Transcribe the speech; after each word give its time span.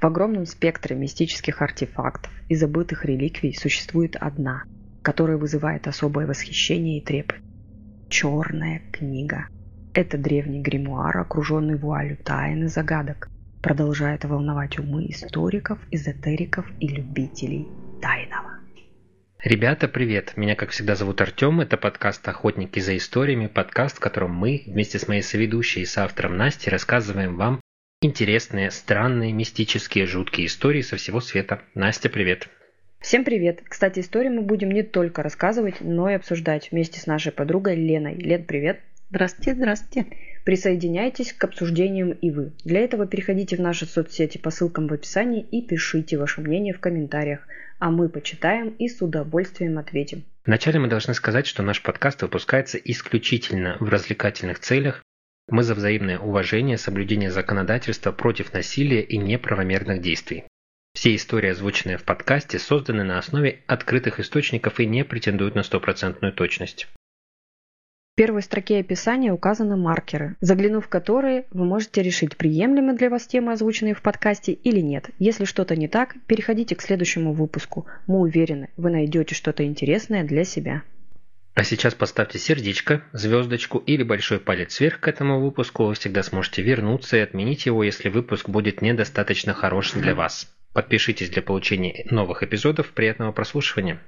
В 0.00 0.06
огромном 0.06 0.46
спектре 0.46 0.96
мистических 0.96 1.60
артефактов 1.60 2.32
и 2.48 2.54
забытых 2.54 3.04
реликвий 3.04 3.54
существует 3.54 4.16
одна, 4.16 4.62
которая 5.02 5.36
вызывает 5.36 5.86
особое 5.86 6.26
восхищение 6.26 6.98
и 6.98 7.04
трепет. 7.04 7.36
Черная 8.08 8.80
книга. 8.92 9.48
Это 9.92 10.16
древний 10.16 10.62
гримуар, 10.62 11.18
окруженный 11.18 11.76
вуалью 11.76 12.16
тайн 12.16 12.64
и 12.64 12.68
загадок, 12.68 13.28
продолжает 13.62 14.24
волновать 14.24 14.78
умы 14.78 15.04
историков, 15.10 15.78
эзотериков 15.90 16.64
и 16.80 16.88
любителей 16.88 17.68
тайного. 18.00 18.58
Ребята, 19.44 19.86
привет! 19.86 20.32
Меня, 20.36 20.54
как 20.54 20.70
всегда, 20.70 20.94
зовут 20.94 21.20
Артем. 21.20 21.60
Это 21.60 21.76
подкаст 21.76 22.26
«Охотники 22.26 22.80
за 22.80 22.96
историями», 22.96 23.48
подкаст, 23.48 23.98
в 23.98 24.00
котором 24.00 24.34
мы 24.34 24.62
вместе 24.66 24.98
с 24.98 25.08
моей 25.08 25.22
соведущей 25.22 25.82
и 25.82 25.86
соавтором 25.86 26.38
Настей 26.38 26.70
рассказываем 26.70 27.36
вам 27.36 27.59
интересные, 28.02 28.70
странные, 28.70 29.30
мистические, 29.32 30.06
жуткие 30.06 30.46
истории 30.46 30.80
со 30.80 30.96
всего 30.96 31.20
света. 31.20 31.60
Настя, 31.74 32.08
привет! 32.08 32.48
Всем 32.98 33.24
привет! 33.24 33.62
Кстати, 33.68 34.00
истории 34.00 34.30
мы 34.30 34.40
будем 34.40 34.70
не 34.70 34.82
только 34.82 35.22
рассказывать, 35.22 35.82
но 35.82 36.08
и 36.08 36.14
обсуждать 36.14 36.70
вместе 36.70 36.98
с 36.98 37.06
нашей 37.06 37.30
подругой 37.30 37.76
Леной. 37.76 38.14
Лен, 38.14 38.44
привет! 38.44 38.80
Здравствуйте, 39.10 39.54
здравствуйте! 39.54 40.06
Присоединяйтесь 40.46 41.34
к 41.34 41.44
обсуждениям 41.44 42.12
и 42.12 42.30
вы. 42.30 42.52
Для 42.64 42.80
этого 42.80 43.06
переходите 43.06 43.56
в 43.56 43.60
наши 43.60 43.84
соцсети 43.84 44.38
по 44.38 44.50
ссылкам 44.50 44.86
в 44.86 44.94
описании 44.94 45.42
и 45.42 45.60
пишите 45.60 46.16
ваше 46.16 46.40
мнение 46.40 46.72
в 46.72 46.80
комментариях, 46.80 47.46
а 47.78 47.90
мы 47.90 48.08
почитаем 48.08 48.70
и 48.78 48.88
с 48.88 49.02
удовольствием 49.02 49.76
ответим. 49.76 50.24
Вначале 50.46 50.78
мы 50.78 50.88
должны 50.88 51.12
сказать, 51.12 51.46
что 51.46 51.62
наш 51.62 51.82
подкаст 51.82 52.22
выпускается 52.22 52.78
исключительно 52.78 53.76
в 53.78 53.90
развлекательных 53.90 54.58
целях. 54.60 55.02
Мы 55.50 55.62
за 55.62 55.74
взаимное 55.74 56.18
уважение, 56.18 56.78
соблюдение 56.78 57.30
законодательства 57.30 58.12
против 58.12 58.52
насилия 58.52 59.02
и 59.02 59.18
неправомерных 59.18 60.00
действий. 60.00 60.44
Все 60.94 61.14
истории, 61.14 61.50
озвученные 61.50 61.98
в 61.98 62.04
подкасте, 62.04 62.58
созданы 62.58 63.04
на 63.04 63.18
основе 63.18 63.60
открытых 63.66 64.20
источников 64.20 64.80
и 64.80 64.86
не 64.86 65.04
претендуют 65.04 65.54
на 65.54 65.62
стопроцентную 65.62 66.32
точность 66.32 66.88
первой 68.20 68.42
строке 68.42 68.80
описания 68.80 69.32
указаны 69.32 69.78
маркеры, 69.78 70.36
заглянув 70.42 70.84
в 70.84 70.88
которые 70.90 71.46
вы 71.52 71.64
можете 71.64 72.02
решить, 72.02 72.36
приемлемы 72.36 72.92
для 72.92 73.08
вас 73.08 73.26
темы, 73.26 73.52
озвученные 73.52 73.94
в 73.94 74.02
подкасте 74.02 74.52
или 74.52 74.80
нет. 74.80 75.08
Если 75.18 75.46
что-то 75.46 75.74
не 75.74 75.88
так, 75.88 76.16
переходите 76.26 76.76
к 76.76 76.82
следующему 76.82 77.32
выпуску. 77.32 77.86
Мы 78.06 78.18
уверены, 78.18 78.68
вы 78.76 78.90
найдете 78.90 79.34
что-то 79.34 79.64
интересное 79.64 80.22
для 80.22 80.44
себя. 80.44 80.82
А 81.54 81.64
сейчас 81.64 81.94
поставьте 81.94 82.38
сердечко, 82.38 83.02
звездочку 83.12 83.78
или 83.78 84.02
большой 84.02 84.38
палец 84.38 84.80
вверх 84.80 85.00
к 85.00 85.08
этому 85.08 85.40
выпуску. 85.40 85.86
Вы 85.86 85.94
всегда 85.94 86.22
сможете 86.22 86.62
вернуться 86.62 87.16
и 87.16 87.20
отменить 87.20 87.66
его, 87.66 87.82
если 87.82 88.08
выпуск 88.08 88.48
будет 88.48 88.82
недостаточно 88.82 89.52
хорош 89.52 89.92
для 89.92 90.14
вас. 90.14 90.48
Подпишитесь 90.72 91.30
для 91.30 91.42
получения 91.42 92.06
новых 92.10 92.42
эпизодов. 92.44 92.92
Приятного 92.92 93.32
прослушивания. 93.32 94.00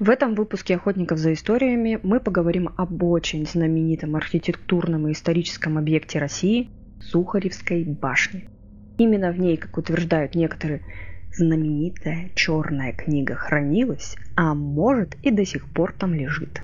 В 0.00 0.10
этом 0.10 0.34
выпуске 0.34 0.74
«Охотников 0.74 1.18
за 1.18 1.34
историями» 1.34 2.00
мы 2.02 2.18
поговорим 2.18 2.70
об 2.76 3.02
очень 3.04 3.46
знаменитом 3.46 4.16
архитектурном 4.16 5.06
и 5.06 5.12
историческом 5.12 5.78
объекте 5.78 6.18
России– 6.18 6.68
Сухаревской 7.00 7.84
башне. 7.84 8.48
Именно 9.00 9.32
в 9.32 9.40
ней, 9.40 9.56
как 9.56 9.78
утверждают 9.78 10.34
некоторые, 10.34 10.82
знаменитая 11.32 12.28
черная 12.34 12.92
книга 12.92 13.34
хранилась, 13.34 14.14
а 14.36 14.52
может 14.52 15.14
и 15.22 15.30
до 15.30 15.46
сих 15.46 15.72
пор 15.72 15.94
там 15.94 16.12
лежит. 16.12 16.60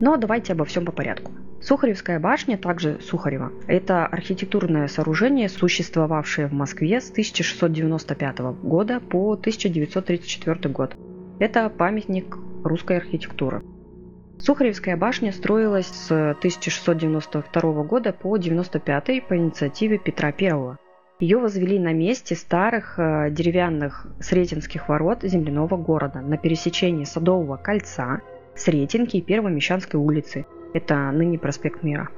Но 0.00 0.16
давайте 0.16 0.54
обо 0.54 0.64
всем 0.64 0.84
по 0.84 0.90
порядку. 0.90 1.30
Сухаревская 1.62 2.18
башня, 2.18 2.58
также 2.58 2.98
Сухарева, 3.00 3.52
это 3.68 4.04
архитектурное 4.04 4.88
сооружение, 4.88 5.48
существовавшее 5.48 6.48
в 6.48 6.52
Москве 6.52 7.00
с 7.00 7.08
1695 7.12 8.38
года 8.64 8.98
по 8.98 9.34
1934 9.34 10.74
год. 10.74 10.96
Это 11.38 11.70
памятник 11.70 12.36
русской 12.64 12.96
архитектуры. 12.96 13.62
Сухаревская 14.40 14.96
башня 14.96 15.30
строилась 15.30 15.86
с 15.86 16.10
1692 16.10 17.84
года 17.84 18.12
по 18.12 18.34
1995 18.34 19.28
по 19.28 19.36
инициативе 19.36 19.98
Петра 19.98 20.34
I. 20.36 20.76
Ее 21.20 21.36
возвели 21.36 21.78
на 21.78 21.92
месте 21.92 22.34
старых 22.34 22.98
э, 22.98 23.28
деревянных 23.30 24.06
Сретенских 24.20 24.88
ворот 24.88 25.18
земляного 25.22 25.76
города 25.76 26.22
на 26.22 26.38
пересечении 26.38 27.04
Садового 27.04 27.58
кольца, 27.58 28.22
Сретенки 28.54 29.18
и 29.18 29.20
Первой 29.22 29.52
Мещанской 29.52 30.00
улицы. 30.00 30.46
Это 30.72 31.10
ныне 31.10 31.38
проспект 31.38 31.82
Мира. 31.82 32.08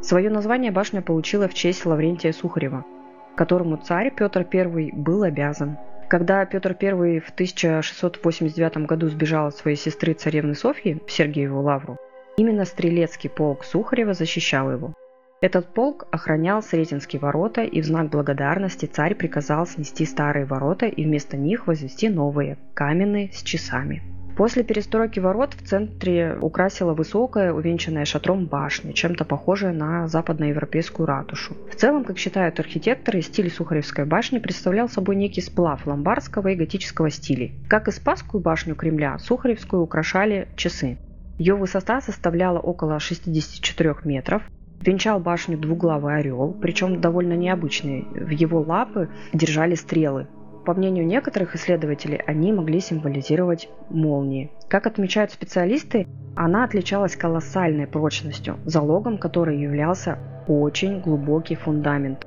Свое 0.00 0.30
название 0.30 0.70
башня 0.70 1.02
получила 1.02 1.48
в 1.48 1.54
честь 1.54 1.84
Лаврентия 1.84 2.30
Сухарева, 2.30 2.84
которому 3.36 3.76
царь 3.76 4.14
Петр 4.14 4.46
I 4.52 4.90
был 4.92 5.24
обязан. 5.24 5.76
Когда 6.08 6.44
Петр 6.44 6.76
I 6.80 7.18
в 7.18 7.30
1689 7.30 8.86
году 8.86 9.08
сбежал 9.08 9.48
от 9.48 9.56
своей 9.56 9.76
сестры 9.76 10.12
царевны 10.12 10.54
Софьи 10.54 11.00
в 11.04 11.10
Сергиеву 11.10 11.60
лавру, 11.60 11.96
именно 12.36 12.64
стрелецкий 12.66 13.30
полк 13.30 13.64
Сухарева 13.64 14.14
защищал 14.14 14.70
его. 14.70 14.94
Этот 15.44 15.74
полк 15.74 16.06
охранял 16.10 16.62
Сретенские 16.62 17.20
ворота, 17.20 17.64
и 17.64 17.82
в 17.82 17.84
знак 17.84 18.08
благодарности 18.08 18.86
царь 18.86 19.14
приказал 19.14 19.66
снести 19.66 20.06
старые 20.06 20.46
ворота 20.46 20.86
и 20.86 21.04
вместо 21.04 21.36
них 21.36 21.66
возвести 21.66 22.08
новые, 22.08 22.56
каменные, 22.72 23.30
с 23.30 23.42
часами. 23.42 24.02
После 24.38 24.64
перестройки 24.64 25.20
ворот 25.20 25.52
в 25.52 25.62
центре 25.62 26.38
украсила 26.40 26.94
высокая, 26.94 27.52
увенчанная 27.52 28.06
шатром 28.06 28.46
башня, 28.46 28.94
чем-то 28.94 29.26
похожая 29.26 29.74
на 29.74 30.08
западноевропейскую 30.08 31.04
ратушу. 31.04 31.54
В 31.70 31.76
целом, 31.76 32.04
как 32.04 32.16
считают 32.16 32.58
архитекторы, 32.58 33.20
стиль 33.20 33.50
Сухаревской 33.50 34.06
башни 34.06 34.38
представлял 34.38 34.88
собой 34.88 35.14
некий 35.16 35.42
сплав 35.42 35.86
ломбардского 35.86 36.48
и 36.48 36.56
готического 36.56 37.10
стилей. 37.10 37.52
Как 37.68 37.86
и 37.86 37.90
Спасскую 37.90 38.42
башню 38.42 38.76
Кремля, 38.76 39.18
Сухаревскую 39.18 39.82
украшали 39.82 40.48
часы. 40.56 40.96
Ее 41.36 41.54
высота 41.54 42.00
составляла 42.00 42.60
около 42.60 42.98
64 42.98 43.96
метров, 44.04 44.42
Венчал 44.84 45.18
башню 45.18 45.56
двуглавый 45.56 46.16
орел, 46.16 46.52
причем 46.60 47.00
довольно 47.00 47.34
необычный. 47.34 48.06
В 48.12 48.30
его 48.30 48.60
лапы 48.60 49.08
держали 49.32 49.74
стрелы, 49.74 50.26
по 50.64 50.72
мнению 50.72 51.06
некоторых 51.06 51.54
исследователей, 51.54 52.16
они 52.26 52.50
могли 52.50 52.80
символизировать 52.80 53.68
молнии. 53.90 54.50
Как 54.68 54.86
отмечают 54.86 55.30
специалисты, 55.30 56.06
она 56.36 56.64
отличалась 56.64 57.16
колоссальной 57.16 57.86
прочностью, 57.86 58.56
залогом 58.64 59.18
которой 59.18 59.60
являлся 59.60 60.18
очень 60.48 61.00
глубокий 61.00 61.54
фундамент. 61.54 62.26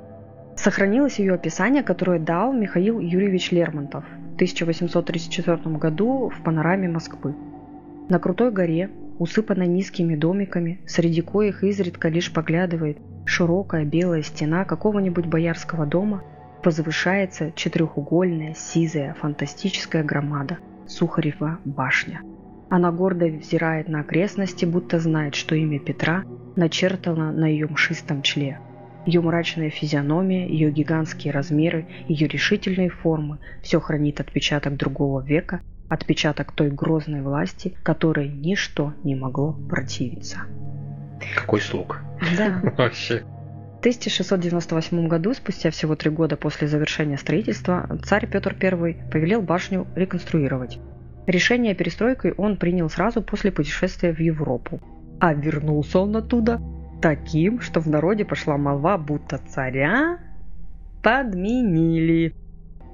Сохранилось 0.55 1.17
ее 1.17 1.33
описание, 1.33 1.81
которое 1.81 2.19
дал 2.19 2.53
Михаил 2.53 2.99
Юрьевич 2.99 3.51
Лермонтов 3.51 4.03
в 4.03 4.35
1834 4.35 5.57
году 5.77 6.29
в 6.29 6.43
панораме 6.43 6.87
Москвы. 6.87 7.35
На 8.07 8.19
крутой 8.19 8.51
горе, 8.51 8.91
усыпанной 9.19 9.67
низкими 9.67 10.15
домиками, 10.15 10.81
среди 10.87 11.21
коих 11.21 11.63
изредка 11.63 12.09
лишь 12.09 12.31
поглядывает 12.31 12.97
широкая 13.25 13.85
белая 13.85 14.21
стена 14.21 14.65
какого-нибудь 14.65 15.25
боярского 15.25 15.85
дома– 15.85 16.23
возвышается 16.63 17.51
четырехугольная, 17.55 18.53
сизая, 18.53 19.13
фантастическая 19.13 20.03
громада 20.03 20.57
Сухарева 20.87 21.59
башня. 21.65 22.21
Она 22.69 22.91
гордо 22.91 23.27
взирает 23.27 23.87
на 23.87 24.01
окрестности, 24.01 24.65
будто 24.65 24.99
знает, 24.99 25.35
что 25.35 25.55
имя 25.55 25.79
Петра 25.79 26.23
начертано 26.55 27.31
на 27.31 27.45
ее 27.45 27.67
мшистом 27.67 28.21
чле. 28.21 28.59
Ее 29.05 29.21
мрачная 29.21 29.69
физиономия, 29.69 30.45
ее 30.47 30.69
гигантские 30.69 31.31
размеры, 31.31 31.87
ее 32.09 32.27
решительные 32.27 32.89
формы– 32.89 33.39
все 33.61 33.79
хранит 33.79 34.19
отпечаток 34.19 34.75
другого 34.75 35.21
века, 35.21 35.61
отпечаток 35.89 36.51
той 36.51 36.69
грозной 36.69 37.21
власти, 37.21 37.75
которой 37.83 38.29
ничто 38.29 38.93
не 39.03 39.15
могло 39.15 39.53
противиться. 39.53 40.39
Какой 41.35 41.61
слуг. 41.61 41.99
Да. 42.37 42.61
Вообще. 42.77 43.23
1698 43.79 45.07
году, 45.07 45.33
спустя 45.33 45.69
всего 45.69 45.95
три 45.95 46.09
года 46.09 46.35
после 46.35 46.67
завершения 46.67 47.17
строительства, 47.17 47.87
царь 48.03 48.27
Петр 48.27 48.55
I 48.61 48.95
повелел 49.11 49.41
башню 49.41 49.87
реконструировать. 49.95 50.79
Решение 51.27 51.75
перестройкой 51.75 52.33
он 52.33 52.57
принял 52.57 52.89
сразу 52.89 53.21
после 53.21 53.51
путешествия 53.51 54.13
в 54.13 54.19
Европу. 54.19 54.81
А 55.19 55.33
вернулся 55.33 55.99
он 55.99 56.15
оттуда 56.15 56.61
таким, 57.01 57.61
что 57.61 57.79
в 57.79 57.87
народе 57.87 58.25
пошла 58.25 58.57
молва, 58.57 58.97
будто 58.97 59.37
царя 59.37 60.19
подменили. 61.03 62.33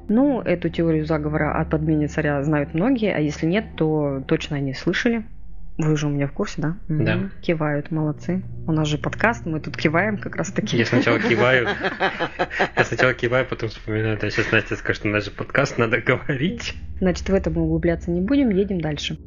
Ну, 0.10 0.42
эту 0.42 0.70
теорию 0.70 1.06
заговора 1.06 1.54
о 1.54 1.66
подмене 1.66 2.08
царя 2.08 2.44
знают 2.44 2.74
многие, 2.74 3.14
а 3.14 3.20
если 3.20 3.46
нет, 3.46 3.66
то 3.76 4.24
точно 4.28 4.58
они 4.58 4.74
слышали. 4.74 5.24
Вы 5.78 5.98
же 5.98 6.06
у 6.06 6.10
меня 6.10 6.28
в 6.28 6.34
курсе, 6.34 6.62
да? 6.62 6.78
Да. 6.88 7.30
Кивают, 7.42 7.90
молодцы. 7.90 8.44
У 8.68 8.72
нас 8.72 8.88
же 8.88 9.00
подкаст, 9.00 9.48
мы 9.48 9.60
тут 9.60 9.76
киваем 9.76 10.20
как 10.20 10.36
раз 10.36 10.52
таки. 10.52 10.78
Я 10.78 10.86
сначала 10.86 11.20
киваю. 11.20 11.68
Я 12.78 12.84
сначала 12.84 13.14
киваю, 13.16 13.48
потом 13.48 13.70
вспоминаю, 13.70 14.20
а 14.22 14.30
сейчас 14.30 14.52
Настя 14.52 14.76
скажет, 14.76 15.00
что 15.00 15.10
у 15.10 15.12
нас 15.12 15.26
же 15.26 15.32
подкаст, 15.32 15.80
надо 15.80 15.98
говорить. 15.98 16.76
Значит, 17.00 17.28
в 17.28 17.34
этом 17.34 17.54
мы 17.54 17.64
углубляться 17.64 18.12
не 18.12 18.22
будем, 18.22 18.50
едем 18.50 18.80
дальше. 18.82 19.18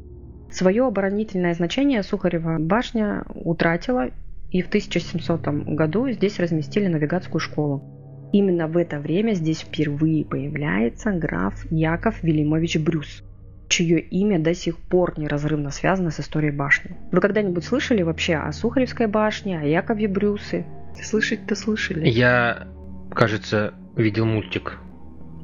Свое 0.49 0.85
оборонительное 0.87 1.53
значение 1.53 2.01
Сухарева 2.01 2.59
башня 2.59 3.25
утратила, 3.27 4.09
и 4.49 4.61
в 4.61 4.67
1700 4.67 5.41
году 5.65 6.09
здесь 6.11 6.39
разместили 6.39 6.87
навигатскую 6.87 7.41
школу. 7.41 7.96
Именно 8.31 8.67
в 8.67 8.77
это 8.77 8.99
время 8.99 9.33
здесь 9.33 9.61
впервые 9.61 10.25
появляется 10.25 11.11
граф 11.11 11.65
Яков 11.71 12.21
Велимович 12.23 12.77
Брюс, 12.77 13.23
чье 13.69 13.99
имя 13.99 14.39
до 14.39 14.53
сих 14.53 14.77
пор 14.77 15.17
неразрывно 15.17 15.71
связано 15.71 16.11
с 16.11 16.19
историей 16.19 16.51
башни. 16.51 16.97
Вы 17.11 17.21
когда-нибудь 17.21 17.63
слышали 17.63 18.01
вообще 18.01 18.35
о 18.35 18.51
Сухаревской 18.51 19.07
башне, 19.07 19.59
о 19.59 19.63
Якове 19.63 20.07
Брюсе? 20.07 20.65
Слышать-то 21.01 21.55
слышали? 21.55 22.07
Я, 22.07 22.67
кажется, 23.13 23.73
видел 23.95 24.25
мультик 24.25 24.77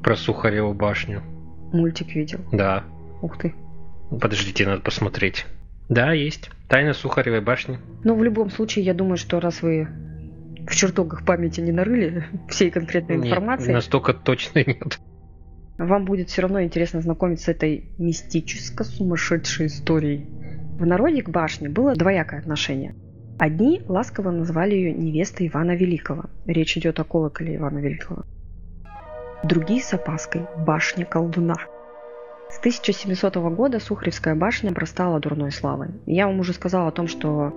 про 0.02 0.16
Сухареву 0.16 0.74
башню. 0.74 1.22
Мультик 1.72 2.16
видел? 2.16 2.40
Да. 2.52 2.84
Ух 3.22 3.38
ты. 3.38 3.54
Подождите, 4.10 4.66
надо 4.66 4.82
посмотреть. 4.82 5.46
Да, 5.90 6.12
есть. 6.12 6.50
Тайна 6.68 6.94
Сухаревой 6.94 7.42
башни. 7.42 7.80
Ну, 8.04 8.16
в 8.16 8.24
любом 8.24 8.50
случае, 8.50 8.86
я 8.86 8.94
думаю, 8.94 9.18
что 9.18 9.40
раз 9.40 9.62
вы 9.62 9.88
в 10.68 10.76
чертогах 10.76 11.26
памяти 11.26 11.62
не 11.62 11.72
нарыли 11.72 12.26
всей 12.50 12.72
конкретной 12.72 13.18
Нет, 13.18 13.28
информации, 13.28 13.74
настолько 13.74 14.14
точно 14.14 14.60
нет. 14.66 15.00
вам 15.78 16.06
будет 16.06 16.30
все 16.30 16.44
равно 16.44 16.64
интересно 16.64 17.02
знакомиться 17.02 17.46
с 17.46 17.50
этой 17.50 17.90
мистической 17.98 18.86
сумасшедшей 18.86 19.68
историей. 19.68 20.28
В 20.78 20.86
народе 20.86 21.22
к 21.22 21.30
башне 21.30 21.70
было 21.70 21.96
двоякое 21.96 22.40
отношение. 22.40 22.96
Одни 23.40 23.82
ласково 23.88 24.32
называли 24.32 24.76
ее 24.76 24.94
невестой 24.94 25.48
Ивана 25.48 25.76
Великого. 25.76 26.26
Речь 26.46 26.78
идет 26.78 27.00
о 27.00 27.04
колоколе 27.04 27.56
Ивана 27.56 27.80
Великого. 27.80 28.24
Другие 29.44 29.82
с 29.82 29.94
опаской– 29.94 30.44
башня 30.66 31.06
колдуна. 31.06 31.56
С 32.50 32.60
1700 32.60 33.36
года 33.56 33.80
Сухаревская 33.80 34.36
башня 34.36 34.70
обрастала 34.70 35.20
дурной 35.20 35.52
славой. 35.52 35.90
Я 36.06 36.28
вам 36.28 36.40
уже 36.40 36.54
сказала 36.54 36.88
о 36.88 36.92
том, 36.92 37.08
что 37.08 37.52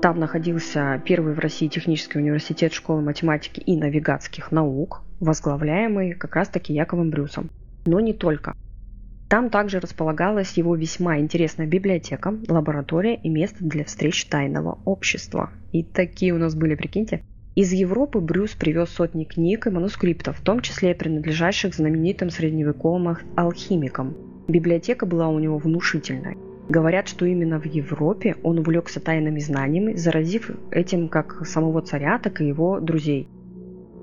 там 0.00 0.20
находился 0.20 1.02
первый 1.04 1.34
в 1.34 1.40
России 1.40 1.66
технический 1.66 2.18
университет 2.18 2.72
школы 2.72 3.02
математики 3.02 3.60
и 3.60 3.76
навигатских 3.76 4.52
наук, 4.52 5.02
возглавляемый 5.18 6.12
как 6.12 6.36
раз-таки 6.36 6.72
Яковом 6.72 7.10
Брюсом. 7.10 7.50
Но 7.84 7.98
не 7.98 8.12
только. 8.12 8.54
Там 9.28 9.50
также 9.50 9.80
располагалась 9.80 10.52
его 10.52 10.74
весьма 10.76 11.18
интересная 11.18 11.66
библиотека, 11.66 12.34
лаборатория 12.48 13.16
и 13.16 13.28
место 13.28 13.56
для 13.60 13.84
встреч 13.84 14.24
тайного 14.26 14.78
общества. 14.84 15.50
И 15.72 15.82
такие 15.82 16.32
у 16.32 16.38
нас 16.38 16.54
были, 16.54 16.76
прикиньте. 16.76 17.22
Из 17.54 17.72
Европы 17.72 18.20
Брюс 18.20 18.52
привез 18.52 18.90
сотни 18.90 19.24
книг 19.24 19.66
и 19.66 19.70
манускриптов, 19.70 20.38
в 20.38 20.42
том 20.42 20.60
числе 20.60 20.94
принадлежащих 20.94 21.74
знаменитым 21.74 22.30
средневековым 22.30 23.18
алхимикам. 23.36 24.16
Библиотека 24.46 25.06
была 25.06 25.28
у 25.28 25.40
него 25.40 25.58
внушительной. 25.58 26.36
Говорят, 26.68 27.08
что 27.08 27.24
именно 27.24 27.58
в 27.58 27.64
Европе 27.64 28.36
он 28.42 28.58
увлекся 28.58 29.00
тайными 29.00 29.40
знаниями, 29.40 29.94
заразив 29.94 30.50
этим 30.70 31.08
как 31.08 31.46
самого 31.46 31.80
царя, 31.80 32.18
так 32.18 32.40
и 32.40 32.46
его 32.46 32.78
друзей. 32.80 33.28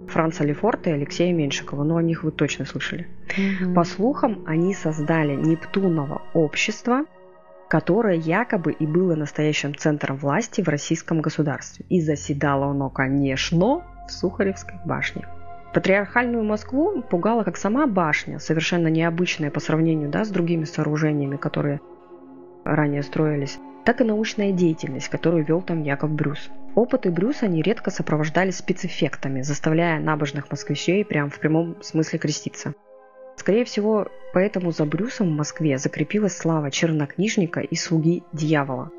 Франца 0.07 0.43
Лефорта 0.43 0.89
и 0.89 0.93
Алексея 0.93 1.33
Меньшикова, 1.33 1.83
но 1.83 1.97
о 1.97 2.03
них 2.03 2.23
вы 2.23 2.31
точно 2.31 2.65
слышали. 2.65 3.07
Угу. 3.37 3.73
По 3.73 3.83
слухам, 3.83 4.43
они 4.45 4.73
создали 4.73 5.35
Нептуново 5.35 6.23
общество, 6.33 7.05
которое 7.69 8.15
якобы 8.15 8.71
и 8.71 8.85
было 8.85 9.15
настоящим 9.15 9.75
центром 9.75 10.17
власти 10.17 10.61
в 10.61 10.69
российском 10.69 11.21
государстве. 11.21 11.85
И 11.89 12.01
заседало 12.01 12.67
оно, 12.67 12.89
конечно, 12.89 13.83
в 14.07 14.11
Сухаревской 14.11 14.75
башне. 14.85 15.27
Патриархальную 15.73 16.43
Москву 16.43 17.01
пугала 17.01 17.43
как 17.43 17.57
сама 17.57 17.85
башня, 17.85 18.39
совершенно 18.39 18.87
необычная 18.87 19.51
по 19.51 19.59
сравнению 19.59 20.09
да, 20.09 20.23
с 20.23 20.29
другими 20.29 20.63
сооружениями, 20.63 21.35
которые 21.35 21.81
ранее 22.65 23.03
строились, 23.03 23.59
так 23.85 24.01
и 24.01 24.03
научная 24.03 24.51
деятельность, 24.51 25.09
которую 25.09 25.45
вел 25.45 25.61
там 25.61 25.83
Яков 25.83 26.11
Брюс. 26.11 26.49
Опыты 26.73 27.11
Брюса 27.11 27.47
нередко 27.47 27.91
сопровождались 27.91 28.57
спецэффектами, 28.57 29.41
заставляя 29.41 29.99
набожных 29.99 30.51
москвичей 30.51 31.05
прям 31.05 31.29
в 31.29 31.39
прямом 31.39 31.81
смысле 31.81 32.19
креститься. 32.19 32.73
Скорее 33.37 33.63
всего, 33.63 34.07
поэтому 34.33 34.71
за 34.71 34.85
Брюсом 34.85 35.27
в 35.27 35.37
Москве 35.37 35.77
закрепилась 35.77 36.35
слава 36.35 36.71
чернокнижника 36.71 37.61
и 37.61 37.75
слуги 37.75 38.23
дьявола. 38.33 38.91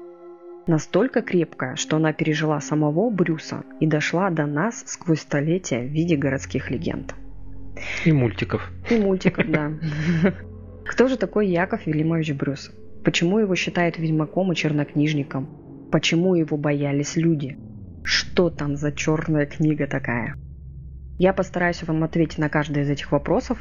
Настолько 0.67 1.23
крепкая, 1.23 1.77
что 1.77 1.97
она 1.97 2.13
пережила 2.13 2.61
самого 2.61 3.11
Брюса 3.11 3.65
и 3.81 3.87
дошла 3.87 4.31
до 4.31 4.47
нас 4.47 4.85
сквозь 4.87 5.21
столетия 5.21 5.81
в 5.81 5.93
виде 5.93 6.17
городских 6.17 6.71
легенд. 6.71 7.15
И 8.05 8.13
мультиков. 8.13 8.71
И 8.91 8.99
мультиков, 8.99 9.49
да. 9.49 9.73
Кто 10.85 11.09
же 11.09 11.17
такой 11.17 11.49
Яков 11.49 11.87
Велимович 11.87 12.33
Брюс? 12.33 12.71
Почему 13.07 13.39
его 13.39 13.55
считают 13.55 13.99
ведьмаком 13.99 14.51
и 14.51 14.57
чернокнижником? 14.57 15.47
Почему 15.93 16.35
его 16.35 16.57
боялись 16.57 17.15
люди? 17.15 17.57
Что 18.03 18.51
там 18.51 18.75
за 18.75 18.91
черная 18.91 19.47
книга 19.47 19.87
такая? 19.87 20.35
Я 21.17 21.33
постараюсь 21.33 21.85
вам 21.85 22.03
ответить 22.03 22.39
на 22.39 22.49
каждый 22.49 22.83
из 22.83 22.91
этих 22.91 23.13
вопросов, 23.13 23.61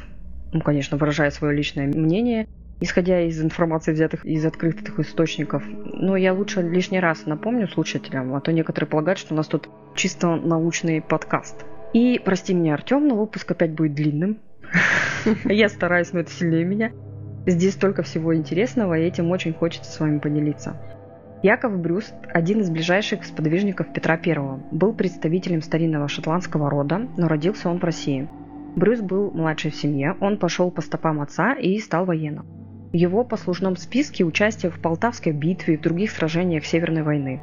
ну, 0.52 0.60
конечно, 0.60 0.96
выражая 0.96 1.30
свое 1.30 1.56
личное 1.56 1.86
мнение, 1.86 2.48
исходя 2.80 3.20
из 3.20 3.40
информации, 3.40 3.92
взятых 3.92 4.26
из 4.26 4.44
открытых 4.44 4.98
источников. 4.98 5.62
Но 5.68 6.16
я 6.16 6.34
лучше 6.34 6.62
лишний 6.62 6.98
раз 6.98 7.24
напомню 7.24 7.68
слушателям, 7.68 8.34
а 8.34 8.40
то 8.40 8.50
некоторые 8.52 8.90
полагают, 8.90 9.20
что 9.20 9.32
у 9.32 9.36
нас 9.36 9.46
тут 9.46 9.68
чисто 9.94 10.34
научный 10.34 11.00
подкаст. 11.00 11.64
И 11.92 12.20
прости 12.24 12.52
меня, 12.52 12.74
Артем, 12.74 13.06
но 13.06 13.14
выпуск 13.14 13.48
опять 13.48 13.74
будет 13.74 13.94
длинным. 13.94 14.40
Я 15.44 15.68
стараюсь, 15.68 16.12
но 16.12 16.18
это 16.18 16.32
сильнее 16.32 16.64
меня. 16.64 16.90
Здесь 17.46 17.74
столько 17.74 18.02
всего 18.02 18.34
интересного, 18.34 18.98
и 18.98 19.04
этим 19.04 19.30
очень 19.30 19.54
хочется 19.54 19.90
с 19.90 20.00
вами 20.00 20.18
поделиться. 20.18 20.76
Яков 21.44 21.78
Брюс, 21.78 22.12
один 22.34 22.60
из 22.60 22.70
ближайших 22.70 23.24
сподвижников 23.24 23.92
Петра 23.92 24.18
I, 24.24 24.58
был 24.72 24.92
представителем 24.92 25.62
старинного 25.62 26.08
шотландского 26.08 26.68
рода, 26.68 27.06
но 27.16 27.28
родился 27.28 27.68
он 27.68 27.78
в 27.78 27.84
России. 27.84 28.28
Брюс 28.74 29.00
был 29.00 29.30
младший 29.30 29.70
в 29.70 29.76
семье, 29.76 30.16
он 30.20 30.38
пошел 30.38 30.72
по 30.72 30.82
стопам 30.82 31.20
отца 31.20 31.52
и 31.54 31.78
стал 31.78 32.04
военным. 32.04 32.46
В 32.90 32.96
его 32.96 33.22
послужном 33.22 33.76
списке 33.76 34.24
участие 34.24 34.72
в 34.72 34.80
Полтавской 34.80 35.32
битве 35.32 35.74
и 35.74 35.76
в 35.76 35.82
других 35.82 36.10
сражениях 36.10 36.64
Северной 36.64 37.02
войны. 37.02 37.40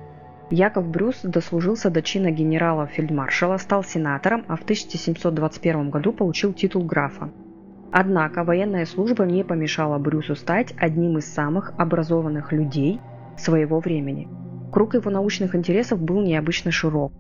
Яков 0.50 0.86
Брюс 0.90 1.22
дослужился 1.24 1.90
до 1.90 2.02
чина 2.02 2.30
генерала-фельдмаршала, 2.30 3.58
стал 3.58 3.86
сенатором, 3.86 4.44
а 4.50 4.58
в 4.58 4.64
1721 4.64 5.90
году 5.90 6.12
получил 6.12 6.52
титул 6.52 6.84
графа. 6.84 7.32
Однако 7.96 8.44
военная 8.44 8.88
служба 8.88 9.24
не 9.24 9.44
помешала 9.44 10.00
Брюсу 10.00 10.36
стать 10.36 10.74
одним 10.80 11.20
из 11.20 11.32
самых 11.32 11.74
образованных 11.78 12.52
людей 12.52 13.00
своего 13.38 13.80
времени. 13.80 14.28
Круг 14.72 14.96
его 14.96 15.12
научных 15.12 15.54
интересов 15.54 16.02
был 16.02 16.20
необычно 16.24 16.72
широк. 16.72 17.14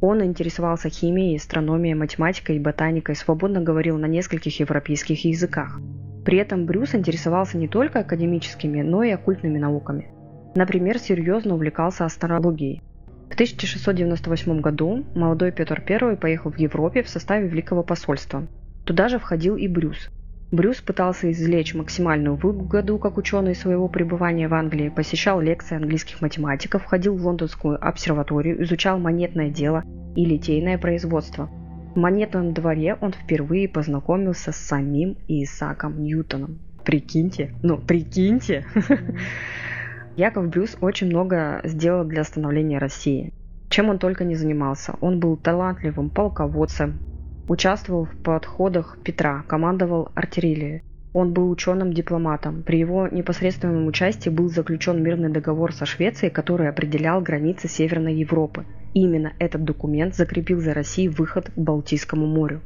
Он 0.00 0.24
интересовался 0.24 0.88
химией, 0.88 1.36
астрономией, 1.36 1.94
математикой 1.94 2.56
и 2.56 2.58
ботаникой, 2.58 3.14
свободно 3.14 3.60
говорил 3.60 3.98
на 3.98 4.06
нескольких 4.06 4.58
европейских 4.58 5.24
языках. 5.24 5.80
При 6.24 6.38
этом 6.38 6.66
Брюс 6.66 6.96
интересовался 6.96 7.56
не 7.56 7.68
только 7.68 8.00
академическими, 8.00 8.82
но 8.82 9.04
и 9.04 9.10
оккультными 9.10 9.58
науками. 9.58 10.10
Например, 10.56 10.98
серьезно 10.98 11.54
увлекался 11.54 12.04
астрологией. 12.04 12.82
В 13.30 13.34
1698 13.34 14.60
году 14.60 15.04
молодой 15.14 15.52
Петр 15.52 15.80
I 15.88 16.16
поехал 16.16 16.50
в 16.50 16.58
Европе 16.58 17.04
в 17.04 17.08
составе 17.08 17.46
Великого 17.46 17.84
посольства. 17.84 18.48
Туда 18.84 19.08
же 19.08 19.20
входил 19.20 19.54
и 19.54 19.68
Брюс. 19.68 20.10
Брюс 20.52 20.80
пытался 20.80 21.32
извлечь 21.32 21.74
максимальную 21.74 22.36
выгоду 22.36 22.98
как 22.98 23.18
ученый 23.18 23.56
своего 23.56 23.88
пребывания 23.88 24.46
в 24.46 24.54
Англии, 24.54 24.90
посещал 24.90 25.40
лекции 25.40 25.74
английских 25.74 26.20
математиков, 26.20 26.84
ходил 26.84 27.16
в 27.16 27.26
лондонскую 27.26 27.84
обсерваторию, 27.84 28.62
изучал 28.62 28.98
монетное 28.98 29.50
дело 29.50 29.82
и 30.14 30.24
литейное 30.24 30.78
производство. 30.78 31.50
В 31.94 31.98
монетном 31.98 32.54
дворе 32.54 32.96
он 33.00 33.12
впервые 33.12 33.68
познакомился 33.68 34.52
с 34.52 34.56
самим 34.56 35.16
Исааком 35.26 36.00
Ньютоном. 36.00 36.58
Прикиньте, 36.84 37.52
ну 37.64 37.78
прикиньте! 37.78 38.64
Яков 40.16 40.48
Брюс 40.48 40.76
очень 40.80 41.08
много 41.08 41.60
сделал 41.64 42.04
для 42.04 42.22
становления 42.22 42.78
России. 42.78 43.32
Чем 43.68 43.88
он 43.88 43.98
только 43.98 44.22
не 44.22 44.36
занимался. 44.36 44.94
Он 45.00 45.18
был 45.18 45.36
талантливым 45.36 46.08
полководцем, 46.08 47.00
Участвовал 47.48 48.06
в 48.06 48.16
подходах 48.22 48.98
Петра, 49.04 49.44
командовал 49.46 50.10
артиллерией. 50.14 50.82
Он 51.12 51.32
был 51.32 51.48
ученым-дипломатом. 51.48 52.62
При 52.62 52.78
его 52.78 53.06
непосредственном 53.08 53.86
участии 53.86 54.28
был 54.28 54.48
заключен 54.48 55.02
мирный 55.02 55.30
договор 55.30 55.72
со 55.72 55.86
Швецией, 55.86 56.30
который 56.30 56.68
определял 56.68 57.20
границы 57.20 57.68
Северной 57.68 58.14
Европы. 58.14 58.66
именно 58.94 59.32
этот 59.38 59.64
документ 59.64 60.14
закрепил 60.14 60.60
за 60.60 60.74
Россией 60.74 61.08
выход 61.08 61.50
к 61.50 61.58
Балтийскому 61.58 62.26
морю. 62.26 62.60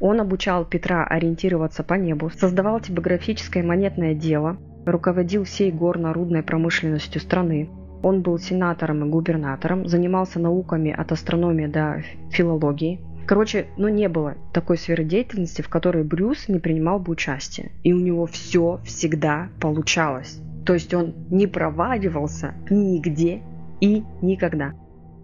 Он 0.00 0.20
обучал 0.20 0.64
Петра 0.64 1.04
ориентироваться 1.04 1.82
по 1.82 1.94
небу, 1.94 2.30
создавал 2.30 2.80
типографическое 2.80 3.62
монетное 3.62 4.14
дело, 4.14 4.56
руководил 4.84 5.44
всей 5.44 5.70
горно-рудной 5.70 6.42
промышленностью 6.42 7.20
страны. 7.20 7.70
Он 8.02 8.22
был 8.22 8.38
сенатором 8.38 9.04
и 9.04 9.08
губернатором, 9.08 9.86
занимался 9.86 10.40
науками 10.40 10.90
от 10.90 11.12
астрономии 11.12 11.66
до 11.66 12.02
филологии, 12.30 13.00
Короче, 13.26 13.66
ну 13.76 13.88
не 13.88 14.08
было 14.08 14.36
такой 14.52 14.76
сферы 14.76 15.04
деятельности, 15.04 15.62
в 15.62 15.68
которой 15.68 16.02
Брюс 16.04 16.48
не 16.48 16.58
принимал 16.58 16.98
бы 16.98 17.12
участие. 17.12 17.72
И 17.82 17.92
у 17.92 17.98
него 17.98 18.26
все 18.26 18.80
всегда 18.84 19.48
получалось. 19.60 20.40
То 20.66 20.74
есть 20.74 20.92
он 20.94 21.14
не 21.30 21.46
проваливался 21.46 22.54
нигде 22.70 23.42
и 23.80 24.04
никогда. 24.20 24.74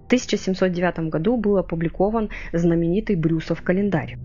В 0.05 0.07
1709 0.07 1.11
году 1.11 1.37
был 1.37 1.59
опубликован 1.59 2.31
знаменитый 2.52 3.17
Брюсов 3.17 3.62
календарь, 3.62 4.17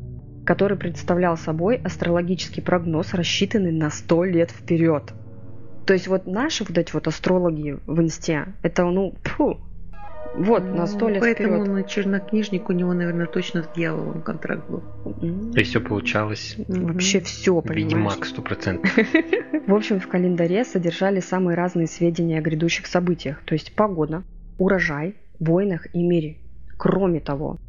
который 0.45 0.77
представлял 0.77 1.35
собой 1.35 1.75
астрологический 1.75 2.63
прогноз, 2.63 3.13
рассчитанный 3.13 3.71
на 3.71 3.89
100 3.89 4.23
лет 4.25 4.51
вперед. 4.51 5.13
То 5.85 5.93
есть 5.93 6.07
вот 6.07 6.25
наши 6.25 6.63
вот 6.63 6.77
эти 6.77 6.93
вот 6.93 7.07
астрологи 7.07 7.77
в 7.85 7.99
инсте, 7.99 8.45
это 8.61 8.85
ну, 8.85 9.15
фу, 9.23 9.59
вот, 10.35 10.63
на 10.63 10.87
сто 10.87 11.09
лет 11.09 11.21
Поэтому 11.21 11.63
вперед. 11.63 11.77
он 11.77 11.85
чернокнижник, 11.85 12.69
у 12.69 12.73
него, 12.73 12.93
наверное, 12.93 13.27
точно 13.27 13.63
с 13.63 13.67
дьяволом 13.75 14.21
контракт 14.21 14.69
был. 14.69 14.81
То 15.51 15.59
есть 15.59 15.69
все 15.69 15.79
получалось. 15.79 16.55
Вообще 16.67 17.21
все, 17.21 17.61
понимаешь? 17.61 17.93
Ведьмак 17.93 18.25
сто 18.25 18.41
процентов. 18.41 18.91
В 19.67 19.73
общем, 19.73 19.99
в 19.99 20.07
календаре 20.07 20.65
содержали 20.65 21.19
самые 21.19 21.55
разные 21.55 21.87
сведения 21.87 22.39
о 22.39 22.41
грядущих 22.41 22.85
событиях, 22.87 23.41
то 23.45 23.53
есть 23.53 23.75
погода, 23.75 24.23
урожай, 24.57 25.15
войнах 25.39 25.87
и 25.93 26.01
мире. 26.03 26.37
Кроме 26.77 27.19
того, 27.21 27.59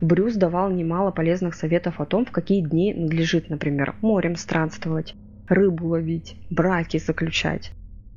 Брюс 0.00 0.34
давал 0.34 0.70
немало 0.70 1.10
полезных 1.10 1.54
советов 1.54 2.00
о 2.00 2.04
том, 2.04 2.26
в 2.26 2.30
какие 2.30 2.60
дни 2.60 2.92
надлежит, 2.92 3.48
например, 3.48 3.94
морем 4.02 4.36
странствовать, 4.36 5.14
рыбу 5.48 5.86
ловить, 5.86 6.36
браки 6.50 6.98
заключать. 6.98 7.72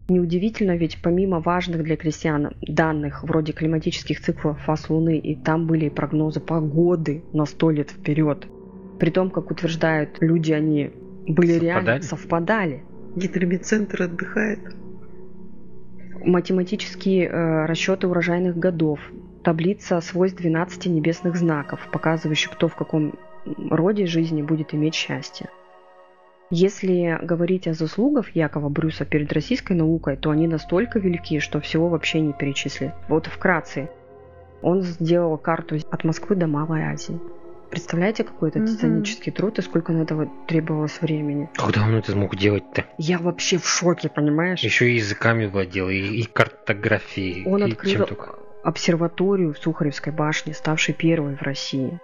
Неудивительно, 0.09 0.75
ведь 0.75 0.97
помимо 1.03 1.39
важных 1.39 1.83
для 1.83 1.95
крестьян 1.95 2.55
данных 2.61 3.23
вроде 3.23 3.53
климатических 3.53 4.19
циклов 4.19 4.59
фаз 4.63 4.89
Луны, 4.89 5.19
и 5.19 5.35
там 5.35 5.67
были 5.67 5.87
прогнозы 5.89 6.39
погоды 6.39 7.23
на 7.31 7.45
сто 7.45 7.69
лет 7.69 7.91
вперед. 7.91 8.47
При 8.99 9.11
том, 9.11 9.29
как 9.29 9.51
утверждают 9.51 10.17
люди, 10.19 10.51
они 10.51 10.91
были 11.27 11.53
Совпадали? 11.53 11.65
реально 11.65 12.01
совпадали. 12.01 12.83
Гидромедцентр 13.15 14.03
отдыхает. 14.03 14.59
Математические 16.25 17.27
э, 17.27 17.65
расчеты 17.65 18.07
урожайных 18.07 18.57
годов, 18.57 18.99
таблица 19.43 20.01
свойств 20.01 20.41
12 20.41 20.87
небесных 20.87 21.35
знаков, 21.35 21.87
показывающих, 21.91 22.51
кто 22.51 22.67
в 22.67 22.75
каком 22.75 23.13
роде 23.45 24.07
жизни 24.07 24.41
будет 24.41 24.73
иметь 24.73 24.95
счастье. 24.95 25.49
Если 26.51 27.19
говорить 27.21 27.67
о 27.67 27.73
заслугах 27.73 28.35
Якова 28.35 28.69
Брюса 28.69 29.05
перед 29.05 29.31
российской 29.31 29.73
наукой, 29.73 30.17
то 30.17 30.31
они 30.31 30.47
настолько 30.47 30.97
велики, 30.97 31.39
что 31.39 31.59
всего 31.59 31.89
вообще 31.89 32.21
не 32.21 32.33
перечислить. 32.33 32.91
Вот 33.07 33.27
вкратце. 33.27 33.89
Он 34.61 34.81
сделал 34.81 35.37
карту 35.37 35.77
от 35.91 36.03
Москвы 36.03 36.35
до 36.35 36.47
Малой 36.47 36.81
Азии. 36.83 37.19
Представляете, 37.69 38.23
какой 38.23 38.49
это 38.49 38.65
титанический 38.65 39.31
труд 39.31 39.59
и 39.59 39.61
сколько 39.61 39.93
на 39.93 40.01
этого 40.01 40.27
требовалось 40.47 40.99
времени? 41.01 41.51
Когда 41.55 41.83
он 41.83 41.93
это 41.93 42.13
смог 42.13 42.35
делать-то? 42.35 42.85
Я 42.97 43.19
вообще 43.19 43.59
в 43.59 43.67
шоке, 43.67 44.09
понимаешь? 44.09 44.59
Еще 44.61 44.89
и 44.89 44.95
языками 44.95 45.45
владел, 45.45 45.87
и, 45.87 45.97
и 45.99 46.23
картографией, 46.23 47.45
Он 47.45 47.63
и 47.63 47.71
открыл 47.71 47.91
чем 47.91 48.05
только. 48.07 48.35
обсерваторию 48.63 49.53
в 49.53 49.59
Сухаревской 49.59 50.11
башне, 50.11 50.55
ставшей 50.55 50.95
первой 50.95 51.35
в 51.35 51.43
России. 51.43 51.99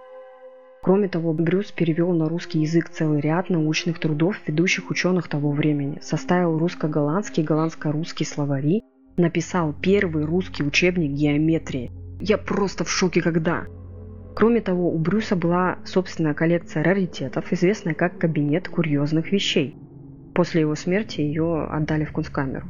Кроме 0.86 1.08
того, 1.08 1.34
Брюс 1.34 1.72
перевел 1.72 2.12
на 2.12 2.30
русский 2.30 2.60
язык 2.60 2.89
целый 2.89 3.20
ряд 3.20 3.50
научных 3.50 3.98
трудов 3.98 4.39
ведущих 4.46 4.92
ученых 4.92 5.27
того 5.27 5.50
времени, 5.50 5.98
составил 6.04 6.60
русско-голландский 6.60 7.42
и 7.42 7.44
голландско-русский 7.44 8.24
словари, 8.24 8.84
написал 9.18 9.74
первый 9.74 10.25
русский 10.25 10.63
учебник 10.63 11.10
геометрии. 11.10 11.92
Я 12.22 12.38
просто 12.38 12.84
в 12.84 12.92
шоке 12.92 13.24
когда. 13.24 13.65
Кроме 14.36 14.62
того, 14.62 14.92
у 14.92 15.00
Брюса 15.00 15.36
была 15.36 15.80
собственная 15.86 16.36
коллекция 16.36 16.84
раритетов, 16.84 17.51
известная 17.51 17.96
как 17.96 18.20
«Кабинет 18.20 18.70
курьезных 18.70 19.32
вещей». 19.32 19.75
После 20.36 20.62
его 20.62 20.75
смерти 20.75 21.20
ее 21.20 21.63
отдали 21.63 22.06
в 22.06 22.12
кунсткамеру. 22.12 22.68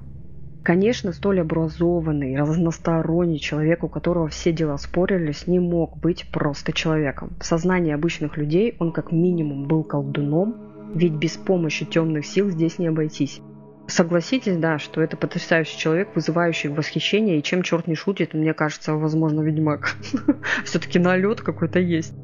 Конечно, 0.66 1.14
столь 1.14 1.42
образованный, 1.42 2.36
разносторонний 2.36 3.40
человек, 3.40 3.84
у 3.84 3.88
которого 3.88 4.30
все 4.30 4.52
дела 4.52 4.78
спорились, 4.78 5.46
не 5.46 5.60
мог 5.60 5.96
быть 6.00 6.26
просто 6.32 6.74
человеком. 6.74 7.34
В 7.40 7.46
сознании 7.46 7.94
обычных 7.94 8.36
людей 8.36 8.76
он 8.80 8.92
как 8.92 9.12
минимум 9.12 9.68
был 9.68 9.84
колдуном, 9.84 10.56
ведь 10.96 11.14
без 11.14 11.38
помощи 11.38 11.86
темных 11.86 12.26
сил 12.26 12.50
здесь 12.50 12.80
не 12.80 12.88
обойтись. 12.88 13.42
Согласитесь, 13.86 14.58
да, 14.58 14.80
что 14.80 15.02
это 15.02 15.18
потрясающий 15.18 15.78
человек, 15.78 16.10
вызывающий 16.16 16.70
восхищение, 16.70 17.38
и 17.38 17.44
чем 17.44 17.62
черт 17.62 17.86
не 17.86 17.94
шутит, 17.94 18.34
мне 18.34 18.56
кажется, 18.56 18.96
возможно, 18.96 19.42
ведьмак. 19.42 19.96
Все-таки 20.66 20.98
налет 20.98 21.42
какой-то 21.42 21.78
есть. 21.78 22.16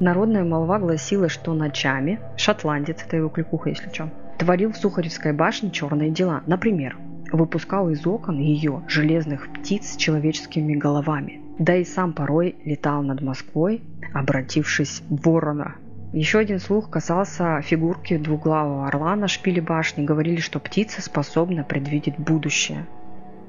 Народная 0.00 0.42
молва 0.42 0.80
гласила, 0.80 1.28
что 1.28 1.54
ночами 1.54 2.18
шотландец, 2.36 3.04
это 3.06 3.18
его 3.18 3.28
кликуха, 3.28 3.68
если 3.68 3.88
что, 3.88 4.10
творил 4.36 4.72
в 4.72 4.76
Сухаревской 4.76 5.32
башне 5.32 5.70
черные 5.70 6.10
дела. 6.10 6.42
Например, 6.46 6.96
выпускал 7.32 7.90
из 7.90 8.06
окон 8.06 8.38
ее 8.38 8.82
железных 8.88 9.52
птиц 9.52 9.92
с 9.92 9.96
человеческими 9.96 10.74
головами. 10.74 11.40
Да 11.58 11.76
и 11.76 11.84
сам 11.84 12.12
порой 12.12 12.56
летал 12.64 13.02
над 13.02 13.20
Москвой, 13.20 13.82
обратившись 14.14 15.02
в 15.08 15.28
ворона. 15.28 15.74
Еще 16.12 16.38
один 16.38 16.58
слух 16.58 16.88
касался 16.88 17.60
фигурки 17.60 18.16
двуглавого 18.16 18.86
орла 18.86 19.14
на 19.14 19.28
шпиле 19.28 19.60
башни. 19.60 20.04
Говорили, 20.04 20.40
что 20.40 20.58
птица 20.58 21.02
способна 21.02 21.64
предвидеть 21.64 22.18
будущее. 22.18 22.86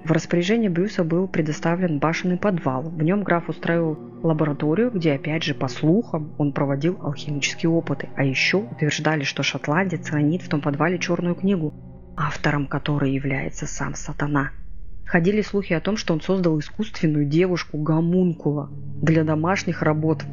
В 0.03 0.11
распоряжение 0.11 0.69
Брюса 0.69 1.03
был 1.03 1.27
предоставлен 1.27 1.99
башенный 1.99 2.37
подвал. 2.37 2.83
В 2.83 3.03
нем 3.03 3.23
граф 3.23 3.49
устроил 3.49 3.97
лабораторию, 4.23 4.91
где, 4.91 5.13
опять 5.13 5.43
же, 5.43 5.53
по 5.53 5.67
слухам, 5.67 6.33
он 6.37 6.53
проводил 6.53 6.97
алхимические 7.01 7.69
опыты. 7.69 8.09
А 8.15 8.23
еще 8.23 8.57
утверждали, 8.57 9.23
что 9.23 9.43
шотландец 9.43 10.09
хранит 10.09 10.41
в 10.41 10.49
том 10.49 10.61
подвале 10.61 10.99
черную 10.99 11.35
книгу, 11.35 11.73
автором 12.19 12.67
которой 12.67 13.13
является 13.13 13.65
сам 13.65 13.95
сатана. 13.95 14.51
Ходили 15.05 15.41
слухи 15.41 15.73
о 15.73 15.79
том, 15.79 15.95
что 15.97 16.13
он 16.13 16.21
создал 16.21 16.59
искусственную 16.59 17.25
девушку 17.25 17.77
гомункула 17.77 18.69
для 19.01 19.23
домашних 19.23 19.81
работ. 19.81 20.23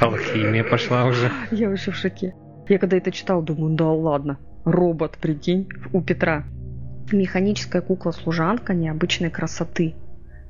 Алхимия 0.00 0.64
пошла 0.64 1.06
уже. 1.06 1.30
Я 1.50 1.70
вообще 1.70 1.92
в 1.92 1.96
шоке. 1.96 2.34
Я 2.68 2.78
когда 2.78 2.96
это 2.96 3.12
читал, 3.12 3.40
думаю, 3.40 3.74
да 3.74 3.86
ладно. 3.86 4.38
Робот, 4.64 5.16
прикинь, 5.16 5.68
у 5.92 6.02
Петра. 6.02 6.44
Механическая 7.10 7.82
кукла-служанка 7.82 8.74
необычной 8.74 9.30
красоты. 9.30 9.94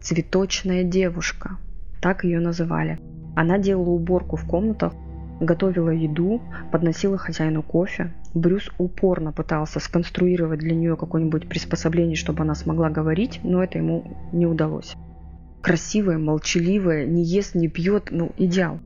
Цветочная 0.00 0.84
девушка. 0.84 1.58
Так 2.00 2.24
ее 2.24 2.40
называли. 2.40 2.98
Она 3.36 3.58
делала 3.58 3.90
уборку 3.90 4.36
в 4.36 4.46
комнатах, 4.46 4.92
готовила 5.40 5.90
еду, 5.90 6.42
подносила 6.72 7.16
хозяину 7.16 7.62
кофе. 7.62 8.12
Брюс 8.34 8.70
упорно 8.78 9.32
пытался 9.32 9.78
сконструировать 9.78 10.60
для 10.60 10.74
нее 10.74 10.96
какое-нибудь 10.96 11.48
приспособление, 11.48 12.16
чтобы 12.16 12.42
она 12.42 12.54
смогла 12.54 12.88
говорить, 12.88 13.40
но 13.42 13.62
это 13.62 13.78
ему 13.78 14.16
не 14.32 14.46
удалось. 14.46 14.94
Красивая, 15.60 16.18
молчаливая, 16.18 17.06
не 17.06 17.24
ест, 17.24 17.54
не 17.54 17.68
пьет, 17.68 18.08
ну 18.10 18.32
идеал. 18.36 18.80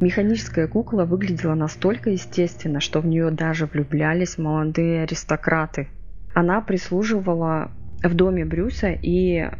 Механическая 0.00 0.68
кукла 0.68 1.04
выглядела 1.04 1.54
настолько 1.54 2.10
естественно, 2.10 2.78
что 2.78 3.00
в 3.00 3.06
нее 3.06 3.32
даже 3.32 3.66
влюблялись 3.66 4.38
молодые 4.38 5.02
аристократы. 5.02 5.88
Она 6.34 6.60
прислуживала 6.60 7.72
в 8.04 8.14
доме 8.14 8.44
Брюса 8.44 8.90
и 8.90 9.50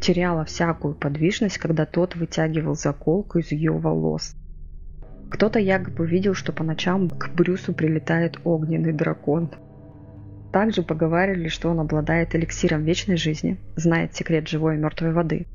теряла 0.00 0.44
всякую 0.44 0.94
подвижность, 0.94 1.58
когда 1.58 1.86
тот 1.86 2.16
вытягивал 2.16 2.74
заколку 2.74 3.38
из 3.38 3.52
ее 3.52 3.72
волос. 3.72 4.34
Кто-то 5.30 5.58
якобы 5.58 6.06
видел, 6.06 6.34
что 6.34 6.52
по 6.52 6.62
ночам 6.62 7.08
к 7.08 7.30
Брюсу 7.34 7.72
прилетает 7.72 8.38
огненный 8.44 8.92
дракон. 8.92 9.50
Также 10.52 10.82
поговаривали, 10.82 11.48
что 11.48 11.68
он 11.68 11.80
обладает 11.80 12.34
эликсиром 12.34 12.84
вечной 12.84 13.16
жизни, 13.16 13.58
знает 13.74 14.14
секрет 14.14 14.48
живой 14.48 14.76
и 14.76 14.78
мертвой 14.78 15.12
воды. 15.12 15.46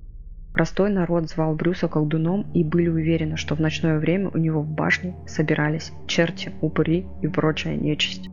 Простой 0.54 0.92
народ 0.92 1.30
звал 1.30 1.56
Брюса 1.56 1.88
колдуном 1.88 2.51
и 2.54 2.63
были 2.63 2.90
уверены, 2.90 3.38
что 3.38 3.56
в 3.56 3.62
ночное 3.62 3.98
время 4.00 4.30
у 4.34 4.38
него 4.38 4.62
в 4.62 4.68
башне 4.68 5.16
собирались 5.25 5.94
черти, 6.08 6.51
упыри 6.60 7.06
и 7.22 7.28
прочая 7.28 7.78
нечисть. 7.78 8.30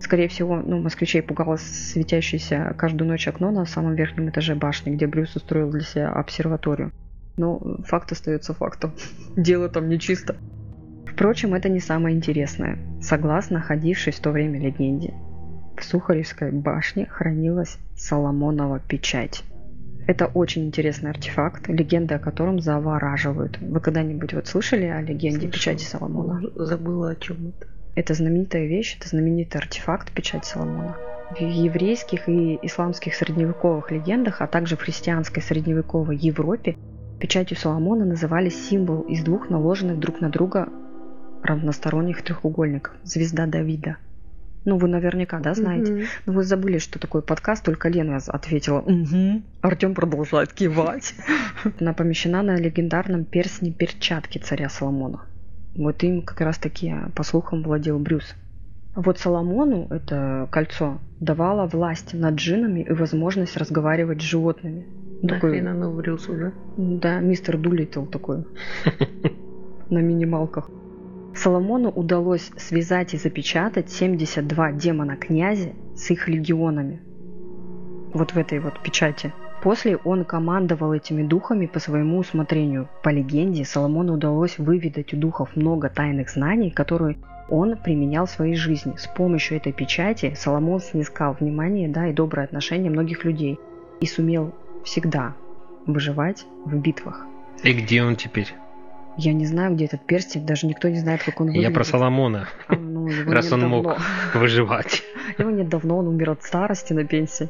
Скорее 0.00 0.28
всего, 0.28 0.56
ну, 0.56 0.80
москвичей 0.80 1.22
пугало 1.22 1.56
светящееся 1.56 2.72
каждую 2.78 3.08
ночь 3.08 3.26
окно 3.26 3.50
на 3.50 3.64
самом 3.66 3.96
верхнем 3.96 4.30
этаже 4.30 4.54
башни, 4.54 4.94
где 4.94 5.08
Брюс 5.08 5.34
устроил 5.34 5.70
для 5.70 5.80
себя 5.80 6.12
обсерваторию. 6.12 6.92
Но 7.36 7.60
факт 7.84 8.12
остается 8.12 8.54
фактом. 8.54 8.92
Дело 9.36 9.68
там 9.68 9.88
нечисто. 9.88 10.36
Впрочем, 11.18 11.52
это 11.54 11.68
не 11.68 11.80
самое 11.80 12.14
интересное. 12.14 12.78
Согласно 13.02 13.60
ходившей 13.60 14.12
в 14.12 14.20
то 14.20 14.30
время 14.30 14.60
легенде, 14.60 15.14
в 15.76 15.82
Сухаревской 15.82 16.52
башне 16.52 17.06
хранилась 17.06 17.76
Соломонова 17.96 18.78
печать. 18.78 19.42
Это 20.06 20.26
очень 20.26 20.66
интересный 20.66 21.10
артефакт, 21.10 21.66
легенды 21.66 22.14
о 22.14 22.20
котором 22.20 22.60
завораживают. 22.60 23.58
Вы 23.60 23.80
когда-нибудь 23.80 24.32
вот 24.32 24.46
слышали 24.46 24.84
о 24.84 25.00
легенде 25.00 25.40
Слышала. 25.40 25.50
печати 25.50 25.84
Соломона? 25.84 26.40
Забыла 26.54 27.10
о 27.10 27.16
чем 27.16 27.48
это. 27.48 27.66
Это 27.96 28.14
знаменитая 28.14 28.68
вещь, 28.68 28.96
это 28.96 29.08
знаменитый 29.08 29.60
артефакт 29.60 30.12
печать 30.12 30.44
Соломона. 30.44 30.96
В 31.32 31.40
еврейских 31.40 32.28
и 32.28 32.60
исламских 32.62 33.16
средневековых 33.16 33.90
легендах, 33.90 34.40
а 34.40 34.46
также 34.46 34.76
в 34.76 34.82
христианской 34.82 35.42
средневековой 35.42 36.16
Европе 36.16 36.76
печатью 37.18 37.56
Соломона 37.56 38.04
называли 38.04 38.50
символ 38.50 39.00
из 39.00 39.24
двух 39.24 39.50
наложенных 39.50 39.98
друг 39.98 40.20
на 40.20 40.30
друга 40.30 40.68
равносторонних 41.42 42.22
треугольников– 42.22 42.94
звезда 43.04 43.46
Давида. 43.46 43.96
Ну, 44.64 44.76
вы 44.76 44.88
наверняка, 44.88 45.40
да, 45.40 45.54
знаете. 45.54 45.92
Мгм. 45.92 46.04
Но 46.26 46.32
вы 46.34 46.44
забыли, 46.44 46.78
что 46.78 46.98
такое 46.98 47.22
подкаст, 47.22 47.64
только 47.64 47.88
Лена 47.88 48.18
ответила 48.26 48.80
«Угу». 48.80 49.42
Артем 49.62 49.94
продолжает 49.94 50.52
кивать. 50.52 51.14
Она 51.80 51.94
помещена 51.94 52.42
на 52.42 52.56
легендарном 52.56 53.24
перстне 53.24 53.72
перчатки 53.72 54.38
царя 54.38 54.68
Соломона. 54.68 55.22
Вот 55.74 56.02
им 56.02 56.22
как 56.22 56.40
раз 56.40 56.58
таки, 56.58 56.94
по 57.14 57.22
слухам, 57.22 57.62
владел 57.62 57.98
Брюс. 57.98 58.34
Вот 58.94 59.18
Соломону 59.18 59.86
это 59.90 60.48
кольцо 60.50 60.98
давало 61.20 61.66
власть 61.66 62.14
над 62.14 62.34
джинами 62.34 62.80
и 62.80 62.92
возможность 62.92 63.56
разговаривать 63.56 64.20
с 64.20 64.24
животными. 64.24 64.86
Ну, 65.22 65.28
Такой, 65.28 65.60
Нахрен 65.60 65.68
оно 65.68 65.92
Брюсу, 65.92 66.34
да? 66.36 66.52
да, 66.76 67.20
мистер 67.20 67.58
Дулитл 67.58 68.04
такой. 68.04 68.44
На 69.88 69.98
минималках. 69.98 70.68
Соломону 71.38 71.90
удалось 71.90 72.50
связать 72.56 73.14
и 73.14 73.16
запечатать 73.16 73.90
72 73.90 74.72
демона 74.72 75.16
князя 75.16 75.70
с 75.94 76.10
их 76.10 76.26
легионами. 76.26 77.00
Вот 78.12 78.32
в 78.32 78.38
этой 78.38 78.58
вот 78.58 78.82
печати. 78.82 79.32
После 79.62 79.96
он 79.98 80.24
командовал 80.24 80.92
этими 80.92 81.22
духами 81.22 81.66
по 81.66 81.78
своему 81.78 82.18
усмотрению. 82.18 82.88
По 83.04 83.10
легенде, 83.10 83.64
Соломону 83.64 84.14
удалось 84.14 84.58
выведать 84.58 85.14
у 85.14 85.16
духов 85.16 85.54
много 85.54 85.88
тайных 85.88 86.28
знаний, 86.28 86.70
которые 86.72 87.18
он 87.48 87.76
применял 87.76 88.26
в 88.26 88.30
своей 88.30 88.56
жизни. 88.56 88.94
С 88.96 89.06
помощью 89.06 89.58
этой 89.58 89.72
печати 89.72 90.34
Соломон 90.36 90.80
снискал 90.80 91.36
внимание 91.38 91.88
да, 91.88 92.08
и 92.08 92.12
доброе 92.12 92.44
отношение 92.44 92.90
многих 92.90 93.24
людей 93.24 93.60
и 94.00 94.06
сумел 94.06 94.54
всегда 94.84 95.36
выживать 95.86 96.46
в 96.64 96.76
битвах. 96.76 97.24
И 97.62 97.72
где 97.72 98.02
он 98.02 98.16
теперь? 98.16 98.52
Я 99.18 99.32
не 99.32 99.46
знаю, 99.46 99.74
где 99.74 99.86
этот 99.86 100.06
перстень, 100.06 100.46
даже 100.46 100.68
никто 100.68 100.88
не 100.88 101.00
знает, 101.00 101.24
как 101.24 101.40
он 101.40 101.48
выглядит. 101.48 101.68
Я 101.70 101.74
про 101.74 101.82
Соломона. 101.82 102.48
А, 102.68 102.76
ну, 102.76 103.08
Раз 103.26 103.50
он 103.50 103.60
давно. 103.60 103.82
мог 103.82 103.96
выживать. 104.34 105.02
Его 105.38 105.50
нет 105.50 105.68
давно, 105.68 105.98
он 105.98 106.06
умер 106.06 106.30
от 106.30 106.44
старости 106.44 106.92
на 106.92 107.04
пенсии. 107.04 107.48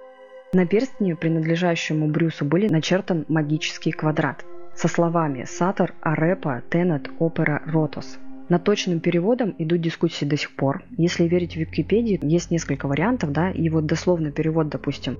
На 0.54 0.64
перстне, 0.64 1.14
принадлежащему 1.14 2.08
Брюсу, 2.08 2.46
были 2.46 2.68
начертан 2.68 3.26
магический 3.28 3.92
квадрат 3.92 4.46
со 4.74 4.88
словами 4.88 5.44
«Сатор, 5.46 5.92
Арепа, 6.00 6.62
Тенет, 6.70 7.10
Опера, 7.18 7.60
Ротос». 7.66 8.18
Над 8.48 8.64
точным 8.64 9.00
переводом 9.00 9.54
идут 9.58 9.82
дискуссии 9.82 10.24
до 10.24 10.38
сих 10.38 10.56
пор. 10.56 10.82
Если 10.96 11.28
верить 11.28 11.52
в 11.52 11.56
Википедии, 11.56 12.18
есть 12.22 12.50
несколько 12.50 12.88
вариантов, 12.88 13.30
да, 13.30 13.50
и 13.50 13.68
вот 13.68 13.84
дословный 13.84 14.32
перевод, 14.32 14.70
допустим. 14.70 15.18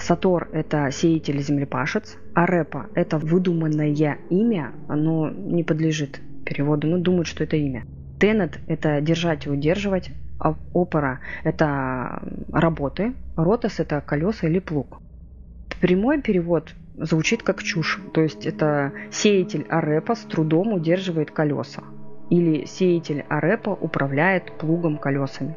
Сатор– 0.00 0.48
это 0.52 0.90
сеятель-землепашец, 0.90 2.16
Арепа– 2.34 2.86
это 2.94 3.18
выдуманное 3.18 4.16
имя, 4.30 4.72
оно 4.88 5.28
не 5.30 5.62
подлежит 5.62 6.20
переводу, 6.44 6.88
но 6.88 6.98
думают, 6.98 7.26
что 7.26 7.44
это 7.44 7.56
имя. 7.56 7.84
Тенет– 8.18 8.58
это 8.66 9.00
держать 9.02 9.46
и 9.46 9.50
удерживать, 9.50 10.10
а 10.38 10.54
опера– 10.72 11.20
это 11.44 12.22
работы, 12.50 13.12
ротос– 13.36 13.78
это 13.78 14.00
колеса 14.00 14.48
или 14.48 14.58
плуг. 14.58 15.00
Прямой 15.80 16.22
перевод 16.22 16.74
звучит 16.96 17.42
как 17.42 17.62
чушь, 17.62 18.00
то 18.14 18.22
есть 18.22 18.46
это 18.46 18.92
сеятель 19.10 19.66
арепа 19.68 20.14
с 20.14 20.20
трудом 20.20 20.72
удерживает 20.72 21.30
колеса, 21.30 21.82
или 22.30 22.64
сеятель 22.64 23.24
арепа 23.28 23.70
управляет 23.70 24.52
плугом 24.58 24.96
колесами. 24.96 25.56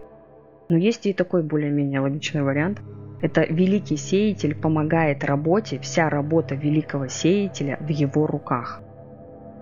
Но 0.70 0.78
есть 0.78 1.06
и 1.06 1.14
такой 1.14 1.44
более-менее 1.44 2.02
логичный 2.02 2.44
вариант. 2.44 2.82
Это 3.24 3.46
великий 3.46 3.96
сеятель 3.96 4.54
помогает 4.54 5.24
работе, 5.24 5.80
вся 5.80 6.10
работа 6.10 6.56
великого 6.56 7.08
сеятеля 7.08 7.78
в 7.80 7.88
его 7.88 8.28
руках. 8.28 8.82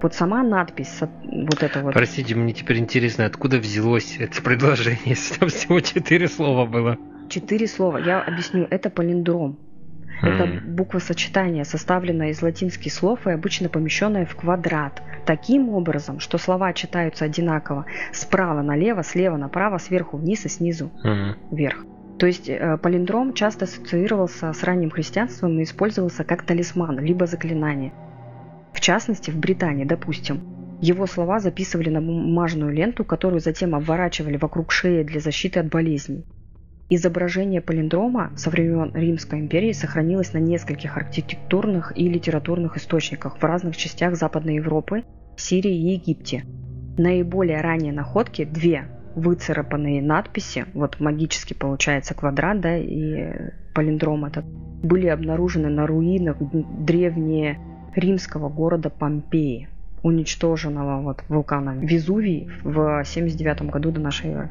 Вот 0.02 0.16
сама 0.16 0.42
надпись, 0.42 1.00
вот 1.00 1.62
это 1.62 1.84
вот. 1.84 1.94
Простите, 1.94 2.34
мне 2.34 2.54
теперь 2.54 2.80
интересно, 2.80 3.26
откуда 3.28 3.60
взялось 3.60 4.18
это 4.20 4.42
предложение, 4.42 5.02
если 5.06 5.36
там 5.40 5.50
всего 5.50 5.80
четыре 5.80 6.28
слова 6.28 6.66
было. 6.66 6.98
Четыре 7.30 7.68
слова. 7.68 8.00
Я 8.00 8.22
объясню. 8.22 8.66
Это 8.68 8.90
палиндром. 8.90 9.60
Это 10.24 10.44
М. 10.44 10.76
буквосочетание, 10.76 11.64
составленное 11.64 12.30
из 12.30 12.42
латинских 12.42 12.92
слов 12.92 13.28
и 13.28 13.32
обычно 13.32 13.70
помещенное 13.70 14.26
в 14.26 14.36
квадрат. 14.36 15.04
Таким 15.28 15.70
образом, 15.70 16.20
что 16.20 16.40
слова 16.40 16.74
читаются 16.74 17.26
одинаково 17.26 17.86
справа 18.12 18.64
налево, 18.64 19.04
слева 19.04 19.38
направо, 19.38 19.78
сверху 19.78 20.18
вниз 20.18 20.46
и 20.46 20.50
снизу 20.50 20.92
вверх. 21.52 21.86
То 22.22 22.28
есть 22.28 22.48
э, 22.50 22.78
палиндром 22.78 23.34
часто 23.34 23.66
ассоциировался 23.66 24.54
с 24.54 24.62
ранним 24.62 24.92
христианством 24.92 25.58
и 25.58 25.64
использовался 25.64 26.24
как 26.24 26.44
талисман, 26.44 27.00
либо 27.00 27.26
заклинание. 27.26 27.94
В 28.74 28.80
частности, 28.80 29.32
в 29.32 29.38
Британии, 29.40 29.86
допустим, 29.86 30.42
его 30.82 31.08
слова 31.08 31.40
записывали 31.40 31.90
на 31.90 32.00
бумажную 32.00 32.72
ленту, 32.72 33.04
которую 33.04 33.40
затем 33.40 33.74
обворачивали 33.74 34.38
вокруг 34.38 34.72
шеи 34.72 35.02
для 35.02 35.20
защиты 35.20 35.62
от 35.62 35.70
болезней. 35.70 36.24
Изображение 36.92 37.60
палиндрома 37.60 38.34
со 38.36 38.52
времен 38.52 38.92
Римской 38.94 39.40
империи 39.40 39.72
сохранилось 39.72 40.34
на 40.34 40.38
нескольких 40.38 40.98
архитектурных 40.98 41.92
и 41.98 42.08
литературных 42.08 42.78
источниках 42.78 43.40
в 43.40 43.44
разных 43.44 43.76
частях 43.76 44.16
Западной 44.16 44.58
Европы, 44.58 45.06
Сирии 45.38 45.74
и 45.74 45.94
Египте. 45.94 46.46
Наиболее 47.00 47.62
ранние 47.62 47.94
находки– 47.94 48.46
две 48.46 48.86
выцарапанные 49.16 50.02
надписи, 50.02 50.66
вот 50.74 51.00
магически 51.00 51.54
получается 51.54 52.14
квадрат, 52.14 52.62
да, 52.62 52.78
и 52.78 53.52
палиндром 53.74 54.26
этот, 54.26 54.46
были 54.46 55.08
обнаружены 55.08 55.70
на 55.70 55.88
руинах 55.88 56.38
древнее 56.40 57.60
римского 57.96 58.50
города 58.50 58.90
Помпеи, 58.90 59.70
уничтоженного 60.04 61.02
вот 61.02 61.24
вулканом 61.30 61.80
Везувий 61.82 62.50
в 62.64 63.04
79 63.06 63.64
году 63.64 63.92
до 63.92 64.00
нашей 64.00 64.32
эры. 64.32 64.50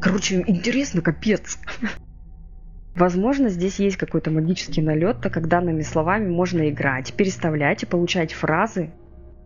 Короче, 0.00 0.44
интересно, 0.46 1.02
капец. 1.02 1.58
Возможно, 2.94 3.48
здесь 3.48 3.78
есть 3.78 3.96
какой-то 3.96 4.30
магический 4.30 4.80
налет, 4.80 5.20
так 5.20 5.32
как 5.32 5.48
данными 5.48 5.82
словами 5.82 6.28
можно 6.28 6.68
играть, 6.70 7.12
переставлять 7.12 7.82
и 7.82 7.86
получать 7.86 8.32
фразы, 8.32 8.90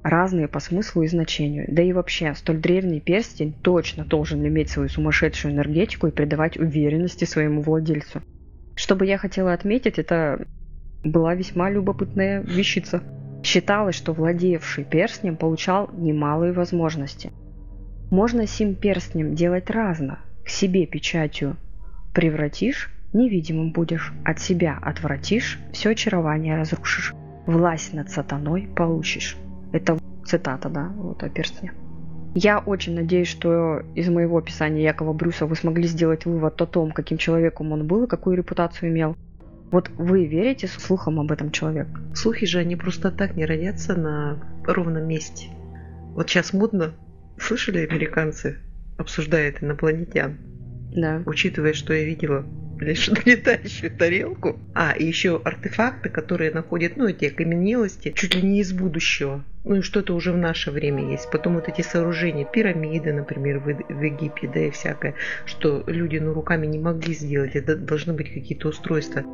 разные 0.02 0.48
по 0.48 0.60
смыслу 0.60 1.02
и 1.02 1.08
значению. 1.08 1.66
Да 1.68 1.82
и 1.82 1.92
вообще, 1.92 2.34
столь 2.34 2.58
древний 2.58 3.00
перстень 3.00 3.54
точно 3.62 4.04
должен 4.04 4.46
иметь 4.46 4.70
свою 4.70 4.88
сумасшедшую 4.88 5.54
энергетику 5.54 6.06
и 6.06 6.10
придавать 6.10 6.56
уверенности 6.56 7.24
своему 7.24 7.62
владельцу. 7.62 8.22
Что 8.74 8.96
бы 8.96 9.04
я 9.06 9.18
хотела 9.18 9.52
отметить, 9.52 9.98
это 9.98 10.46
была 11.04 11.34
весьма 11.34 11.70
любопытная 11.70 12.40
вещица. 12.40 13.02
Считалось, 13.42 13.94
что 13.94 14.12
владевший 14.12 14.84
перстнем 14.84 15.36
получал 15.36 15.90
немалые 15.92 16.52
возможности. 16.52 17.32
Можно 18.10 18.46
сим 18.46 18.74
перстнем 18.74 19.34
делать 19.34 19.70
разно. 19.70 20.18
К 20.44 20.48
себе 20.48 20.86
печатью 20.86 21.56
превратишь, 22.14 22.90
невидимым 23.12 23.72
будешь. 23.72 24.12
От 24.24 24.40
себя 24.40 24.78
отвратишь, 24.80 25.58
все 25.72 25.90
очарование 25.90 26.56
разрушишь. 26.56 27.14
Власть 27.46 27.92
над 27.92 28.10
сатаной 28.10 28.68
получишь. 28.76 29.36
Это 29.72 29.98
цитата, 30.24 30.68
да, 30.68 30.92
вот 30.96 31.22
о 31.22 31.28
перстне. 31.28 31.72
Я 32.34 32.60
очень 32.60 32.94
надеюсь, 32.94 33.28
что 33.28 33.82
из 33.94 34.08
моего 34.08 34.38
описания 34.38 34.84
Якова 34.84 35.12
Брюса 35.12 35.46
вы 35.46 35.56
смогли 35.56 35.88
сделать 35.88 36.26
вывод 36.26 36.60
о 36.62 36.66
том, 36.66 36.92
каким 36.92 37.18
человеком 37.18 37.72
он 37.72 37.86
был 37.86 38.04
и 38.04 38.08
какую 38.08 38.36
репутацию 38.36 38.90
имел. 38.90 39.16
Вот 39.72 39.90
вы 39.96 40.26
верите 40.26 40.68
слухам 40.68 41.18
об 41.18 41.32
этом 41.32 41.50
человеке? 41.50 41.90
Слухи 42.14 42.46
же, 42.46 42.58
они 42.58 42.76
просто 42.76 43.10
так 43.10 43.36
не 43.36 43.44
родятся 43.46 43.96
на 43.96 44.40
ровном 44.64 45.06
месте. 45.06 45.48
Вот 46.14 46.28
сейчас 46.28 46.52
модно, 46.52 46.92
слышали 47.38 47.86
американцы, 47.86 48.58
обсуждают 48.96 49.62
инопланетян, 49.62 50.38
Да. 50.94 51.22
учитывая, 51.26 51.72
что 51.72 51.94
я 51.94 52.04
видела 52.04 52.44
лишь 52.80 53.08
летающую 53.24 53.90
тарелку. 53.90 54.58
А, 54.74 54.92
и 54.92 55.04
еще 55.04 55.40
артефакты, 55.44 56.08
которые 56.08 56.50
находят, 56.50 56.96
ну, 56.96 57.06
эти 57.06 57.26
окаменелости, 57.26 58.12
чуть 58.12 58.34
ли 58.34 58.42
не 58.42 58.60
из 58.60 58.72
будущего. 58.72 59.44
Ну, 59.64 59.76
и 59.76 59.82
что-то 59.82 60.14
уже 60.14 60.32
в 60.32 60.36
наше 60.36 60.70
время 60.70 61.10
есть. 61.10 61.30
Потом 61.30 61.54
вот 61.54 61.68
эти 61.68 61.82
сооружения, 61.82 62.44
пирамиды, 62.44 63.12
например, 63.12 63.58
в, 63.58 63.64
в 63.66 64.02
Египте, 64.02 64.50
да, 64.52 64.60
и 64.60 64.70
всякое, 64.70 65.14
что 65.44 65.84
люди, 65.86 66.18
ну, 66.18 66.32
руками 66.32 66.66
не 66.66 66.78
могли 66.78 67.14
сделать. 67.14 67.54
Это 67.54 67.76
должны 67.76 68.12
быть 68.12 68.32
какие-то 68.32 68.68
устройства. 68.68 69.24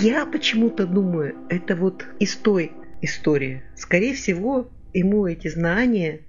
Я 0.00 0.26
почему-то 0.26 0.86
думаю, 0.86 1.34
это 1.48 1.74
вот 1.74 2.06
из 2.20 2.36
той 2.36 2.72
истории. 3.00 3.62
Скорее 3.74 4.14
всего, 4.14 4.70
ему 4.92 5.26
эти 5.26 5.48
знания 5.48 6.20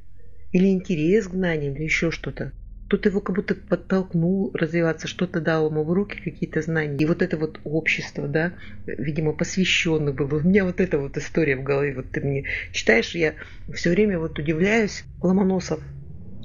или 0.51 0.67
интерес 0.67 1.27
к 1.27 1.31
знаниям, 1.31 1.75
или 1.75 1.83
еще 1.83 2.11
что-то. 2.11 2.53
Кто-то 2.93 3.09
его 3.09 3.21
как 3.21 3.35
будто 3.35 3.55
подтолкнул 3.55 4.51
развиваться, 4.53 5.07
что-то 5.07 5.41
дал 5.41 5.71
ему 5.71 5.83
в 5.83 5.91
руки 5.91 6.21
какие-то 6.23 6.61
знания. 6.61 6.95
И 6.99 7.05
вот 7.07 7.23
это 7.23 7.37
вот 7.37 7.59
общество, 7.63 8.27
да, 8.27 8.53
видимо, 8.85 9.33
посвященных 9.33 10.13
было. 10.13 10.37
У 10.37 10.41
меня 10.41 10.63
вот 10.63 10.79
эта 10.79 10.99
вот 10.99 11.17
история 11.17 11.55
в 11.55 11.63
голове. 11.63 11.95
Вот 11.95 12.11
ты 12.11 12.21
мне 12.21 12.45
читаешь, 12.71 13.15
я 13.15 13.33
все 13.73 13.89
время 13.89 14.19
вот 14.19 14.37
удивляюсь. 14.37 15.05
Ломоносов 15.23 15.79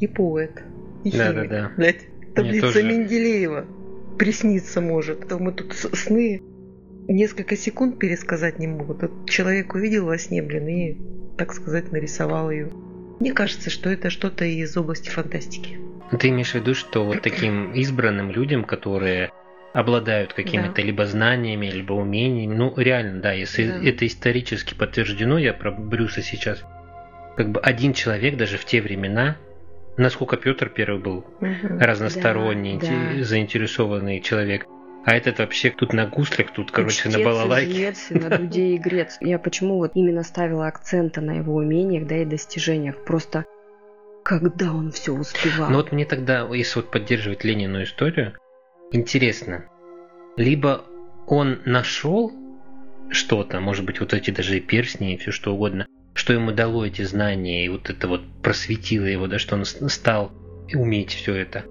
и 0.01 0.07
поэт, 0.07 0.63
и 1.05 1.11
химик. 1.11 1.27
Да-да-да. 1.27 1.73
Блядь, 1.77 2.07
таблица 2.35 2.69
тоже. 2.69 2.83
Менделеева 2.83 3.67
присниться 4.19 4.81
может. 4.81 5.29
То 5.29 5.39
мы 5.39 5.53
тут 5.53 5.75
сны 5.75 6.41
несколько 7.09 7.59
секунд 7.59 7.99
пересказать 7.99 8.59
не 8.59 8.69
могут. 8.69 9.03
Вот 9.03 9.29
человек 9.29 9.75
увидел 9.75 10.07
во 10.07 10.17
сне, 10.17 10.43
блин, 10.43 10.67
и, 10.67 10.97
так 11.37 11.53
сказать, 11.53 11.93
нарисовал 11.93 12.51
ее. 12.51 12.71
Мне 13.21 13.35
кажется, 13.35 13.69
что 13.69 13.91
это 13.91 14.09
что-то 14.09 14.47
из 14.47 14.75
области 14.79 15.11
фантастики. 15.11 15.77
Ты 16.17 16.29
имеешь 16.29 16.53
в 16.53 16.55
виду, 16.55 16.75
что 16.75 17.05
вот 17.05 17.23
таким 17.23 17.73
избранным 17.73 18.31
людям, 18.31 18.65
которые 18.65 19.31
обладают 19.75 20.33
какими-то 20.33 20.77
да. 20.77 20.83
либо 20.83 21.07
знаниями, 21.07 21.67
либо 21.67 21.93
умениями, 21.93 22.55
ну 22.55 22.73
реально, 22.77 23.21
да, 23.21 23.33
если 23.33 23.69
да. 23.69 23.85
это 23.85 24.07
исторически 24.07 24.75
подтверждено, 24.75 25.39
я 25.39 25.53
про 25.53 25.71
Брюса 25.71 26.23
сейчас, 26.23 26.65
как 27.37 27.51
бы 27.51 27.61
один 27.61 27.93
человек 27.93 28.37
даже 28.37 28.57
в 28.57 28.65
те 28.65 28.81
времена, 28.81 29.37
насколько 29.97 30.37
Петр 30.37 30.71
Первый 30.71 31.01
был 31.01 31.19
угу. 31.41 31.79
разносторонний, 31.79 32.79
да, 32.79 32.87
да. 33.19 33.25
заинтересованный 33.25 34.21
человек, 34.21 34.67
а 35.05 35.15
этот 35.15 35.39
вообще 35.39 35.71
тут 35.71 35.93
на 35.93 36.07
гуслях, 36.07 36.53
тут, 36.53 36.71
короче, 36.71 37.09
Чтец, 37.09 37.17
на 37.17 37.25
балалайке. 37.25 37.73
Жрец, 37.73 38.11
на 38.11 38.37
дуде 38.37 38.75
и 38.75 38.79
грец. 38.79 39.17
Я 39.21 39.39
почему 39.39 39.77
вот 39.77 39.93
именно 39.95 40.23
ставила 40.23 40.67
акценты 40.67 41.21
на 41.21 41.37
его 41.39 41.55
умениях, 41.55 42.07
да, 42.07 42.19
и 42.19 42.25
достижениях. 42.25 43.05
Просто 43.05 43.47
когда 44.29 44.75
он 44.75 44.93
все 44.93 45.13
успевал. 45.13 45.71
Ну 45.71 45.79
вот 45.79 45.91
мне 45.91 46.05
тогда, 46.05 46.47
если 46.55 46.81
вот 46.81 46.91
поддерживать 46.91 47.45
Ленину 47.45 47.83
историю, 47.83 48.35
интересно. 48.93 49.65
Либо 50.37 50.85
он 51.27 51.61
нашел 51.65 52.31
что-то, 53.09 53.59
может 53.61 53.87
быть, 53.87 54.01
вот 54.01 54.13
эти 54.13 54.31
даже 54.31 54.59
и 54.59 54.61
перстни, 54.61 55.15
и 55.15 55.17
все 55.17 55.31
что 55.31 55.55
угодно, 55.55 55.87
что 56.13 56.35
ему 56.35 56.53
дало 56.53 56.85
эти 56.85 57.01
знания, 57.01 57.65
и 57.65 57.71
вот 57.71 57.89
это 57.89 58.07
вот 58.07 58.21
просветило 58.43 59.07
его, 59.07 59.29
да, 59.29 59.39
что 59.39 59.57
он 59.57 59.65
стал 59.65 60.31
уметь 60.75 61.15
все 61.15 61.35
это. 61.35 61.65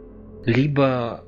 Либо 0.43 1.23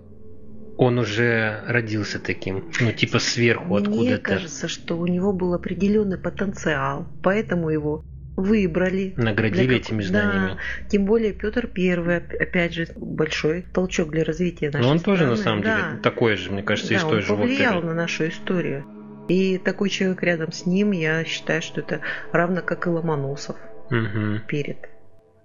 он 0.79 0.97
уже 0.97 1.61
родился 1.67 2.17
таким, 2.19 2.71
ну 2.79 2.91
типа 2.91 3.19
сверху 3.19 3.75
откуда-то. 3.75 4.01
Мне 4.01 4.17
кажется, 4.17 4.67
что 4.67 4.97
у 4.97 5.05
него 5.05 5.31
был 5.31 5.53
определенный 5.53 6.17
потенциал, 6.17 7.05
поэтому 7.21 7.69
его 7.69 8.03
выбрали. 8.39 9.13
Наградили 9.17 9.77
как... 9.77 9.85
этими 9.85 10.01
знаниями. 10.01 10.47
Да, 10.49 10.57
тем 10.89 11.05
более 11.05 11.33
Петр 11.33 11.67
Первый, 11.67 12.17
опять 12.17 12.73
же, 12.73 12.87
большой 12.95 13.65
толчок 13.73 14.11
для 14.11 14.23
развития 14.23 14.71
нашей 14.71 14.83
Но 14.83 14.91
он 14.91 14.99
страны. 14.99 15.17
тоже, 15.17 15.29
на 15.29 15.35
самом 15.35 15.61
деле, 15.61 15.75
да. 15.75 15.99
такой 16.01 16.35
же, 16.35 16.51
мне 16.51 16.63
кажется, 16.63 16.93
да, 16.93 16.99
из 16.99 17.03
той 17.03 17.21
же 17.21 17.33
он 17.33 17.39
повлиял 17.39 17.81
на 17.81 17.93
нашу 17.93 18.27
историю. 18.27 18.85
И 19.27 19.59
такой 19.59 19.89
человек 19.89 20.23
рядом 20.23 20.51
с 20.51 20.65
ним, 20.65 20.91
я 20.91 21.23
считаю, 21.23 21.61
что 21.61 21.81
это 21.81 22.01
равно 22.31 22.61
как 22.61 22.87
и 22.87 22.89
Ломоносов 22.89 23.57
угу. 23.91 24.39
перед. 24.47 24.77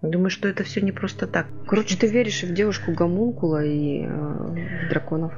Думаю, 0.00 0.30
что 0.30 0.48
это 0.48 0.64
все 0.64 0.80
не 0.80 0.92
просто 0.92 1.26
так. 1.26 1.46
Короче, 1.66 1.96
ты 1.96 2.06
веришь 2.06 2.42
и 2.42 2.46
в 2.46 2.52
девушку 2.52 2.92
Гомункула, 2.92 3.64
и 3.64 4.04
э, 4.04 4.06
в 4.06 4.88
драконов. 4.88 5.32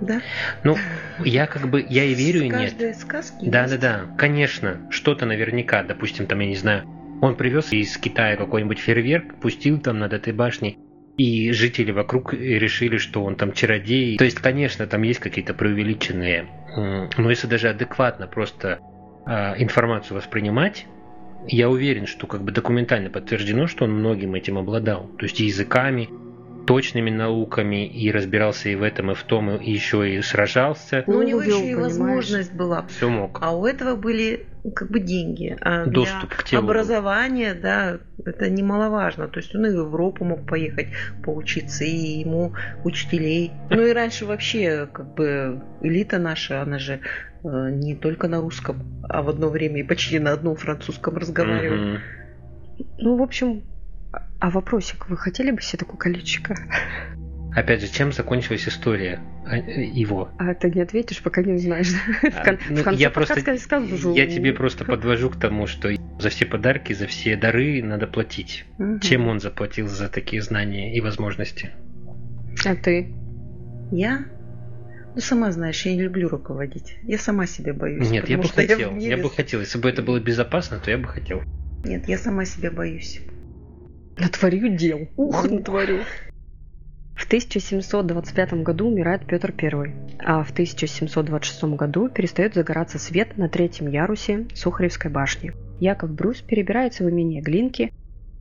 Да? 0.00 0.20
Ну, 0.62 0.76
я 1.24 1.46
как 1.46 1.68
бы, 1.68 1.84
я 1.88 2.04
и 2.04 2.14
верю, 2.14 2.42
и 2.42 2.48
нет. 2.48 2.70
Каждой 2.70 2.94
сказки 2.94 3.48
Да, 3.48 3.66
да, 3.66 3.78
да, 3.78 4.00
конечно, 4.18 4.80
что-то 4.90 5.26
наверняка, 5.26 5.82
допустим, 5.82 6.26
там, 6.26 6.40
я 6.40 6.46
не 6.48 6.56
знаю, 6.56 6.84
он 7.20 7.36
привез 7.36 7.72
из 7.72 7.96
Китая 7.96 8.36
какой-нибудь 8.36 8.78
фейерверк, 8.78 9.40
пустил 9.40 9.80
там 9.80 9.98
над 9.98 10.12
этой 10.12 10.32
башней, 10.32 10.78
и 11.16 11.50
жители 11.52 11.92
вокруг 11.92 12.34
решили, 12.34 12.98
что 12.98 13.24
он 13.24 13.36
там 13.36 13.52
чародей. 13.52 14.18
То 14.18 14.24
есть, 14.24 14.38
конечно, 14.38 14.86
там 14.86 15.02
есть 15.02 15.20
какие-то 15.20 15.54
преувеличенные, 15.54 16.46
но 16.76 17.30
если 17.30 17.46
даже 17.46 17.68
адекватно 17.68 18.26
просто 18.26 18.80
э, 19.26 19.62
информацию 19.62 20.16
воспринимать, 20.16 20.86
я 21.48 21.70
уверен, 21.70 22.06
что 22.06 22.26
как 22.26 22.42
бы 22.42 22.52
документально 22.52 23.08
подтверждено, 23.08 23.66
что 23.66 23.84
он 23.84 23.92
многим 23.92 24.34
этим 24.34 24.58
обладал. 24.58 25.08
То 25.18 25.24
есть 25.24 25.40
языками, 25.40 26.08
точными 26.66 27.10
науками, 27.10 27.86
и 27.86 28.10
разбирался 28.10 28.68
и 28.68 28.74
в 28.74 28.82
этом, 28.82 29.12
и 29.12 29.14
в 29.14 29.22
том, 29.22 29.56
и 29.56 29.70
еще 29.70 30.16
и 30.16 30.20
сражался. 30.22 31.04
Но 31.06 31.18
у 31.18 31.22
него 31.22 31.40
еще 31.40 31.70
и 31.70 31.74
возможность 31.74 32.52
была. 32.52 32.86
Все 32.88 33.08
мог. 33.08 33.38
А 33.42 33.56
у 33.56 33.64
этого 33.64 33.96
были 33.96 34.46
как 34.74 34.90
бы 34.90 35.00
деньги. 35.00 35.56
А 35.60 35.86
Доступ 35.86 36.34
к 36.34 36.44
телу. 36.44 36.64
Образование, 36.64 37.54
да, 37.54 37.98
это 38.24 38.48
немаловажно. 38.50 39.28
То 39.28 39.40
есть 39.40 39.54
он 39.54 39.66
и 39.66 39.70
в 39.70 39.74
Европу 39.74 40.24
мог 40.24 40.46
поехать 40.46 40.88
поучиться, 41.24 41.84
и 41.84 42.20
ему 42.20 42.54
учителей. 42.84 43.52
Ну 43.70 43.86
и 43.86 43.92
раньше 43.92 44.26
вообще 44.26 44.88
как 44.92 45.14
бы 45.14 45.62
элита 45.82 46.18
наша, 46.18 46.62
она 46.62 46.78
же 46.78 47.00
э, 47.44 47.70
не 47.70 47.94
только 47.94 48.28
на 48.28 48.40
русском, 48.40 49.02
а 49.08 49.22
в 49.22 49.28
одно 49.28 49.48
время 49.48 49.80
и 49.80 49.82
почти 49.82 50.18
на 50.18 50.32
одном 50.32 50.56
французском 50.56 51.16
разговаривала. 51.16 52.00
Ну, 52.98 53.16
в 53.16 53.22
общем, 53.22 53.62
а 54.40 54.50
вопросик, 54.50 55.08
вы 55.08 55.16
хотели 55.16 55.50
бы 55.50 55.62
себе 55.62 55.78
такое 55.78 55.96
колечко? 55.96 56.56
Опять 57.54 57.80
же, 57.80 57.88
чем 57.88 58.12
закончилась 58.12 58.68
история 58.68 59.18
а, 59.18 59.35
его? 59.54 60.30
А 60.38 60.54
ты 60.54 60.70
не 60.70 60.80
ответишь, 60.80 61.22
пока 61.22 61.42
не 61.42 61.54
узнаешь. 61.54 61.92
А, 62.22 62.56
ну, 62.68 62.90
я 62.92 63.10
просто, 63.10 63.40
я 63.40 64.26
тебе 64.26 64.52
просто 64.52 64.84
подвожу 64.84 65.30
к 65.30 65.36
тому, 65.36 65.66
что 65.66 65.90
за 66.18 66.28
все 66.28 66.46
подарки, 66.46 66.92
за 66.92 67.06
все 67.06 67.36
дары 67.36 67.82
надо 67.82 68.06
платить. 68.06 68.64
Угу. 68.78 69.00
Чем 69.00 69.28
он 69.28 69.40
заплатил 69.40 69.88
за 69.88 70.08
такие 70.08 70.42
знания 70.42 70.94
и 70.94 71.00
возможности? 71.00 71.70
А 72.64 72.74
ты? 72.74 73.14
Я? 73.92 74.26
Ну, 75.14 75.20
сама 75.20 75.50
знаешь, 75.50 75.84
я 75.86 75.94
не 75.94 76.02
люблю 76.02 76.28
руководить. 76.28 76.96
Я 77.02 77.18
сама 77.18 77.46
себя 77.46 77.72
боюсь. 77.72 78.10
Нет, 78.10 78.28
я 78.28 78.36
бы 78.38 78.48
хотел. 78.48 78.78
Я, 78.78 79.16
я 79.16 79.16
бы 79.16 79.30
хотел. 79.30 79.60
Если 79.60 79.78
бы 79.78 79.88
это 79.88 80.02
было 80.02 80.20
безопасно, 80.20 80.78
то 80.78 80.90
я 80.90 80.98
бы 80.98 81.06
хотел. 81.06 81.42
Нет, 81.84 82.08
я 82.08 82.18
сама 82.18 82.44
себя 82.44 82.70
боюсь. 82.70 83.20
Натворю 84.18 84.76
дел. 84.76 85.08
Ух, 85.16 85.48
натворю. 85.50 86.00
В 87.16 87.24
1725 87.26 88.62
году 88.62 88.88
умирает 88.88 89.26
Петр 89.26 89.52
I, 89.60 89.94
а 90.18 90.44
в 90.44 90.50
1726 90.50 91.64
году 91.74 92.10
перестает 92.10 92.54
загораться 92.54 92.98
свет 92.98 93.38
на 93.38 93.48
третьем 93.48 93.88
ярусе 93.88 94.46
Сухаревской 94.54 95.10
башни. 95.10 95.52
Яков 95.80 96.12
Брюс 96.12 96.42
перебирается 96.42 97.04
в 97.04 97.10
имение 97.10 97.40
Глинки, 97.40 97.90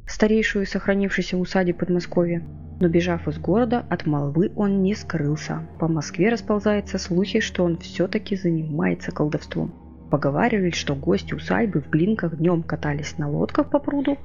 старейшую 0.05 0.67
сохранившуюся 0.67 1.37
усаде 1.37 1.73
Подмосковья, 1.73 2.43
но 2.81 2.89
бежав 2.89 3.27
из 3.29 3.39
города, 3.39 3.85
от 3.89 4.05
молвы 4.05 4.51
он 4.57 4.83
не 4.83 4.93
скрылся. 4.93 5.61
По 5.79 5.87
Москве 5.87 6.29
расползаются 6.29 6.97
слухи, 6.97 7.39
что 7.39 7.63
он 7.63 7.77
все-таки 7.77 8.35
занимается 8.35 9.11
колдовством. 9.11 9.73
Поговаривали, 10.11 10.71
что 10.71 10.95
гости 10.95 11.33
усадьбы 11.33 11.81
в 11.81 11.89
Глинках 11.89 12.37
днем 12.37 12.61
катались 12.61 13.17
на 13.17 13.29
лодках 13.29 13.69
по 13.69 13.79
пруду, 13.79 14.17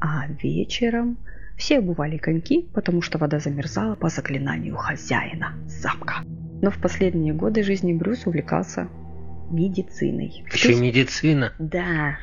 а 0.00 0.26
вечером 0.42 1.18
все 1.58 1.78
обували 1.78 2.16
коньки, 2.16 2.68
потому 2.72 3.02
что 3.02 3.18
вода 3.18 3.40
замерзала 3.40 3.96
по 3.96 4.08
заклинанию 4.08 4.76
хозяина 4.76 5.54
замка. 5.66 6.22
Но 6.62 6.70
в 6.70 6.78
последние 6.78 7.34
годы 7.34 7.62
жизни 7.62 7.92
Брюс 7.92 8.26
увлекался 8.26 8.88
медициной. 9.50 10.44
Еще 10.52 10.68
тысяч... 10.68 10.80
медицина? 10.80 11.52
Да. 11.58 12.18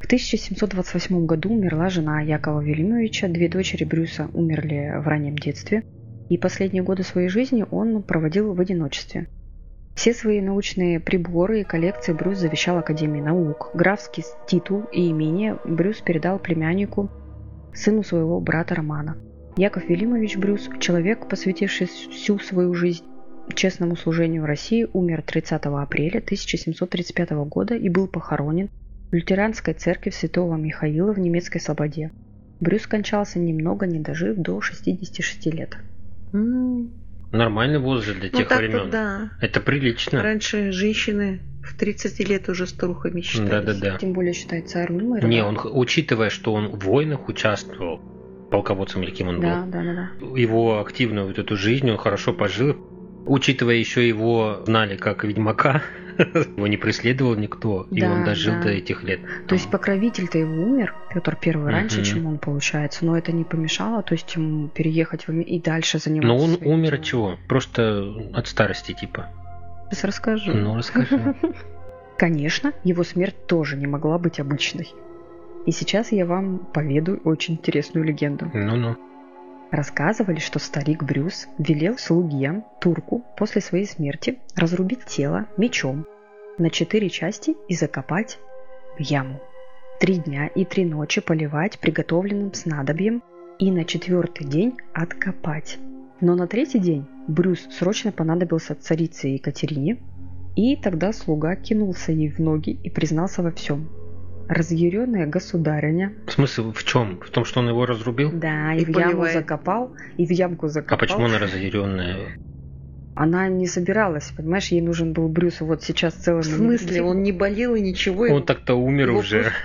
В 0.00 0.06
1728 0.06 1.26
году 1.26 1.52
умерла 1.52 1.90
жена 1.90 2.22
Якова 2.22 2.60
Велимовича, 2.60 3.28
две 3.28 3.48
дочери 3.48 3.84
Брюса 3.84 4.28
умерли 4.32 4.94
в 4.96 5.06
раннем 5.06 5.36
детстве, 5.36 5.84
и 6.30 6.38
последние 6.38 6.82
годы 6.82 7.02
своей 7.02 7.28
жизни 7.28 7.66
он 7.70 8.02
проводил 8.02 8.54
в 8.54 8.60
одиночестве. 8.60 9.28
Все 9.94 10.14
свои 10.14 10.40
научные 10.40 11.00
приборы 11.00 11.60
и 11.60 11.64
коллекции 11.64 12.14
Брюс 12.14 12.38
завещал 12.38 12.78
Академии 12.78 13.20
наук. 13.20 13.72
Графский 13.74 14.24
титул 14.46 14.84
и 14.92 15.10
имение 15.10 15.58
Брюс 15.66 16.00
передал 16.00 16.38
племяннику, 16.38 17.10
сыну 17.74 18.02
своего 18.02 18.40
брата 18.40 18.74
Романа. 18.74 19.16
Яков 19.56 19.88
Велимович 19.88 20.36
Брюс, 20.36 20.68
человек, 20.78 21.28
посвятивший 21.28 21.86
всю 21.86 22.38
свою 22.38 22.74
жизнь 22.74 23.04
честному 23.54 23.96
служению 23.96 24.46
России, 24.46 24.88
умер 24.92 25.22
30 25.22 25.66
апреля 25.66 26.18
1735 26.18 27.30
года 27.30 27.74
и 27.74 27.88
был 27.88 28.06
похоронен 28.06 28.68
в 29.10 29.14
лютеранской 29.14 29.74
церкви 29.74 30.10
святого 30.10 30.56
Михаила 30.56 31.12
в 31.12 31.18
немецкой 31.18 31.58
Слободе. 31.58 32.10
Брюс 32.60 32.82
скончался 32.82 33.38
немного 33.38 33.86
не 33.86 33.98
дожив 33.98 34.36
до 34.36 34.60
66 34.60 35.46
лет. 35.46 35.76
Нормальный 37.32 37.78
возраст 37.78 38.18
для 38.18 38.30
ну, 38.32 38.38
тех 38.38 38.50
времен. 38.50 38.90
Да. 38.90 39.30
Это 39.40 39.60
прилично. 39.60 40.22
Раньше 40.22 40.72
женщины 40.72 41.40
в 41.62 41.76
30 41.76 42.28
лет 42.28 42.48
уже 42.48 42.66
старухами 42.66 43.20
считались. 43.20 43.50
Да, 43.50 43.74
да, 43.74 43.92
да. 43.92 43.98
Тем 43.98 44.12
более 44.12 44.32
считается 44.32 44.82
Арнумер. 44.82 45.26
Не, 45.26 45.44
он, 45.44 45.58
учитывая, 45.62 46.30
что 46.30 46.52
он 46.52 46.68
в 46.68 46.84
войнах 46.84 47.28
участвовал, 47.28 48.00
полководцем 48.50 49.02
или 49.02 49.10
кем 49.10 49.28
он 49.28 49.40
да, 49.40 49.62
был, 49.62 49.70
да, 49.70 49.82
да, 49.82 49.94
да. 50.20 50.38
его 50.38 50.80
активную 50.80 51.26
вот 51.28 51.38
эту 51.38 51.56
жизнь, 51.56 51.88
он 51.90 51.98
хорошо 51.98 52.32
пожил. 52.32 52.76
Учитывая 53.26 53.76
еще 53.76 54.06
его 54.06 54.62
знали 54.66 54.96
как 54.96 55.24
ведьмака, 55.24 55.82
его 56.18 56.66
не 56.66 56.76
преследовал 56.76 57.34
никто, 57.34 57.86
и 57.90 58.02
он 58.02 58.24
дожил 58.24 58.54
да. 58.54 58.62
до 58.62 58.68
этих 58.70 59.02
лет. 59.02 59.20
То 59.46 59.54
есть 59.54 59.70
покровитель-то 59.70 60.38
его 60.38 60.62
умер, 60.62 60.94
Петр 61.12 61.36
Первый, 61.36 61.72
раньше, 61.72 62.04
чем 62.04 62.26
он 62.26 62.38
получается, 62.38 63.04
но 63.04 63.16
это 63.16 63.32
не 63.32 63.44
помешало, 63.44 64.02
то 64.02 64.14
есть 64.14 64.34
ему 64.36 64.68
переехать 64.68 65.26
в 65.26 65.32
и 65.32 65.60
дальше 65.60 65.98
заниматься. 65.98 66.28
Но 66.28 66.36
он 66.36 66.58
умер 66.62 66.94
от 66.94 67.04
чего? 67.04 67.38
Просто 67.48 68.14
от 68.34 68.46
старости 68.48 68.92
типа. 68.92 69.28
Сейчас 69.90 70.04
расскажу. 70.04 70.52
Ну, 70.52 70.76
расскажи. 70.76 71.34
Конечно, 72.18 72.72
его 72.84 73.02
смерть 73.02 73.46
тоже 73.46 73.76
не 73.76 73.86
могла 73.86 74.18
быть 74.18 74.40
обычной. 74.40 74.92
И 75.66 75.72
сейчас 75.72 76.12
я 76.12 76.26
вам 76.26 76.58
поведаю 76.58 77.20
очень 77.24 77.54
интересную 77.54 78.06
легенду. 78.06 78.50
Ну-ну. 78.52 78.96
Рассказывали, 79.70 80.40
что 80.40 80.58
старик 80.58 81.04
Брюс 81.04 81.46
велел 81.58 81.96
слуге, 81.96 82.64
турку, 82.80 83.24
после 83.36 83.60
своей 83.60 83.86
смерти 83.86 84.40
разрубить 84.56 85.04
тело 85.04 85.46
мечом 85.56 86.06
на 86.58 86.70
четыре 86.70 87.08
части 87.08 87.54
и 87.68 87.74
закопать 87.74 88.38
в 88.98 89.00
яму. 89.00 89.40
Три 90.00 90.16
дня 90.16 90.48
и 90.48 90.64
три 90.64 90.84
ночи 90.84 91.20
поливать 91.20 91.78
приготовленным 91.78 92.52
снадобьем 92.52 93.22
и 93.58 93.70
на 93.70 93.84
четвертый 93.84 94.46
день 94.46 94.76
откопать. 94.92 95.78
Но 96.20 96.34
на 96.34 96.48
третий 96.48 96.78
день 96.78 97.06
Брюс 97.28 97.68
срочно 97.70 98.10
понадобился 98.10 98.74
царице 98.74 99.28
Екатерине, 99.28 99.98
и 100.56 100.76
тогда 100.76 101.12
слуга 101.12 101.54
кинулся 101.54 102.10
ей 102.10 102.28
в 102.28 102.40
ноги 102.40 102.70
и 102.70 102.90
признался 102.90 103.42
во 103.42 103.52
всем. 103.52 103.88
Разъяренная 104.50 105.26
государыня... 105.28 106.12
В 106.26 106.32
смысле, 106.32 106.72
в 106.72 106.82
чем? 106.82 107.20
В 107.20 107.30
том, 107.30 107.44
что 107.44 107.60
он 107.60 107.68
его 107.68 107.86
разрубил? 107.86 108.32
Да, 108.32 108.74
и, 108.74 108.80
И 108.80 108.84
в 108.84 108.88
яму 108.98 109.24
закопал, 109.26 109.92
и 110.16 110.26
в 110.26 110.30
ямку 110.30 110.66
закопал. 110.66 110.96
А 110.96 110.98
почему 110.98 111.26
она 111.26 111.38
разъяренная? 111.38 112.36
Она 113.14 113.46
не 113.48 113.68
собиралась, 113.68 114.32
понимаешь, 114.36 114.68
ей 114.72 114.80
нужен 114.80 115.12
был 115.12 115.28
Брюс 115.28 115.60
вот 115.60 115.84
сейчас 115.84 116.14
целым... 116.14 116.40
В 116.42 116.46
смысле, 116.46 117.00
он 117.02 117.22
не 117.22 117.30
болел 117.30 117.76
и 117.76 117.80
ничего? 117.80 118.24
Он 118.24 118.42
так-то 118.44 118.74
умер 118.74 119.10
его 119.10 119.18
уже. 119.20 119.42
просто- 119.42 119.58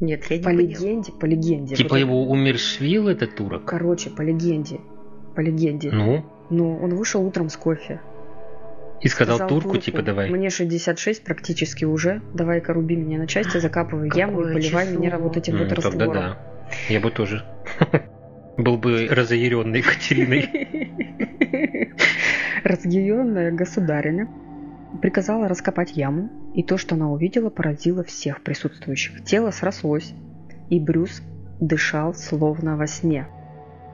Нет, 0.00 0.24
я 0.30 0.36
не 0.38 0.42
По 0.42 0.48
поняла. 0.48 0.62
легенде, 0.62 1.12
по 1.12 1.26
легенде. 1.26 1.74
Типа 1.74 1.90
вот 1.90 1.98
его 1.98 2.30
умершвил 2.30 3.08
этот 3.08 3.36
турок? 3.36 3.66
Короче, 3.66 4.08
по 4.08 4.22
легенде. 4.22 4.80
По 5.36 5.40
легенде. 5.40 5.90
Ну, 5.92 6.24
Ну, 6.48 6.78
он 6.82 6.94
вышел 6.94 7.22
утром 7.22 7.50
с 7.50 7.56
кофе. 7.58 8.00
И 9.02 9.08
сказал, 9.08 9.48
турку, 9.48 9.78
типа, 9.78 10.02
давай. 10.02 10.30
Мне 10.30 10.48
66 10.48 11.24
практически 11.24 11.84
уже. 11.84 12.22
Давай-ка 12.34 12.72
руби 12.72 12.94
меня 12.96 13.18
на 13.18 13.26
части, 13.26 13.58
закапывай 13.58 14.10
яму 14.14 14.42
и 14.42 14.54
поливай 14.54 14.86
число? 14.86 14.98
меня 15.00 15.18
вот 15.18 15.36
этим 15.36 15.56
М, 15.56 15.68
вот 15.68 15.82
Тогда 15.82 16.06
да. 16.06 16.38
Я 16.88 17.00
бы 17.00 17.10
тоже 17.10 17.44
был 18.56 18.78
бы 18.78 19.08
разъяренный 19.10 19.80
Екатериной. 19.80 20.68
Разъяренная 22.64 23.50
государыня 23.50 24.28
приказала 25.00 25.48
раскопать 25.48 25.96
яму, 25.96 26.30
и 26.54 26.62
то, 26.62 26.78
что 26.78 26.94
она 26.94 27.10
увидела, 27.10 27.50
поразило 27.50 28.04
всех 28.04 28.42
присутствующих. 28.42 29.24
Тело 29.24 29.50
срослось, 29.50 30.14
и 30.70 30.78
Брюс 30.78 31.22
дышал 31.60 32.14
словно 32.14 32.76
во 32.76 32.86
сне. 32.86 33.26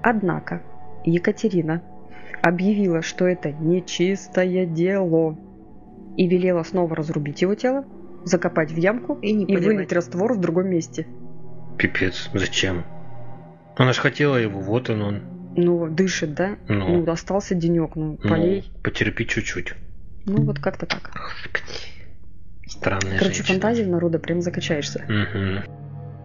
Однако 0.03 0.63
Екатерина 1.05 1.83
объявила, 2.43 3.03
что 3.03 3.27
это 3.27 3.53
нечистое 3.53 4.67
дело, 4.67 5.39
и 6.17 6.27
велела 6.27 6.63
снова 6.63 6.97
разрубить 6.97 7.43
его 7.43 7.55
тело, 7.55 7.85
закопать 8.25 8.73
в 8.73 8.77
ямку 8.77 9.19
И 9.23 9.33
не 9.33 9.45
и 9.45 9.57
вылить 9.57 9.93
раствор 9.93 10.35
в 10.35 10.41
другом 10.41 10.69
месте. 10.69 11.07
Пипец, 11.79 12.29
зачем? 12.35 12.85
Она 13.77 13.93
ж 13.93 13.99
хотела 13.99 14.37
его, 14.37 14.61
вот 14.61 14.91
он 14.91 15.03
он. 15.03 15.21
Ну, 15.57 15.89
дышит, 15.89 16.35
да? 16.35 16.57
Ну. 16.69 17.05
Ну, 17.05 17.11
остался 17.11 17.55
денек, 17.55 17.95
ну, 17.97 18.19
Ну, 18.23 18.29
полей. 18.29 18.71
потерпи 18.83 19.27
чуть-чуть. 19.27 19.75
Ну, 20.27 20.43
вот 20.43 20.59
как-то 20.59 20.87
так. 20.87 21.11
Странная 22.67 23.19
Короче, 23.19 23.37
женщина. 23.37 23.47
фантазии 23.61 23.85
народа 23.85 24.19
прям 24.19 24.41
закачаешься. 24.43 25.05
Мгм. 25.09 25.63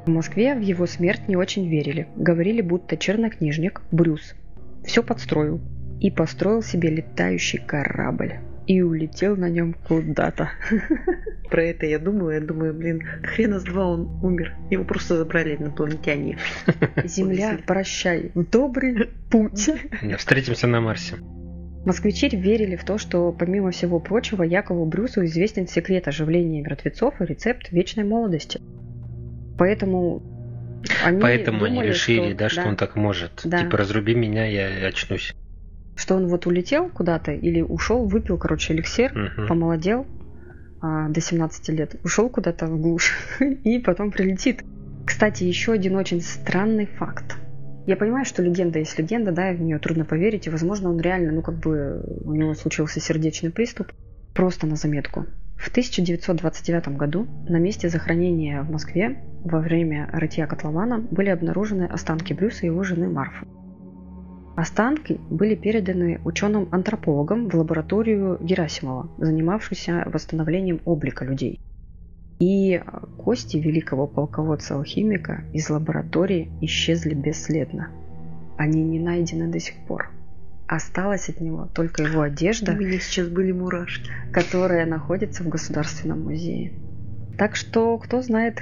В 0.05 0.09
Москве 0.09 0.55
в 0.55 0.59
его 0.61 0.85
смерть 0.85 1.27
не 1.29 1.37
очень 1.37 1.69
верили. 1.69 2.07
Говорили, 2.17 2.61
будто 2.61 2.97
чернокнижник 2.97 3.81
Брюс 3.91 4.35
все 4.83 5.01
подстроил 5.01 5.61
и 6.03 6.11
построил 6.11 6.61
себе 6.61 6.89
летающий 6.89 7.59
корабль 7.59 8.33
и 8.67 8.81
улетел 8.81 9.37
на 9.37 9.49
нем 9.49 9.73
куда-то. 9.73 10.51
Про 11.49 11.63
это 11.63 11.85
я 11.85 11.97
думаю, 11.97 12.35
я 12.35 12.41
думаю, 12.41 12.73
блин, 12.73 13.01
хрена 13.23 13.59
с 13.59 13.63
два 13.63 13.87
он 13.87 14.19
умер. 14.21 14.53
Его 14.69 14.83
просто 14.83 15.17
забрали 15.17 15.55
инопланетяне. 15.55 16.37
Земля, 17.05 17.57
прощай, 17.65 18.31
добрый 18.35 19.09
путь. 19.31 19.69
Да, 20.01 20.17
Встретимся 20.17 20.67
на 20.67 20.81
Марсе. 20.81 21.15
Москвичи 21.85 22.29
верили 22.29 22.75
в 22.75 22.83
то, 22.83 22.97
что, 22.97 23.31
помимо 23.31 23.71
всего 23.71 23.99
прочего, 23.99 24.43
Якову 24.43 24.85
Брюсу 24.85 25.23
известен 25.25 25.67
секрет 25.67 26.07
оживления 26.07 26.61
мертвецов 26.61 27.19
и 27.21 27.25
рецепт 27.25 27.71
вечной 27.71 28.03
молодости. 28.03 28.59
Поэтому 29.57 30.21
они 31.03 31.21
Поэтому 31.21 31.59
думали, 31.59 31.79
они 31.79 31.87
решили, 31.87 32.29
что, 32.29 32.37
да, 32.37 32.49
что 32.49 32.67
он 32.67 32.75
так 32.75 32.95
может. 32.97 33.41
Да. 33.45 33.59
Типа, 33.59 33.77
разруби 33.77 34.15
меня, 34.15 34.45
я 34.45 34.87
очнусь. 34.87 35.33
Что 35.95 36.15
он 36.15 36.27
вот 36.27 36.45
улетел 36.45 36.89
куда-то 36.89 37.31
или 37.31 37.61
ушел, 37.61 38.07
выпил, 38.07 38.37
короче, 38.37 38.73
эликсир, 38.73 39.11
Мгм. 39.13 39.47
помолодел 39.47 40.05
а, 40.81 41.09
до 41.09 41.21
17 41.21 41.69
лет, 41.69 41.95
ушел 42.03 42.29
куда-то 42.29 42.67
в 42.67 42.79
глушь 42.79 43.13
и 43.39 43.79
потом 43.79 44.11
прилетит. 44.11 44.63
Кстати, 45.05 45.43
еще 45.43 45.71
один 45.73 45.95
очень 45.95 46.21
странный 46.21 46.85
факт. 46.85 47.37
Я 47.85 47.97
понимаю, 47.97 48.23
что 48.23 48.41
легенда 48.41 48.79
есть 48.79 48.97
легенда, 48.97 49.31
да, 49.33 49.51
в 49.51 49.59
нее 49.61 49.77
трудно 49.77 50.05
поверить, 50.05 50.47
и, 50.47 50.49
возможно, 50.49 50.89
он 50.89 51.01
реально, 51.01 51.33
ну, 51.33 51.41
как 51.41 51.55
бы, 51.55 52.01
у 52.23 52.33
него 52.33 52.53
случился 52.53 53.01
сердечный 53.01 53.51
приступ. 53.51 53.91
Просто 54.33 54.65
на 54.67 54.77
заметку. 54.77 55.25
В 55.57 55.69
1929 55.69 56.97
году 56.97 57.27
на 57.47 57.57
месте 57.57 57.87
захоронения 57.89 58.63
в 58.63 58.71
Москве 58.71 59.17
во 59.43 59.59
время 59.59 60.09
рытья 60.11 60.47
котлована 60.47 60.99
были 60.99 61.29
обнаружены 61.29 61.83
останки 61.83 62.33
Брюса 62.33 62.63
и 62.63 62.65
его 62.67 62.83
жены 62.83 63.09
Марфы. 63.09 63.45
Останки 64.55 65.19
были 65.31 65.55
переданы 65.55 66.21
ученым-антропологам 66.23 67.49
в 67.49 67.55
лабораторию 67.55 68.37
Герасимова, 68.39 69.09
занимавшуюся 69.17 70.03
восстановлением 70.05 70.79
облика 70.85 71.25
людей. 71.25 71.59
И 72.39 72.81
кости 73.17 73.57
великого 73.57 74.05
полководца-алхимика 74.05 75.43
из 75.53 75.69
лаборатории 75.69 76.51
исчезли 76.61 77.15
бесследно. 77.15 77.89
Они 78.57 78.83
не 78.83 78.99
найдены 78.99 79.47
до 79.47 79.59
сих 79.59 79.75
пор. 79.87 80.11
Осталась 80.67 81.29
от 81.29 81.41
него 81.41 81.67
только 81.73 82.03
его 82.03 82.19
У 82.19 82.23
одежда, 82.23 82.73
меня 82.73 82.99
сейчас 82.99 83.27
были 83.29 83.51
мурашки. 83.51 84.11
которая 84.31 84.85
находится 84.85 85.43
в 85.43 85.49
Государственном 85.49 86.23
музее. 86.23 86.73
Так 87.37 87.55
что, 87.55 87.97
кто 87.97 88.21
знает, 88.21 88.61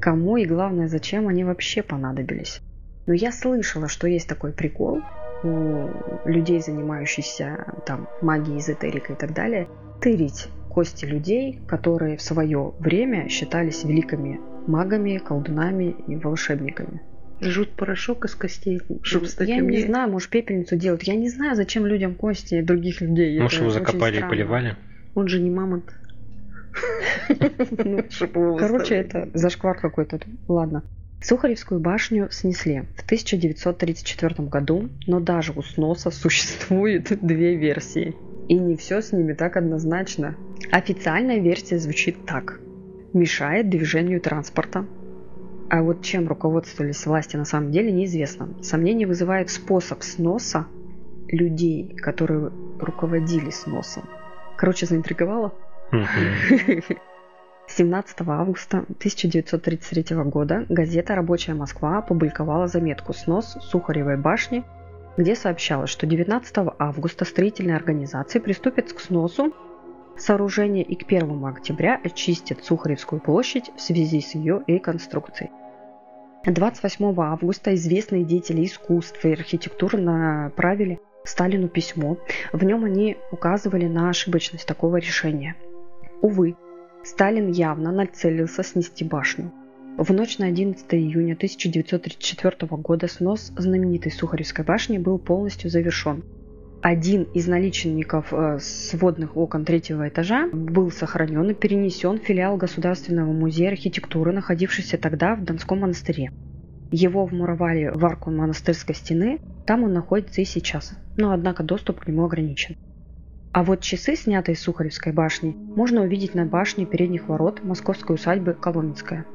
кому 0.00 0.36
и 0.36 0.44
главное, 0.44 0.88
зачем 0.88 1.28
они 1.28 1.44
вообще 1.44 1.82
понадобились. 1.82 2.60
Но 3.06 3.14
я 3.14 3.32
слышала, 3.32 3.88
что 3.88 4.06
есть 4.06 4.28
такой 4.28 4.52
прикол 4.52 4.98
у 4.98 5.21
людей, 5.44 6.60
занимающихся 6.60 7.74
там 7.86 8.08
магией, 8.20 8.58
эзотерикой 8.58 9.16
и 9.16 9.18
так 9.18 9.34
далее, 9.34 9.68
тырить 10.00 10.48
кости 10.68 11.04
людей, 11.04 11.60
которые 11.68 12.16
в 12.16 12.22
свое 12.22 12.72
время 12.78 13.28
считались 13.28 13.84
великими 13.84 14.40
магами, 14.66 15.18
колдунами 15.18 15.94
и 16.06 16.16
волшебниками. 16.16 17.02
Жут 17.40 17.74
порошок 17.74 18.24
из 18.24 18.34
костей, 18.36 18.80
чтобы 19.02 19.26
стать 19.26 19.48
я 19.48 19.58
не 19.58 19.80
знаю, 19.80 20.10
может 20.10 20.30
пепельницу 20.30 20.76
делать. 20.76 21.06
Я 21.08 21.16
не 21.16 21.28
знаю, 21.28 21.56
зачем 21.56 21.86
людям 21.86 22.14
кости 22.14 22.60
других 22.62 23.00
людей. 23.00 23.38
Может, 23.40 23.60
Это 23.60 23.64
его 23.64 23.72
закопали 23.72 24.18
и 24.18 24.22
поливали? 24.22 24.76
Он 25.14 25.28
же 25.28 25.40
не 25.40 25.50
мамонт. 25.50 25.92
Ну, 27.84 28.02
Короче, 28.58 28.94
это 28.94 29.30
зашквар 29.34 29.78
какой-то. 29.78 30.20
Ладно. 30.48 30.84
Сухаревскую 31.22 31.78
башню 31.78 32.28
снесли 32.32 32.82
в 32.96 33.02
1934 33.02 34.48
году, 34.48 34.90
но 35.06 35.20
даже 35.20 35.52
у 35.52 35.62
сноса 35.62 36.10
существует 36.10 37.16
две 37.24 37.54
версии. 37.54 38.16
И 38.48 38.54
не 38.54 38.76
все 38.76 39.00
с 39.00 39.12
ними 39.12 39.32
так 39.32 39.56
однозначно. 39.56 40.36
Официальная 40.70 41.38
версия 41.38 41.78
звучит 41.78 42.24
так. 42.24 42.60
Мешает 43.12 43.68
движению 43.70 44.20
транспорта. 44.20 44.86
А 45.68 45.82
вот 45.82 46.02
чем 46.02 46.26
руководствовались 46.26 47.06
власти 47.06 47.36
на 47.36 47.44
самом 47.44 47.70
деле 47.70 47.92
неизвестно. 47.92 48.54
Сомнение 48.60 49.06
вызывает 49.06 49.48
способ 49.48 50.02
сноса 50.02 50.66
людей, 51.28 51.94
которые 51.96 52.50
руководили 52.80 53.50
сносом. 53.50 54.02
Короче, 54.56 54.86
заинтриговало? 54.86 55.54
Мгм. 55.92 56.82
17 57.68 58.20
августа 58.26 58.78
1933 58.78 60.16
года 60.24 60.66
газета 60.68 61.14
«Рабочая 61.14 61.54
Москва» 61.54 61.98
опубликовала 61.98 62.66
заметку 62.66 63.12
«Снос 63.12 63.56
Сухаревой 63.60 64.16
башни», 64.16 64.64
где 65.16 65.34
сообщалось, 65.34 65.90
что 65.90 66.06
19 66.06 66.54
августа 66.78 67.24
строительные 67.24 67.76
организации 67.76 68.38
приступят 68.38 68.92
к 68.92 69.00
сносу 69.00 69.52
сооружения 70.16 70.82
и 70.82 70.94
к 70.94 71.04
1 71.06 71.44
октября 71.44 72.00
очистят 72.02 72.64
Сухаревскую 72.64 73.20
площадь 73.20 73.70
в 73.76 73.80
связи 73.80 74.20
с 74.20 74.34
ее 74.34 74.62
реконструкцией. 74.66 75.50
28 76.44 77.14
августа 77.20 77.74
известные 77.74 78.24
деятели 78.24 78.64
искусства 78.64 79.28
и 79.28 79.32
архитектуры 79.32 79.98
направили 79.98 81.00
Сталину 81.24 81.68
письмо. 81.68 82.18
В 82.52 82.64
нем 82.64 82.84
они 82.84 83.16
указывали 83.30 83.86
на 83.86 84.10
ошибочность 84.10 84.66
такого 84.66 84.96
решения. 84.96 85.54
Увы, 86.20 86.56
Сталин 87.04 87.50
явно 87.50 87.90
нацелился 87.90 88.62
снести 88.62 89.04
башню. 89.04 89.50
В 89.98 90.12
ночь 90.12 90.38
на 90.38 90.46
11 90.46 90.86
июня 90.94 91.34
1934 91.34 92.56
года 92.78 93.08
снос 93.08 93.52
знаменитой 93.56 94.12
Сухаревской 94.12 94.64
башни 94.64 94.98
был 94.98 95.18
полностью 95.18 95.68
завершен. 95.68 96.22
Один 96.80 97.24
из 97.34 97.46
наличников 97.46 98.32
э, 98.32 98.58
сводных 98.60 99.36
окон 99.36 99.64
третьего 99.64 100.08
этажа 100.08 100.48
был 100.52 100.90
сохранен 100.90 101.50
и 101.50 101.54
перенесен 101.54 102.18
в 102.18 102.22
филиал 102.22 102.56
Государственного 102.56 103.32
музея 103.32 103.70
архитектуры, 103.70 104.32
находившийся 104.32 104.96
тогда 104.96 105.34
в 105.34 105.44
Донском 105.44 105.80
монастыре. 105.80 106.32
Его 106.90 107.24
вмуровали 107.26 107.92
в 107.94 108.04
арку 108.04 108.30
монастырской 108.30 108.94
стены, 108.94 109.40
там 109.66 109.84
он 109.84 109.92
находится 109.92 110.40
и 110.40 110.44
сейчас, 110.44 110.96
но 111.16 111.32
однако 111.32 111.62
доступ 111.62 112.00
к 112.00 112.06
нему 112.08 112.24
ограничен. 112.24 112.76
А 113.52 113.64
вот 113.64 113.82
часы, 113.82 114.16
снятые 114.16 114.56
с 114.56 114.60
Сухаревской 114.60 115.12
башни, 115.12 115.54
можно 115.76 116.00
увидеть 116.02 116.34
на 116.34 116.46
башне 116.46 116.86
передних 116.86 117.28
ворот 117.28 117.62
московской 117.62 118.14
усадьбы 118.14 118.54
Коломенская. 118.54 119.26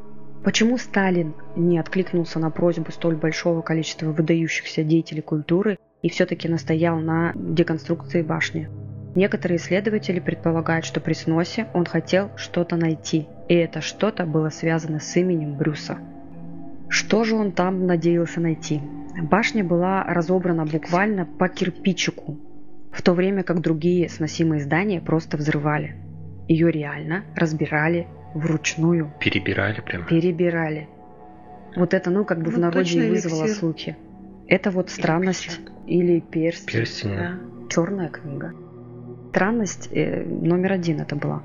Почему 0.44 0.80
Сталин 0.80 1.36
не 1.56 1.78
откликнулся 1.78 2.40
на 2.40 2.50
просьбу 2.50 2.92
столь 2.92 3.16
большого 3.16 3.62
количества 3.62 4.08
выдающихся 4.08 4.84
деятелей 4.84 5.22
культуры 5.22 5.78
и 6.02 6.10
все-таки 6.10 6.48
настоял 6.48 6.98
на 6.98 7.34
деконструкции 7.36 8.24
башни? 8.24 8.70
Некоторые 9.14 9.58
исследователи 9.58 10.20
предполагают, 10.20 10.86
что 10.86 11.00
при 11.00 11.14
сносе 11.14 11.68
он 11.76 11.86
хотел 11.86 12.32
что-то 12.38 12.76
найти, 12.76 13.28
и 13.48 13.54
это 13.54 13.82
что-то 13.82 14.26
было 14.26 14.50
связано 14.50 15.00
с 15.00 15.16
именем 15.16 15.58
Брюса. 15.58 16.00
Что 16.90 17.24
же 17.24 17.36
он 17.36 17.52
там 17.52 17.86
надеялся 17.86 18.40
найти? 18.40 18.82
Башня 19.22 19.64
была 19.64 20.04
разобрана 20.04 20.66
буквально 20.66 21.26
по 21.26 21.50
кирпичику, 21.50 22.38
в 22.98 23.04
то 23.04 23.14
время 23.14 23.44
как 23.44 23.62
другие 23.62 24.10
сносимые 24.10 24.60
здания 24.60 25.00
просто 25.00 25.38
взрывали. 25.38 25.96
Ее 26.48 26.72
реально 26.72 27.26
разбирали 27.36 28.08
вручную. 28.34 29.14
Перебирали 29.20 29.82
прям. 29.82 30.08
Перебирали. 30.08 30.88
Вот 31.76 31.94
это, 31.94 32.10
ну, 32.10 32.26
как 32.26 32.40
бы 32.40 32.50
ну, 32.50 32.58
в 32.58 32.60
народе 32.60 33.08
вызвало 33.08 33.44
эликсир. 33.44 33.56
слухи. 33.56 33.98
Это 34.48 34.72
вот 34.72 34.90
странность 34.90 35.60
или 35.86 36.20
перстень. 36.22 36.80
Перстень. 36.80 37.16
Да. 37.16 37.34
Черная 37.70 38.10
книга. 38.10 38.56
Странность 39.30 39.90
э, 39.92 40.24
номер 40.24 40.72
один 40.74 41.00
это 41.00 41.16
была. 41.16 41.44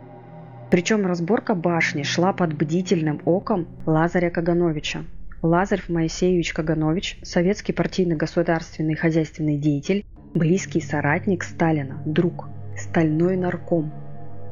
Причем 0.70 1.04
разборка 1.04 1.54
башни 1.54 2.02
шла 2.02 2.32
под 2.32 2.54
бдительным 2.54 3.20
оком 3.26 3.68
Лазаря 3.84 4.30
Кагановича. 4.30 5.04
Лазарь 5.42 5.82
Моисеевич 5.88 6.54
Каганович, 6.54 7.18
советский 7.22 7.74
партийный 7.74 8.16
государственный 8.16 8.94
хозяйственный 8.94 9.58
деятель, 9.58 10.06
близкий 10.34 10.80
соратник 10.80 11.44
Сталина, 11.44 12.02
друг, 12.04 12.48
стальной 12.76 13.36
нарком. 13.36 13.92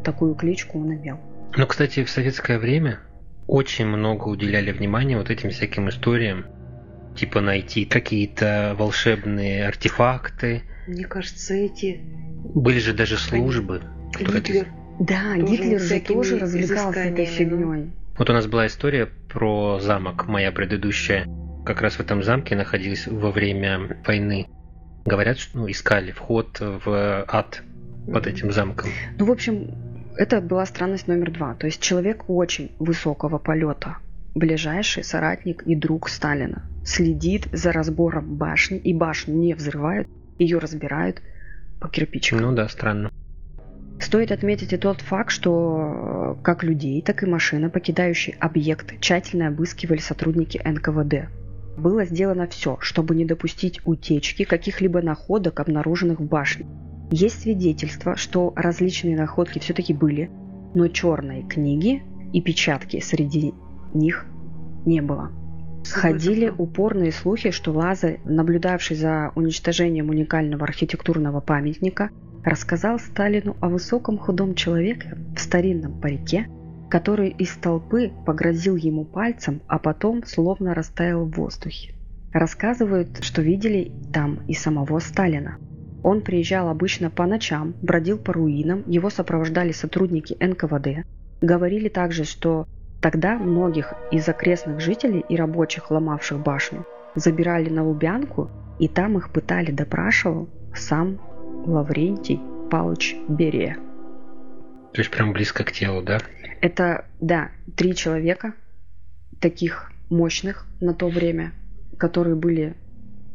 Такую 0.04 0.34
кличку 0.34 0.80
он 0.80 0.94
имел. 0.94 1.18
Ну, 1.56 1.66
кстати, 1.66 2.04
в 2.04 2.10
советское 2.10 2.58
время 2.58 3.00
очень 3.46 3.86
много 3.86 4.28
уделяли 4.28 4.70
внимания 4.70 5.16
вот 5.16 5.30
этим 5.30 5.50
всяким 5.50 5.88
историям, 5.88 6.46
типа 7.16 7.40
найти 7.40 7.84
какие-то 7.84 8.74
волшебные 8.78 9.66
артефакты. 9.66 10.62
Мне 10.86 11.04
кажется, 11.04 11.54
эти... 11.54 12.00
Были 12.54 12.78
же 12.78 12.94
даже 12.94 13.18
службы. 13.18 13.82
Гитлер. 14.18 14.66
Да, 14.98 15.34
тоже 15.34 15.46
Гитлер 15.46 15.80
же 15.80 16.00
тоже 16.00 16.38
развлекался 16.38 17.00
этой 17.00 17.24
фигней. 17.24 17.90
Вот 18.16 18.28
у 18.28 18.32
нас 18.32 18.46
была 18.46 18.66
история 18.66 19.08
про 19.28 19.78
замок, 19.80 20.28
моя 20.28 20.52
предыдущая. 20.52 21.26
Как 21.64 21.80
раз 21.80 21.94
в 21.94 22.00
этом 22.00 22.22
замке 22.22 22.54
находилась 22.54 23.06
во 23.06 23.30
время 23.30 23.98
войны. 24.06 24.46
Говорят, 25.04 25.38
что 25.38 25.58
ну, 25.58 25.70
искали 25.70 26.12
вход 26.12 26.58
в 26.60 27.24
ад 27.26 27.62
под 28.12 28.26
этим 28.26 28.52
замком. 28.52 28.90
Ну, 29.18 29.24
в 29.26 29.30
общем, 29.30 29.70
это 30.16 30.40
была 30.40 30.66
странность 30.66 31.08
номер 31.08 31.30
два. 31.30 31.54
То 31.54 31.66
есть 31.66 31.80
человек 31.80 32.28
очень 32.28 32.72
высокого 32.78 33.38
полета, 33.38 33.96
ближайший 34.34 35.04
соратник 35.04 35.62
и 35.62 35.74
друг 35.74 36.08
Сталина, 36.08 36.62
следит 36.84 37.48
за 37.52 37.72
разбором 37.72 38.36
башни, 38.36 38.78
и 38.78 38.92
башню 38.92 39.34
не 39.34 39.54
взрывают, 39.54 40.08
ее 40.38 40.58
разбирают 40.58 41.22
по 41.80 41.88
кирпичикам. 41.88 42.40
Ну 42.40 42.52
да, 42.52 42.68
странно. 42.68 43.10
Стоит 44.00 44.32
отметить 44.32 44.72
и 44.72 44.78
тот 44.78 45.02
факт, 45.02 45.30
что 45.30 46.36
э, 46.38 46.42
как 46.42 46.62
людей, 46.62 47.02
так 47.02 47.22
и 47.22 47.26
машины, 47.26 47.68
покидающие 47.68 48.34
объект, 48.40 48.98
тщательно 49.00 49.48
обыскивали 49.48 49.98
сотрудники 49.98 50.60
НКВД. 50.64 51.28
Было 51.80 52.04
сделано 52.04 52.46
все, 52.46 52.76
чтобы 52.80 53.14
не 53.14 53.24
допустить 53.24 53.80
утечки 53.86 54.44
каких-либо 54.44 55.00
находок, 55.00 55.60
обнаруженных 55.60 56.20
в 56.20 56.24
башне. 56.24 56.66
Есть 57.10 57.40
свидетельства, 57.40 58.16
что 58.16 58.52
различные 58.54 59.16
находки 59.16 59.58
все-таки 59.60 59.94
были, 59.94 60.30
но 60.74 60.88
черной 60.88 61.42
книги 61.42 62.02
и 62.34 62.42
печатки 62.42 63.00
среди 63.00 63.54
них 63.94 64.26
не 64.84 65.00
было. 65.00 65.32
Ходили 65.90 66.50
упорные 66.50 67.12
слухи, 67.12 67.50
что 67.50 67.72
Лазарь, 67.72 68.20
наблюдавший 68.26 68.96
за 68.96 69.32
уничтожением 69.34 70.10
уникального 70.10 70.64
архитектурного 70.64 71.40
памятника, 71.40 72.10
рассказал 72.44 72.98
Сталину 72.98 73.56
о 73.62 73.70
высоком 73.70 74.18
худом 74.18 74.54
человеке 74.54 75.16
в 75.34 75.40
старинном 75.40 75.98
парике, 75.98 76.46
который 76.90 77.30
из 77.30 77.56
толпы 77.56 78.12
погрозил 78.26 78.76
ему 78.76 79.04
пальцем, 79.04 79.62
а 79.68 79.78
потом 79.78 80.24
словно 80.26 80.74
растаял 80.74 81.24
в 81.24 81.30
воздухе. 81.30 81.94
Рассказывают, 82.32 83.22
что 83.22 83.42
видели 83.42 83.92
там 84.12 84.40
и 84.46 84.54
самого 84.54 84.98
Сталина. 84.98 85.56
Он 86.02 86.20
приезжал 86.20 86.68
обычно 86.68 87.10
по 87.10 87.26
ночам, 87.26 87.74
бродил 87.82 88.18
по 88.18 88.32
руинам, 88.32 88.82
его 88.86 89.10
сопровождали 89.10 89.72
сотрудники 89.72 90.36
НКВД. 90.40 91.06
Говорили 91.40 91.88
также, 91.88 92.24
что 92.24 92.66
тогда 93.00 93.38
многих 93.38 93.94
из 94.10 94.28
окрестных 94.28 94.80
жителей 94.80 95.24
и 95.28 95.36
рабочих, 95.36 95.90
ломавших 95.90 96.40
башню, 96.40 96.84
забирали 97.14 97.68
на 97.70 97.86
Лубянку, 97.86 98.50
и 98.78 98.88
там 98.88 99.18
их 99.18 99.30
пытали, 99.30 99.70
допрашивал 99.70 100.48
сам 100.74 101.18
Лаврентий 101.66 102.40
Павлович 102.70 103.16
Берия. 103.28 103.76
То 104.92 105.00
есть 105.00 105.10
прям 105.10 105.32
близко 105.32 105.64
к 105.64 105.72
телу, 105.72 106.02
да? 106.02 106.18
Это, 106.60 107.06
да, 107.20 107.50
три 107.76 107.94
человека, 107.94 108.54
таких 109.40 109.90
мощных 110.10 110.66
на 110.80 110.94
то 110.94 111.08
время, 111.08 111.52
которые 111.98 112.36
были 112.36 112.74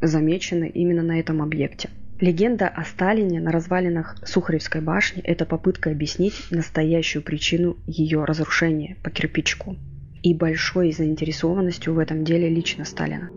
замечены 0.00 0.68
именно 0.68 1.02
на 1.02 1.18
этом 1.18 1.42
объекте. 1.42 1.90
Легенда 2.20 2.68
о 2.68 2.84
Сталине 2.84 3.40
на 3.40 3.52
развалинах 3.52 4.16
Сухаревской 4.24 4.80
башни– 4.80 5.22
это 5.24 5.44
попытка 5.44 5.90
объяснить 5.90 6.34
настоящую 6.50 7.22
причину 7.22 7.76
ее 7.86 8.24
разрушения 8.24 8.96
по 9.02 9.10
кирпичку 9.10 9.76
и 10.22 10.32
большой 10.32 10.92
заинтересованностью 10.92 11.92
в 11.92 11.98
этом 11.98 12.24
деле 12.24 12.48
лично 12.48 12.84
Сталина. 12.86 13.28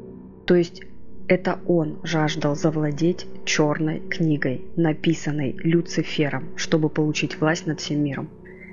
То 0.46 0.56
есть 0.56 0.82
это 1.28 1.60
он 1.68 2.00
жаждал 2.04 2.56
завладеть 2.56 3.28
черной 3.46 4.00
книгой, 4.00 4.62
написанной 4.78 5.56
Люцифером, 5.60 6.58
чтобы 6.58 6.90
получить 6.90 7.40
власть 7.40 7.68
над 7.68 7.82
всем 7.82 8.04
миром. 8.04 8.30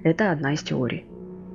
Это 0.06 0.30
одна 0.30 0.52
из 0.52 0.62
теорий. 0.62 1.04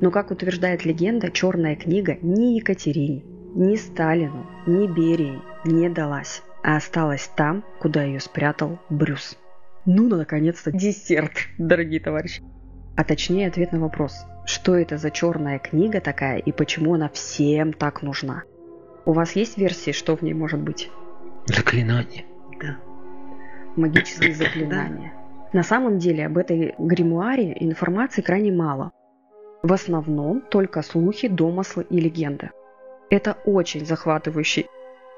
Но, 0.02 0.12
как 0.12 0.30
утверждает 0.30 0.84
легенда, 0.84 1.32
черная 1.32 1.78
книга 1.78 2.18
ни 2.22 2.56
Екатерине, 2.58 3.24
ни 3.56 3.78
Сталину, 3.78 4.46
ни 4.68 4.88
Берии 4.88 5.40
не 5.64 5.88
далась, 5.88 6.44
а 6.62 6.76
осталась 6.76 7.32
там, 7.38 7.64
куда 7.80 8.04
ее 8.04 8.20
спрятал 8.20 8.78
Брюс. 8.90 9.38
Ну, 9.86 10.10
наконец-то, 10.10 10.70
десерт, 10.70 11.32
дорогие 11.58 12.02
товарищи. 12.02 12.44
А 12.98 13.06
точнее 13.06 13.48
ответ 13.48 13.72
на 13.72 13.80
вопрос, 13.80 14.26
что 14.44 14.76
это 14.76 14.98
за 14.98 15.12
черная 15.12 15.58
книга 15.58 16.02
такая 16.02 16.40
и 16.40 16.52
почему 16.52 16.96
она 16.96 17.08
всем 17.08 17.72
так 17.72 18.02
нужна. 18.02 18.44
У 19.06 19.14
вас 19.14 19.32
есть 19.32 19.58
версии, 19.58 19.92
что 19.92 20.18
в 20.18 20.24
ней 20.24 20.34
может 20.34 20.60
быть? 20.60 20.90
Заклинание. 21.46 22.26
Да. 22.62 22.76
Магические 23.78 24.34
заклинания. 24.34 25.14
На 25.54 25.64
самом 25.64 25.98
деле 25.98 26.26
об 26.26 26.38
этой 26.38 26.76
гримуаре 26.78 27.56
информации 27.60 28.22
крайне 28.22 28.52
мало. 28.52 28.92
В 29.64 29.74
основном 29.74 30.42
только 30.42 30.82
слухи, 30.82 31.28
домыслы 31.28 31.86
и 31.90 32.00
легенды. 32.00 32.52
Это 33.10 33.38
очень 33.46 33.86
захватывающий 33.86 34.68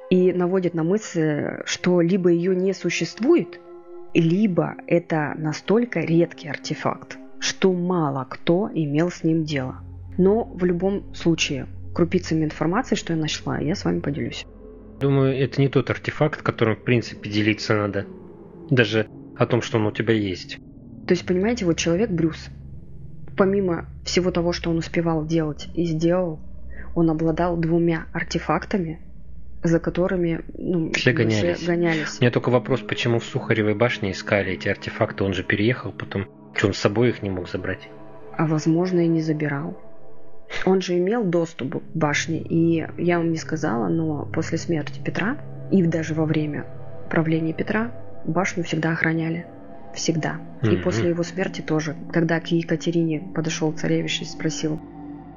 и 0.10 0.34
наводит 0.34 0.74
на 0.74 0.84
мысль, 0.84 1.62
что 1.66 2.02
либо 2.02 2.30
ее 2.30 2.56
не 2.56 2.74
существует, 2.74 3.60
либо 4.14 4.76
это 4.88 5.34
настолько 5.38 6.00
редкий 6.00 6.50
артефакт, 6.50 7.18
что 7.40 7.72
мало 7.72 8.26
кто 8.28 8.70
имел 8.74 9.12
с 9.12 9.24
ним 9.24 9.44
дело. 9.44 9.78
Но 10.18 10.44
в 10.44 10.66
любом 10.66 11.14
случае 11.14 11.68
крупицами 11.94 12.44
информации, 12.44 12.96
что 12.96 13.14
я 13.14 13.20
нашла, 13.20 13.60
я 13.60 13.76
с 13.76 13.86
вами 13.86 14.00
поделюсь. 14.00 14.46
Думаю, 15.00 15.36
это 15.38 15.62
не 15.62 15.68
тот 15.68 15.90
артефакт, 15.90 16.42
которым, 16.42 16.76
в 16.76 16.84
принципе, 16.84 17.30
делиться 17.30 17.76
надо. 17.76 18.06
Даже 18.70 19.08
о 19.38 19.46
том, 19.46 19.62
что 19.62 19.78
он 19.78 19.88
у 19.88 19.92
тебя 19.92 20.14
есть. 20.14 20.58
То 21.08 21.14
есть, 21.14 21.26
понимаете, 21.26 21.66
вот 21.66 21.78
человек 21.78 22.10
Брюс, 22.10 22.50
помимо 23.36 23.88
всего 24.06 24.32
того, 24.32 24.54
что 24.54 24.70
он 24.70 24.78
успевал 24.78 25.26
делать 25.26 25.68
и 25.76 25.86
сделал, 25.86 26.40
он 26.96 27.10
обладал 27.10 27.58
двумя 27.58 28.06
артефактами, 28.14 29.00
за 29.64 29.80
которыми 29.80 30.42
ну, 30.58 30.92
все 30.94 31.14
гонялись. 31.14 31.58
Все 31.58 31.68
гонялись. 31.68 32.18
У 32.20 32.22
меня 32.22 32.32
только 32.32 32.50
вопрос, 32.50 32.82
почему 32.82 33.20
в 33.20 33.26
Сухаревой 33.26 33.76
башне 33.76 34.12
искали 34.12 34.54
эти 34.54 34.68
артефакты, 34.68 35.24
он 35.24 35.34
же 35.34 35.44
переехал 35.44 35.92
потом, 35.92 36.28
что 36.54 36.68
он 36.68 36.74
с 36.74 36.78
собой 36.78 37.10
их 37.10 37.22
не 37.22 37.30
мог 37.30 37.50
забрать? 37.50 37.90
А 38.38 38.46
возможно 38.46 39.00
и 39.00 39.08
не 39.08 39.22
забирал. 39.22 39.78
Он 40.66 40.82
же 40.82 40.98
имел 40.98 41.24
доступ 41.24 41.78
к 41.78 41.96
башне, 41.96 42.40
и 42.40 42.86
я 42.98 43.18
вам 43.18 43.32
не 43.32 43.38
сказала, 43.38 43.88
но 43.88 44.26
после 44.26 44.58
смерти 44.58 45.02
Петра 45.04 45.38
и 45.72 45.82
даже 45.84 46.14
во 46.14 46.26
время 46.26 46.66
правления 47.10 47.54
Петра 47.54 47.92
башню 48.26 48.64
всегда 48.64 48.92
охраняли. 48.92 49.46
Всегда. 49.94 50.40
Mm-hmm. 50.62 50.74
И 50.74 50.78
после 50.78 51.10
его 51.10 51.24
смерти 51.24 51.62
тоже. 51.62 51.96
Когда 52.12 52.40
к 52.40 52.48
Екатерине 52.48 53.20
подошел 53.34 53.72
царевич 53.72 54.22
и 54.22 54.26
спросил, 54.26 54.80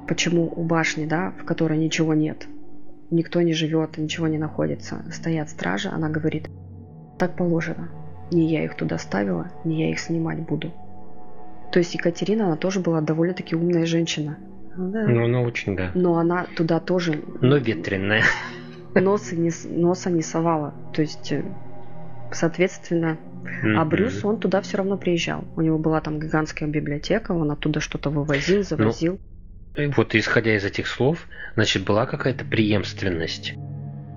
почему 0.07 0.51
у 0.55 0.63
башни, 0.63 1.05
да, 1.05 1.33
в 1.39 1.45
которой 1.45 1.77
ничего 1.77 2.13
нет, 2.13 2.47
никто 3.11 3.41
не 3.41 3.53
живет, 3.53 3.97
ничего 3.97 4.27
не 4.27 4.37
находится, 4.37 5.05
стоят 5.11 5.49
стражи, 5.49 5.89
она 5.89 6.09
говорит, 6.09 6.49
так 7.19 7.35
положено. 7.35 7.89
Не 8.31 8.51
я 8.51 8.63
их 8.65 8.75
туда 8.75 8.97
ставила, 8.97 9.51
не 9.63 9.81
я 9.81 9.91
их 9.91 9.99
снимать 9.99 10.39
буду. 10.39 10.73
То 11.71 11.79
есть 11.79 11.93
Екатерина, 11.93 12.47
она 12.47 12.55
тоже 12.55 12.79
была 12.79 13.01
довольно-таки 13.01 13.55
умная 13.55 13.85
женщина. 13.85 14.37
Да. 14.75 15.07
Ну, 15.07 15.27
ну, 15.27 15.41
очень, 15.43 15.75
да. 15.75 15.91
Но 15.95 16.17
она 16.17 16.45
туда 16.55 16.79
тоже 16.79 17.21
Но 17.41 17.57
ветреная. 17.57 18.23
носа 18.95 19.35
не, 19.35 19.51
носа 19.69 20.09
не 20.09 20.21
совала. 20.21 20.73
То 20.93 21.01
есть, 21.01 21.33
соответственно, 22.31 23.17
а 23.63 23.65
Мгм. 23.65 23.89
Брюс, 23.89 24.23
он 24.23 24.39
туда 24.39 24.61
все 24.61 24.77
равно 24.77 24.97
приезжал. 24.97 25.45
У 25.55 25.61
него 25.61 25.77
была 25.77 26.01
там 26.01 26.19
гигантская 26.19 26.67
библиотека, 26.69 27.31
он 27.31 27.51
оттуда 27.51 27.79
что-то 27.79 28.09
вывозил, 28.09 28.63
завозил. 28.63 29.19
И 29.75 29.87
Вот 29.87 30.15
исходя 30.15 30.55
из 30.55 30.65
этих 30.65 30.87
слов, 30.87 31.27
значит, 31.55 31.83
была 31.83 32.05
какая-то 32.05 32.45
преемственность. 32.45 33.53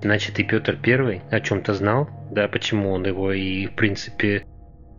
Значит, 0.01 0.39
и 0.39 0.43
Петр 0.43 0.75
Первый 0.81 1.21
о 1.29 1.39
чем-то 1.39 1.73
знал, 1.75 2.09
да, 2.31 2.47
почему 2.47 2.91
он 2.91 3.05
его 3.05 3.31
и, 3.31 3.67
в 3.67 3.75
принципе, 3.75 4.45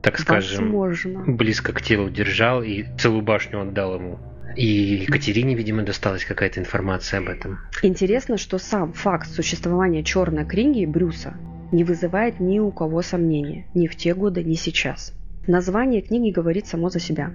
так 0.00 0.18
скажем, 0.18 0.66
Возможно. 0.66 1.24
близко 1.26 1.72
к 1.72 1.82
телу 1.82 2.08
держал 2.10 2.62
и 2.62 2.84
целую 2.98 3.22
башню 3.22 3.60
отдал 3.60 3.96
ему. 3.96 4.20
И 4.56 4.66
Екатерине, 5.06 5.54
видимо, 5.54 5.82
досталась 5.82 6.24
какая-то 6.24 6.60
информация 6.60 7.20
об 7.20 7.28
этом. 7.28 7.58
Интересно, 7.82 8.36
что 8.36 8.58
сам 8.58 8.92
факт 8.92 9.28
существования 9.28 10.04
черной 10.04 10.44
книги 10.44 10.84
Брюса 10.84 11.34
не 11.72 11.84
вызывает 11.84 12.38
ни 12.38 12.58
у 12.58 12.70
кого 12.70 13.02
сомнения, 13.02 13.66
ни 13.74 13.86
в 13.86 13.96
те 13.96 14.14
годы, 14.14 14.44
ни 14.44 14.54
сейчас. 14.54 15.14
Название 15.46 16.02
книги 16.02 16.30
говорит 16.30 16.66
само 16.66 16.88
за 16.88 17.00
себя. 17.00 17.32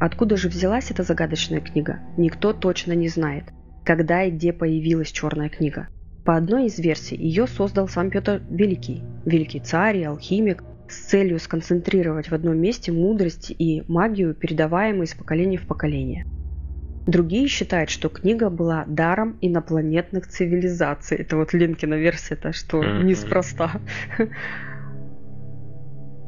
Откуда 0.00 0.36
же 0.36 0.48
взялась 0.48 0.90
эта 0.90 1.02
загадочная 1.02 1.60
книга, 1.60 2.00
никто 2.16 2.54
точно 2.54 2.92
не 2.92 3.08
знает. 3.08 3.44
Когда 3.84 4.22
и 4.22 4.30
где 4.30 4.52
появилась 4.52 5.12
черная 5.12 5.50
книга. 5.50 5.88
По 6.24 6.36
одной 6.36 6.66
из 6.66 6.78
версий, 6.78 7.16
ее 7.16 7.46
создал 7.46 7.88
сам 7.88 8.10
Петр 8.10 8.42
Великий, 8.48 9.02
великий 9.24 9.60
царь 9.60 9.98
и 9.98 10.04
алхимик, 10.04 10.64
с 10.88 11.08
целью 11.08 11.38
сконцентрировать 11.38 12.30
в 12.30 12.34
одном 12.34 12.58
месте 12.58 12.92
мудрость 12.92 13.52
и 13.56 13.82
магию, 13.88 14.34
передаваемые 14.34 15.04
из 15.04 15.14
поколения 15.14 15.58
в 15.58 15.66
поколение. 15.66 16.26
Другие 17.06 17.48
считают, 17.48 17.90
что 17.90 18.08
книга 18.08 18.50
была 18.50 18.84
даром 18.86 19.36
инопланетных 19.40 20.26
цивилизаций. 20.28 21.18
Это 21.18 21.36
вот 21.36 21.52
Ленкина 21.52 21.94
версия-то, 21.94 22.52
что 22.52 22.82
Мгм. 22.82 23.06
неспроста. 23.06 23.80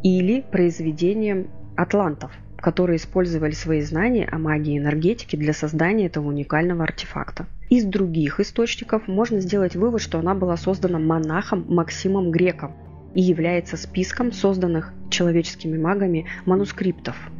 Или 0.03 0.41
произведением 0.41 1.49
атлантов, 1.77 2.33
которые 2.57 2.97
использовали 2.97 3.53
свои 3.53 3.81
знания 3.83 4.27
о 4.31 4.39
магии 4.39 4.75
и 4.75 4.79
энергетике 4.79 5.37
для 5.37 5.53
создания 5.53 6.07
этого 6.07 6.29
уникального 6.29 6.85
артефакта. 6.85 7.47
Из 7.71 7.85
других 7.85 8.41
источников 8.41 9.09
можно 9.09 9.41
сделать 9.41 9.77
вывод, 9.77 10.01
что 10.01 10.19
она 10.19 10.35
была 10.35 10.57
создана 10.57 10.99
монахом 10.99 11.65
Максимом 11.69 12.31
Греком 12.31 12.75
и 13.15 13.21
является 13.21 13.77
списком 13.77 14.33
созданных 14.33 14.93
человеческими 15.11 15.79
магами 15.79 16.27
манускриптов, 16.45 17.31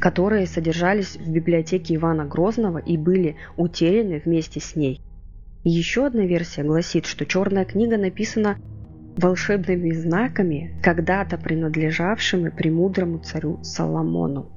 которые 0.00 0.46
содержались 0.46 1.16
в 1.16 1.30
библиотеке 1.30 1.94
Ивана 1.94 2.24
Грозного 2.24 2.78
и 2.78 2.96
были 2.96 3.36
утеряны 3.56 4.20
вместе 4.24 4.58
с 4.58 4.74
ней. 4.74 5.00
Еще 5.62 6.06
одна 6.06 6.22
версия 6.22 6.62
гласит, 6.64 7.04
что 7.04 7.26
черная 7.26 7.66
книга 7.66 7.98
написана 7.98 8.56
волшебными 9.16 9.92
знаками, 9.92 10.74
когда-то 10.82 11.36
принадлежавшими 11.36 12.48
премудрому 12.48 13.18
царю 13.18 13.62
Соломону. 13.62 14.50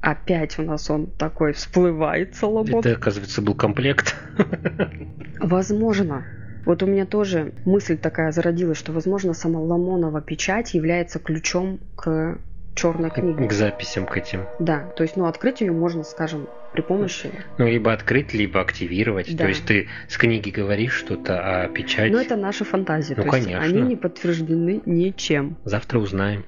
Опять 0.00 0.58
у 0.58 0.62
нас 0.62 0.88
он 0.88 1.08
такой 1.08 1.52
всплывает, 1.52 2.34
Соломон. 2.34 2.80
Это, 2.80 2.92
оказывается, 2.92 3.42
был 3.42 3.54
комплект. 3.54 4.16
Возможно. 5.40 6.24
Вот 6.64 6.82
у 6.82 6.86
меня 6.86 7.04
тоже 7.04 7.52
мысль 7.66 7.98
такая 7.98 8.30
зародилась, 8.30 8.78
что, 8.78 8.92
возможно, 8.92 9.32
сама 9.32 9.58
Ламонова 9.58 10.20
печать 10.20 10.74
является 10.74 11.18
ключом 11.18 11.80
к 11.96 12.38
черной 12.78 13.10
книге. 13.10 13.46
К 13.46 13.52
записям 13.52 14.06
к 14.06 14.16
этим. 14.16 14.46
Да, 14.58 14.84
то 14.96 15.02
есть, 15.02 15.16
ну, 15.16 15.26
открыть 15.26 15.60
ее 15.60 15.72
можно, 15.72 16.04
скажем, 16.04 16.48
при 16.72 16.82
помощи... 16.82 17.30
Ну, 17.58 17.66
либо 17.66 17.92
открыть, 17.92 18.32
либо 18.32 18.60
активировать. 18.60 19.34
Да. 19.36 19.44
То 19.44 19.48
есть 19.48 19.66
ты 19.66 19.88
с 20.08 20.16
книги 20.16 20.50
говоришь 20.50 20.92
что-то, 20.92 21.40
а 21.40 21.68
печать... 21.68 22.12
Но 22.12 22.20
это 22.20 22.36
наши 22.36 22.64
фантазии, 22.64 23.14
Ну, 23.16 23.24
то 23.24 23.36
есть 23.36 23.46
конечно. 23.46 23.64
они 23.64 23.82
не 23.82 23.96
подтверждены 23.96 24.82
ничем. 24.86 25.56
Завтра 25.64 25.98
узнаем. 25.98 26.44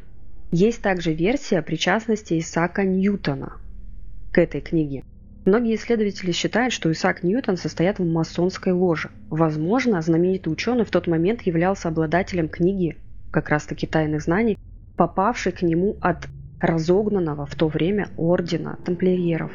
Есть 0.53 0.83
также 0.83 1.13
версия 1.13 1.63
причастности 1.63 2.39
Исаака 2.39 2.85
Ньютона 2.85 3.57
к 4.33 4.39
этой 4.39 4.61
книге. 4.61 5.03
Многие 5.45 5.77
исследователи 5.77 6.33
считают, 6.33 6.73
что 6.73 6.93
Исаак 6.93 7.23
Ньютон 7.23 7.57
состоят 7.57 7.99
в 7.99 8.05
масонской 8.05 8.73
ложе. 8.73 9.11
Возможно, 9.31 10.01
знаменитый 10.03 10.53
ученый 10.53 10.85
в 10.85 10.91
тот 10.91 11.07
момент 11.07 11.43
являлся 11.43 11.89
обладателем 11.89 12.49
книги, 12.49 12.99
как 13.31 13.49
раз-таки 13.49 13.87
тайных 13.87 14.23
знаний, 14.23 14.59
попавшей 14.97 15.53
к 15.53 15.63
нему 15.63 15.97
от 16.01 16.29
разогнанного 16.61 17.47
в 17.47 17.55
то 17.55 17.69
время 17.69 18.09
ордена 18.17 18.79
тамплиеров. 18.85 19.53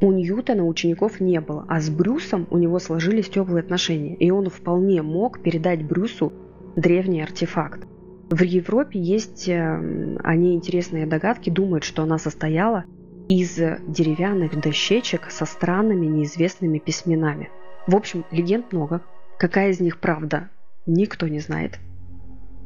У 0.00 0.12
Ньютона 0.12 0.64
учеников 0.64 1.20
не 1.20 1.40
было, 1.40 1.66
а 1.68 1.80
с 1.80 1.90
Брюсом 1.90 2.46
у 2.50 2.56
него 2.56 2.78
сложились 2.78 3.28
теплые 3.28 3.60
отношения, 3.60 4.14
и 4.14 4.30
он 4.30 4.48
вполне 4.48 5.02
мог 5.02 5.42
передать 5.42 5.84
Брюсу 5.84 6.32
древний 6.74 7.22
артефакт. 7.22 7.86
В 8.30 8.42
Европе 8.42 8.98
есть 8.98 9.48
э, 9.48 10.16
о 10.22 10.36
ней 10.36 10.54
интересные 10.54 11.04
догадки, 11.04 11.50
думают, 11.50 11.84
что 11.84 12.02
она 12.04 12.16
состояла 12.16 12.84
из 13.28 13.56
деревянных 13.56 14.58
дощечек 14.58 15.30
со 15.30 15.44
странными 15.44 16.06
неизвестными 16.06 16.78
письменами. 16.78 17.50
В 17.86 17.94
общем, 17.94 18.24
легенд 18.30 18.72
много. 18.72 19.02
Какая 19.38 19.70
из 19.70 19.80
них 19.80 19.98
правда, 19.98 20.48
никто 20.86 21.28
не 21.28 21.40
знает. 21.40 21.78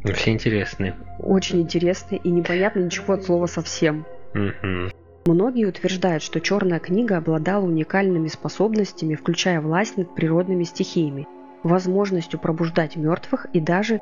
Ну, 0.05 0.13
Все 0.13 0.33
интересные. 0.33 0.95
Очень 1.19 1.63
интересно 1.63 2.17
и 2.17 2.31
непонятно 2.31 2.81
ничего 2.81 3.15
от 3.15 3.25
слова 3.25 3.47
совсем. 3.47 4.05
Многие 5.27 5.65
утверждают, 5.67 6.23
что 6.23 6.41
черная 6.41 6.79
книга 6.79 7.17
обладала 7.17 7.65
уникальными 7.65 8.29
способностями, 8.29 9.15
включая 9.15 9.63
власть 9.63 9.97
над 9.97 10.15
природными 10.15 10.65
стихиями, 10.65 11.27
возможностью 11.63 12.39
пробуждать 12.39 12.97
мертвых 12.97 13.47
и 13.55 13.61
даже 13.61 14.01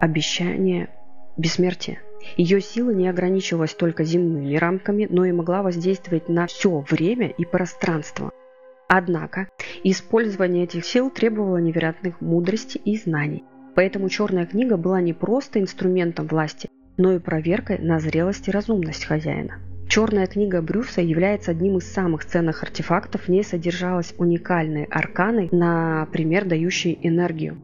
обещание 0.00 0.88
бессмертия. 1.36 2.00
Ее 2.38 2.62
сила 2.62 2.90
не 2.90 3.08
ограничивалась 3.08 3.74
только 3.74 4.04
земными 4.04 4.56
рамками, 4.56 5.06
но 5.10 5.26
и 5.26 5.32
могла 5.32 5.62
воздействовать 5.62 6.30
на 6.30 6.46
все 6.46 6.82
время 6.88 7.28
и 7.28 7.44
пространство. 7.44 8.30
Однако, 8.88 9.48
использование 9.84 10.64
этих 10.64 10.86
сил 10.86 11.10
требовало 11.10 11.58
невероятных 11.58 12.20
мудрости 12.22 12.78
и 12.78 12.96
знаний. 12.96 13.44
Поэтому 13.74 14.08
черная 14.08 14.46
книга 14.46 14.76
была 14.76 15.00
не 15.00 15.12
просто 15.12 15.60
инструментом 15.60 16.26
власти, 16.26 16.68
но 16.96 17.12
и 17.12 17.18
проверкой 17.18 17.78
на 17.78 18.00
зрелость 18.00 18.48
и 18.48 18.50
разумность 18.50 19.04
хозяина. 19.04 19.58
Черная 19.88 20.26
книга 20.26 20.62
Брюса 20.62 21.02
является 21.02 21.50
одним 21.50 21.78
из 21.78 21.92
самых 21.92 22.24
ценных 22.24 22.62
артефактов. 22.62 23.22
В 23.22 23.28
ней 23.28 23.44
содержалась 23.44 24.14
уникальные 24.16 24.86
арканы, 24.86 25.48
например, 25.52 26.46
дающие 26.46 27.06
энергию. 27.06 27.58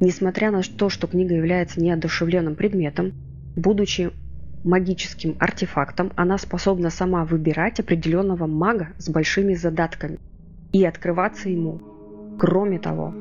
Несмотря 0.00 0.50
на 0.50 0.62
то, 0.62 0.88
что 0.88 1.06
книга 1.06 1.34
является 1.34 1.80
неодушевленным 1.80 2.56
предметом, 2.56 3.12
будучи 3.56 4.10
магическим 4.64 5.36
артефактом, 5.38 6.12
она 6.16 6.38
способна 6.38 6.90
сама 6.90 7.24
выбирать 7.24 7.80
определенного 7.80 8.46
мага 8.46 8.88
с 8.98 9.08
большими 9.08 9.54
задатками 9.54 10.18
и 10.72 10.84
открываться 10.84 11.48
ему. 11.48 11.80
Кроме 12.38 12.78
того, 12.78 13.14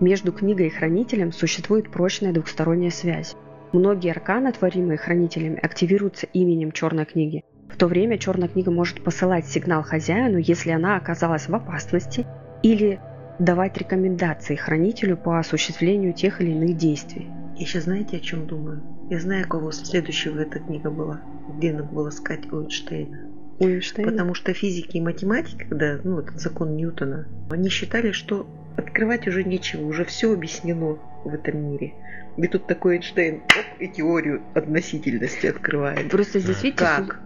между 0.00 0.32
книгой 0.32 0.66
и 0.66 0.70
хранителем 0.70 1.32
существует 1.32 1.90
прочная 1.90 2.32
двухсторонняя 2.32 2.90
связь. 2.90 3.34
Многие 3.72 4.10
арканы, 4.12 4.52
творимые 4.52 4.98
хранителями, 4.98 5.58
активируются 5.60 6.26
именем 6.32 6.72
черной 6.72 7.04
книги. 7.04 7.42
В 7.68 7.76
то 7.76 7.86
время 7.86 8.18
черная 8.18 8.48
книга 8.48 8.70
может 8.70 9.02
посылать 9.02 9.46
сигнал 9.46 9.82
хозяину, 9.82 10.38
если 10.38 10.70
она 10.70 10.96
оказалась 10.96 11.48
в 11.48 11.54
опасности, 11.54 12.26
или 12.62 13.00
давать 13.38 13.76
рекомендации 13.78 14.54
хранителю 14.54 15.16
по 15.16 15.38
осуществлению 15.38 16.12
тех 16.12 16.40
или 16.40 16.50
иных 16.50 16.76
действий. 16.76 17.28
Я 17.56 17.66
сейчас 17.66 17.84
знаете, 17.84 18.16
о 18.16 18.20
чем 18.20 18.46
думаю? 18.46 18.82
Я 19.10 19.20
знаю, 19.20 19.46
кого 19.48 19.72
следующего 19.72 20.40
эта 20.40 20.60
книга 20.60 20.90
была. 20.90 21.20
Где 21.56 21.72
надо 21.72 21.84
было 21.84 22.08
искать 22.08 22.46
Эйнштейна. 22.46 23.30
Уинштейн? 23.58 24.08
Потому 24.08 24.34
что 24.34 24.52
физики 24.52 24.96
и 24.96 25.00
математики, 25.00 25.66
когда, 25.68 25.98
ну, 26.02 26.18
этот 26.18 26.40
закон 26.40 26.74
Ньютона, 26.76 27.28
они 27.50 27.68
считали, 27.68 28.12
что 28.12 28.46
открывать 28.76 29.26
уже 29.28 29.44
нечего, 29.44 29.86
уже 29.86 30.04
все 30.04 30.32
объяснено 30.32 30.98
в 31.24 31.28
этом 31.34 31.70
мире. 31.70 31.94
И 32.36 32.46
тут 32.48 32.66
такой 32.66 32.96
Эйнштейн, 32.96 33.36
оп, 33.36 33.80
и 33.80 33.88
теорию 33.88 34.42
относительности 34.54 35.46
открывает. 35.46 36.10
Просто 36.10 36.40
здесь, 36.40 36.62
видите, 36.62 36.84
Как? 36.84 36.98
слух- 37.04 37.18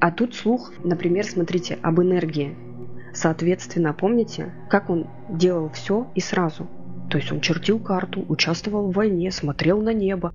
а 0.00 0.10
тут 0.12 0.34
слух, 0.34 0.72
например, 0.84 1.24
смотрите, 1.24 1.78
об 1.82 2.00
энергии. 2.00 2.56
Соответственно, 3.14 3.92
помните, 3.92 4.52
как 4.70 4.88
он 4.90 5.08
делал 5.28 5.70
все 5.70 6.10
и 6.14 6.20
сразу. 6.20 6.68
То 7.10 7.18
есть 7.18 7.30
он 7.30 7.40
чертил 7.40 7.78
карту, 7.78 8.24
участвовал 8.28 8.90
в 8.90 8.94
войне, 8.94 9.30
смотрел 9.30 9.82
на 9.82 9.92
небо. 9.92 10.32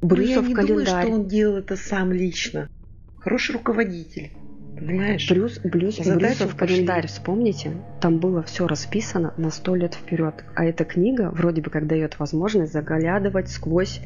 Ну, 0.00 0.08
я 0.08 0.14
Брюсов 0.14 0.46
не 0.46 0.54
думаю, 0.54 0.86
что 0.86 1.08
он 1.08 1.26
делал 1.26 1.56
это 1.56 1.76
сам 1.76 2.12
лично. 2.12 2.68
Хороший 3.16 3.52
руководитель. 3.52 4.30
Понимаешь? 4.76 5.28
Брюс, 5.30 5.58
Брюс, 5.60 5.98
Брюсов 5.98 6.56
пошли. 6.56 6.76
календарь, 6.76 7.06
вспомните, 7.06 7.72
там 8.00 8.18
было 8.18 8.42
все 8.42 8.66
расписано 8.66 9.32
на 9.36 9.50
сто 9.50 9.74
лет 9.74 9.94
вперед. 9.94 10.44
А 10.54 10.64
эта 10.64 10.84
книга 10.84 11.30
вроде 11.30 11.62
бы 11.62 11.70
как 11.70 11.86
дает 11.86 12.18
возможность 12.18 12.72
заглядывать 12.72 13.48
сквозь 13.48 14.00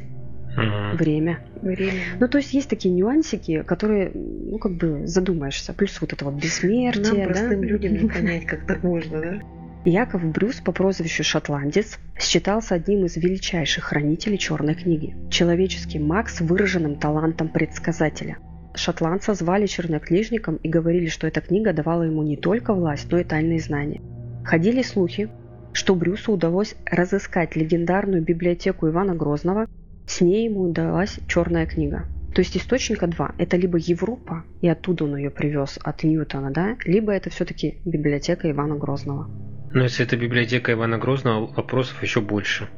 время. 0.95 1.41
Время. 1.63 1.93
Ну, 2.19 2.29
то 2.29 2.39
есть 2.39 2.53
есть 2.53 2.69
такие 2.69 2.93
нюансики, 2.95 3.63
которые, 3.63 4.11
ну, 4.15 4.59
как 4.59 4.73
бы 4.73 5.07
задумаешься. 5.07 5.73
Плюс 5.73 6.01
вот 6.01 6.13
это 6.13 6.25
вот 6.25 6.35
бессмертие, 6.35 7.05
Нам, 7.05 7.17
да? 7.19 7.25
простым 7.25 7.63
людям, 7.63 7.93
не 7.95 8.09
понять, 8.09 8.47
как 8.47 8.67
так 8.67 8.83
можно, 8.83 9.21
да? 9.21 9.39
Яков 9.85 10.25
Брюс 10.25 10.57
по 10.57 10.73
прозвищу 10.73 11.23
Шотландец 11.23 11.99
считался 12.19 12.75
одним 12.75 13.07
из 13.07 13.17
величайших 13.17 13.85
хранителей 13.85 14.37
черной 14.37 14.75
книги. 14.75 15.17
Человеческий 15.31 15.99
маг 15.99 16.29
с 16.29 16.41
выраженным 16.41 16.97
талантом 16.97 17.49
предсказателя. 17.49 18.39
Шотландца 18.75 19.35
звали 19.35 19.67
чернокнижником 19.67 20.57
и 20.57 20.69
говорили, 20.69 21.07
что 21.07 21.27
эта 21.27 21.41
книга 21.41 21.73
давала 21.73 22.03
ему 22.03 22.23
не 22.23 22.37
только 22.37 22.75
власть, 22.75 23.11
но 23.11 23.19
и 23.19 23.25
тайные 23.25 23.61
знания. 23.61 24.01
Ходили 24.45 24.83
слухи, 24.83 25.29
что 25.73 25.95
Брюсу 25.95 26.33
удалось 26.33 26.75
разыскать 26.87 27.57
легендарную 27.57 28.23
библиотеку 28.23 28.89
Ивана 28.89 29.15
Грозного, 29.15 29.67
с 30.07 30.21
ней 30.21 30.47
ему 30.49 30.63
удалась 30.63 31.19
черная 31.29 31.67
книга. 31.67 32.07
То 32.35 32.41
есть 32.41 32.57
источника 32.57 33.07
два. 33.07 33.35
Это 33.39 33.57
либо 33.57 33.79
Европа, 33.79 34.45
и 34.61 34.69
оттуда 34.69 35.05
он 35.05 35.17
ее 35.17 35.31
привез 35.31 35.79
от 35.83 36.05
Ньютона, 36.05 36.51
да, 36.51 36.77
либо 36.85 37.13
это 37.13 37.31
все-таки 37.31 37.81
библиотека 37.85 38.51
Ивана 38.51 38.77
Грозного. 38.77 39.29
Но 39.73 39.83
если 39.83 40.07
это 40.07 40.17
библиотека 40.17 40.73
Ивана 40.73 40.99
Грозного, 40.99 41.47
вопросов 41.47 42.03
еще 42.03 42.21
больше. 42.21 42.69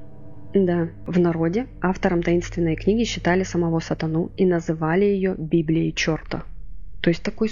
Да, 0.55 0.89
в 1.07 1.19
народе 1.19 1.67
автором 1.81 2.23
таинственной 2.23 2.75
книги 2.77 3.05
считали 3.05 3.45
самого 3.45 3.79
сатану 3.79 4.31
и 4.37 4.45
называли 4.45 5.05
ее 5.05 5.35
Библией 5.39 5.93
черта. 5.93 6.43
То 7.01 7.11
есть 7.11 7.23
такой 7.23 7.51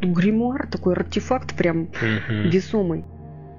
гримуар, 0.00 0.66
такой 0.66 0.94
артефакт 0.94 1.56
прям 1.56 1.88
Мгм. 2.28 2.50
весомый. 2.50 3.04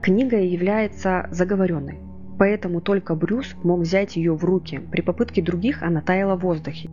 Книга 0.03 0.37
является 0.39 1.27
заговоренной, 1.31 1.97
поэтому 2.37 2.81
только 2.81 3.15
Брюс 3.15 3.55
мог 3.63 3.79
взять 3.81 4.15
ее 4.15 4.35
в 4.35 4.43
руки. 4.45 4.79
При 4.91 5.01
попытке 5.01 5.41
других 5.41 5.81
она 5.81 6.01
таяла 6.01 6.35
в 6.35 6.41
воздухе. 6.41 6.89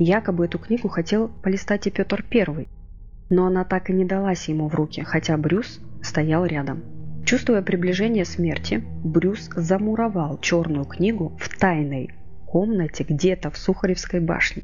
Якобы 0.00 0.46
эту 0.46 0.58
книгу 0.58 0.88
хотел 0.88 1.28
полистать 1.42 1.86
и 1.86 1.90
Петр 1.90 2.24
I, 2.32 2.66
но 3.30 3.46
она 3.46 3.64
так 3.64 3.90
и 3.90 3.92
не 3.92 4.04
далась 4.04 4.48
ему 4.48 4.68
в 4.68 4.74
руки, 4.74 5.02
хотя 5.02 5.36
Брюс 5.36 5.80
стоял 6.02 6.44
рядом. 6.44 6.82
Чувствуя 7.28 7.60
приближение 7.60 8.24
смерти, 8.24 8.82
Брюс 9.04 9.50
замуровал 9.54 10.40
черную 10.40 10.86
книгу 10.86 11.36
в 11.38 11.58
тайной 11.58 12.08
комнате 12.46 13.04
где-то 13.06 13.50
в 13.50 13.58
Сухаревской 13.58 14.20
башне. 14.20 14.62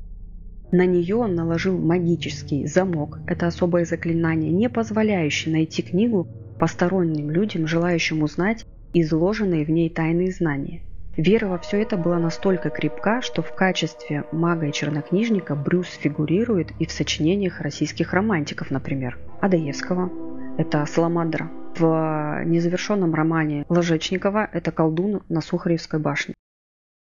На 0.72 0.86
нее 0.86 1.16
он 1.16 1.34
наложил 1.34 1.76
магический 1.76 2.66
замок, 2.66 3.18
это 3.26 3.48
особое 3.48 3.84
заклинание, 3.84 4.50
не 4.50 4.70
позволяющее 4.70 5.52
найти 5.52 5.82
книгу 5.82 6.26
посторонним 6.58 7.30
людям, 7.30 7.66
желающим 7.66 8.22
узнать 8.22 8.64
изложенные 8.94 9.66
в 9.66 9.70
ней 9.70 9.90
тайные 9.90 10.32
знания. 10.32 10.80
Вера 11.18 11.48
во 11.48 11.58
все 11.58 11.82
это 11.82 11.98
была 11.98 12.18
настолько 12.18 12.70
крепка, 12.70 13.20
что 13.20 13.42
в 13.42 13.54
качестве 13.54 14.24
мага 14.32 14.68
и 14.68 14.72
чернокнижника 14.72 15.54
Брюс 15.54 15.88
фигурирует 15.88 16.70
и 16.78 16.86
в 16.86 16.92
сочинениях 16.92 17.60
российских 17.60 18.14
романтиков, 18.14 18.70
например, 18.70 19.18
Адаевского, 19.42 20.10
это 20.56 20.86
Саламандра. 20.86 21.50
В 21.76 22.44
незавершенном 22.44 23.14
романе 23.14 23.64
Ложечникова 23.68 24.48
это 24.52 24.70
колдун 24.70 25.22
на 25.28 25.40
Сухаревской 25.40 25.98
башне. 25.98 26.34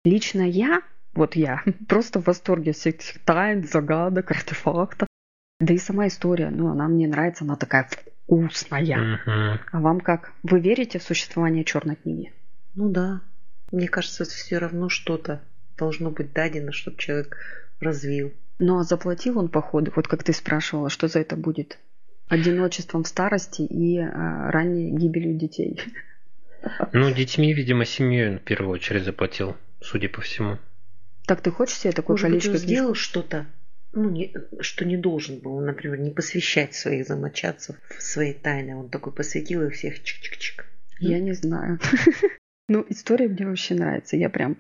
Лично 0.05 0.43
я, 0.43 0.83
вот 1.15 1.37
я, 1.37 1.63
просто 1.89 2.21
в 2.21 2.27
восторге 2.27 2.73
всех 2.73 2.95
этих 2.95 3.25
тайн, 3.25 3.65
загадок, 3.65 4.31
артефактов. 4.31 5.09
Да 5.61 5.75
и 5.75 5.79
сама 5.79 6.09
история, 6.09 6.51
ну, 6.51 6.71
она 6.71 6.89
мне 6.89 7.07
нравится, 7.07 7.45
она 7.45 7.57
такая 7.57 7.89
вкусная. 7.89 9.21
А 9.71 9.81
вам 9.81 10.01
как? 10.01 10.33
Вы 10.43 10.61
верите 10.61 10.99
в 10.99 11.03
существование 11.03 11.65
черной 11.65 11.97
книги? 11.97 12.33
Ну 12.75 12.89
да. 12.89 13.21
Мне 13.71 13.89
кажется, 13.89 14.25
все 14.25 14.59
равно 14.59 14.89
что-то 14.89 15.43
должно 15.77 16.11
быть 16.11 16.33
дадено, 16.33 16.73
чтобы 16.73 16.97
человек 16.97 17.37
развил. 17.81 18.33
Ну, 18.59 18.79
а 18.79 18.85
заплатил 18.85 19.39
он, 19.39 19.49
походу, 19.49 19.93
вот 19.95 20.09
как 20.09 20.23
ты 20.25 20.33
спрашивала, 20.33 20.89
что 20.89 21.09
за 21.09 21.21
это 21.21 21.37
будет? 21.37 21.79
Одиночеством 22.29 23.05
в 23.05 23.09
старости 23.09 23.63
и 23.63 23.99
а, 23.99 24.51
ранней 24.51 24.91
гибелью 24.91 25.35
детей. 25.39 25.81
Ну, 26.93 27.11
детьми, 27.13 27.53
видимо, 27.53 27.85
семьей 27.85 28.31
он 28.31 28.39
в 28.39 28.43
первую 28.43 28.73
очередь 28.75 29.05
заплатил, 29.05 29.57
судя 29.81 30.09
по 30.09 30.21
всему. 30.21 30.59
Так 31.27 31.41
ты 31.41 31.51
хочешь 31.51 31.77
себе 31.79 31.93
такое 31.93 32.15
Может 32.15 32.31
быть, 32.31 32.49
он 32.49 32.57
сделал 32.57 32.95
что-то, 32.95 33.47
ну, 33.93 34.11
не- 34.11 34.33
что 34.61 34.85
не 34.85 34.97
должен 34.97 35.41
был, 35.41 35.61
например, 35.61 35.99
не 35.99 36.11
посвящать 36.11 36.75
своих 36.75 37.07
замочадцев 37.07 37.77
в 37.97 38.03
свои 38.03 38.33
тайны. 38.33 38.77
Он 38.77 38.89
такой 38.89 39.13
посвятил 39.13 39.63
их 39.67 39.75
всех 39.75 39.99
чик-чик-чик. 40.03 40.65
Я 41.01 41.19
не 41.19 41.33
знаю. 41.33 41.79
Ну, 42.69 42.87
история 42.89 43.29
мне 43.29 43.45
вообще 43.45 43.75
нравится. 43.75 44.17
Я 44.17 44.31
прям... 44.31 44.57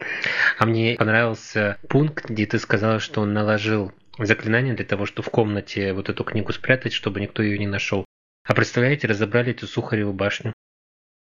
А 0.58 0.66
мне 0.66 0.96
понравился 0.96 1.78
пункт, 1.88 2.28
где 2.28 2.44
ты 2.46 2.58
сказала, 2.58 2.98
что 2.98 3.20
он 3.22 3.32
наложил 3.32 3.92
заклинание 4.18 4.74
для 4.74 4.84
того, 4.84 5.06
чтобы 5.06 5.26
в 5.26 5.30
комнате 5.30 5.92
вот 5.92 6.08
эту 6.08 6.24
книгу 6.24 6.52
спрятать, 6.52 6.92
чтобы 6.92 7.20
никто 7.20 7.42
ее 7.42 7.58
не 7.58 7.66
нашел. 7.66 8.04
А 8.44 8.54
представляете, 8.54 9.06
разобрали 9.06 9.52
эту 9.52 9.66
Сухареву 9.66 10.12
башню. 10.12 10.52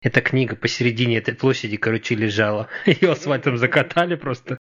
Эта 0.03 0.23
книга 0.23 0.57
посередине 0.57 1.19
этой 1.19 1.35
площади, 1.35 1.77
короче, 1.77 2.15
лежала. 2.15 2.69
Ее 2.87 3.13
асфальтом 3.13 3.59
закатали 3.59 4.15
просто. 4.15 4.57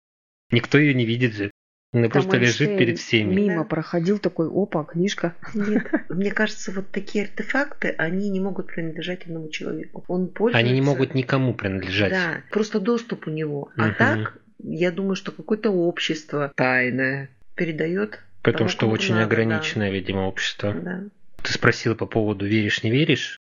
Никто 0.53 0.79
ее 0.79 0.93
не 0.95 1.07
видит 1.07 1.35
же. 1.35 1.51
Она 1.93 2.05
Там 2.05 2.13
просто 2.13 2.37
лежит 2.37 2.79
перед 2.79 2.99
всеми. 2.99 3.35
Мимо 3.35 3.65
проходил 3.65 4.19
такой, 4.19 4.49
опа, 4.49 4.85
книжка. 4.85 5.35
Нет, 5.55 5.89
мне 6.09 6.31
кажется, 6.31 6.71
вот 6.73 6.91
такие 6.91 7.25
артефакты, 7.25 7.89
они 7.89 8.29
не 8.29 8.39
могут 8.39 8.67
принадлежать 8.69 9.25
одному 9.25 9.49
человеку. 9.49 10.05
Он 10.07 10.29
пользуется... 10.29 10.59
Они 10.59 10.73
не 10.79 10.85
могут 10.85 11.15
никому 11.15 11.55
принадлежать. 11.55 12.11
Да, 12.13 12.43
просто 12.51 12.79
доступ 12.79 13.27
у 13.27 13.31
него. 13.31 13.71
А 13.77 13.87
Мгм. 13.87 13.95
так, 13.97 14.39
я 14.63 14.93
думаю, 14.93 15.17
что 15.17 15.33
какое-то 15.33 15.71
общество 15.71 16.53
тайное 16.55 17.31
передает. 17.61 18.21
Потому 18.43 18.57
тому, 18.59 18.69
что 18.71 18.89
очень 18.89 19.15
надо, 19.15 19.27
ограниченное, 19.27 19.91
видимо, 19.91 20.21
общество. 20.21 20.73
Да. 20.73 21.03
Ты 21.43 21.53
спросила 21.53 21.95
по 21.95 22.07
поводу 22.07 22.47
веришь, 22.47 22.83
не 22.83 22.91
веришь. 22.91 23.39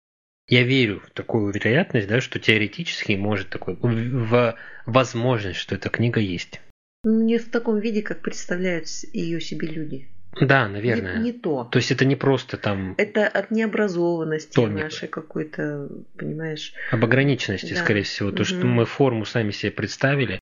Я 0.49 0.63
верю 0.63 1.01
в 1.05 1.11
такую 1.11 1.53
вероятность, 1.53 2.07
да, 2.07 2.21
что 2.21 2.39
теоретически 2.39 3.13
может 3.13 3.49
такой 3.49 3.75
в, 3.81 4.55
возможность, 4.87 5.59
что 5.59 5.75
эта 5.75 5.89
книга 5.89 6.21
есть. 6.21 6.61
Не 7.03 7.39
в 7.39 7.51
таком 7.51 7.81
виде, 7.81 8.03
как 8.03 8.21
представляют 8.21 8.87
ее 9.13 9.41
себе 9.41 9.67
люди. 9.67 10.07
Да, 10.41 10.67
Не- 10.69 10.73
наверное. 10.75 11.19
Не, 11.19 11.33
то. 11.33 11.65
То 11.65 11.79
есть 11.79 11.91
это 11.91 12.05
не 12.05 12.15
просто 12.17 12.57
там 12.57 12.95
Это 12.99 13.27
от 13.27 13.51
необразованности 13.51 14.55
Томик. 14.55 14.85
нашей 14.85 15.09
какой-то, 15.09 15.89
понимаешь? 16.17 16.73
об 16.93 17.05
ограниченности, 17.05 17.75
Да. 17.75 17.81
скорее 17.81 18.03
всего. 18.03 18.31
То, 18.31 18.45
что 18.45 18.59
Мгм. 18.59 18.69
мы 18.69 18.85
форму 18.87 19.25
сами 19.25 19.51
себе 19.51 19.73
представили, 19.73 20.39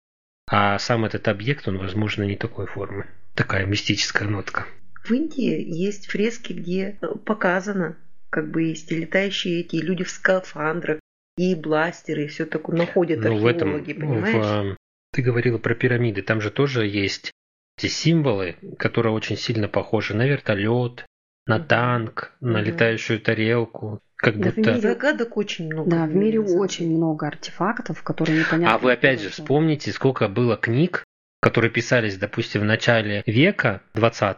а 0.51 0.79
сам 0.79 1.05
этот 1.05 1.29
объект, 1.29 1.69
он, 1.69 1.79
возможно, 1.79 2.25
не 2.25 2.37
такой 2.37 2.67
формы. 2.67 3.07
Такая 3.35 3.67
мистическая 3.67 4.29
нотка. 4.29 4.67
В 5.05 5.11
Индии 5.13 5.63
есть 5.67 6.07
фрески, 6.09 6.53
где 6.53 6.99
э, 7.01 7.07
показано, 7.25 7.97
как 8.29 8.51
бы 8.51 8.63
есть 8.65 8.91
и 8.93 8.97
летающие 8.97 9.61
эти 9.61 9.77
и 9.77 9.81
люди 9.83 10.05
в 10.05 10.11
скафандрах, 10.11 11.01
и 11.39 11.55
бластеры, 11.55 12.25
и 12.25 12.27
все 12.29 12.45
такое 12.45 12.77
находят 12.77 13.21
Ну, 13.21 13.37
в 13.39 13.47
этом, 13.47 13.69
археологи, 13.75 13.93
понимаешь? 13.95 14.75
в, 14.75 14.77
ты 15.13 15.23
говорила 15.23 15.59
про 15.59 15.75
пирамиды, 15.75 16.23
там 16.23 16.41
же 16.41 16.51
тоже 16.51 16.87
есть 16.87 17.31
эти 17.79 17.87
символы, 17.87 18.57
которые 18.79 19.15
очень 19.15 19.37
сильно 19.39 19.69
похожи 19.69 20.15
на 20.15 20.27
вертолет, 20.27 21.07
на 21.47 21.59
танк, 21.59 22.33
на 22.41 22.59
Мгм. 22.59 22.65
летающую 22.67 23.21
тарелку. 23.21 24.01
Как 24.17 24.39
Да 24.39 24.51
в 24.51 24.57
будто... 24.57 24.71
мире- 24.73 24.81
Загадок 24.83 25.37
очень 25.39 25.67
много. 25.73 25.91
Да, 25.91 26.05
в 26.05 26.15
мире 26.15 26.41
очень 26.41 26.95
много 26.95 27.27
артефактов, 27.27 28.03
которые 28.03 28.41
непонятно. 28.41 28.75
А 28.75 28.79
вы 28.79 28.93
опять 28.93 29.23
же 29.23 29.31
вспомните, 29.31 29.93
сколько 29.93 30.29
было 30.29 30.59
книг, 30.59 31.05
которые 31.41 31.71
писались, 31.71 32.17
допустим, 32.19 32.63
в 32.63 32.65
начале 32.65 33.23
века 33.27 33.83
20 33.95 34.37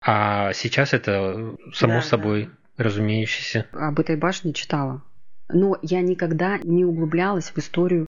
а 0.00 0.52
сейчас 0.52 0.94
это 0.94 1.56
само 1.74 1.94
Да, 1.94 2.02
собой 2.02 2.50
разумеющееся. 2.76 3.66
Об 3.72 3.98
этой 3.98 4.16
башне 4.16 4.52
читала. 4.52 5.02
Но 5.48 5.76
я 5.82 6.00
никогда 6.02 6.58
не 6.58 6.84
углублялась 6.84 7.50
в 7.50 7.58
историю 7.58 8.06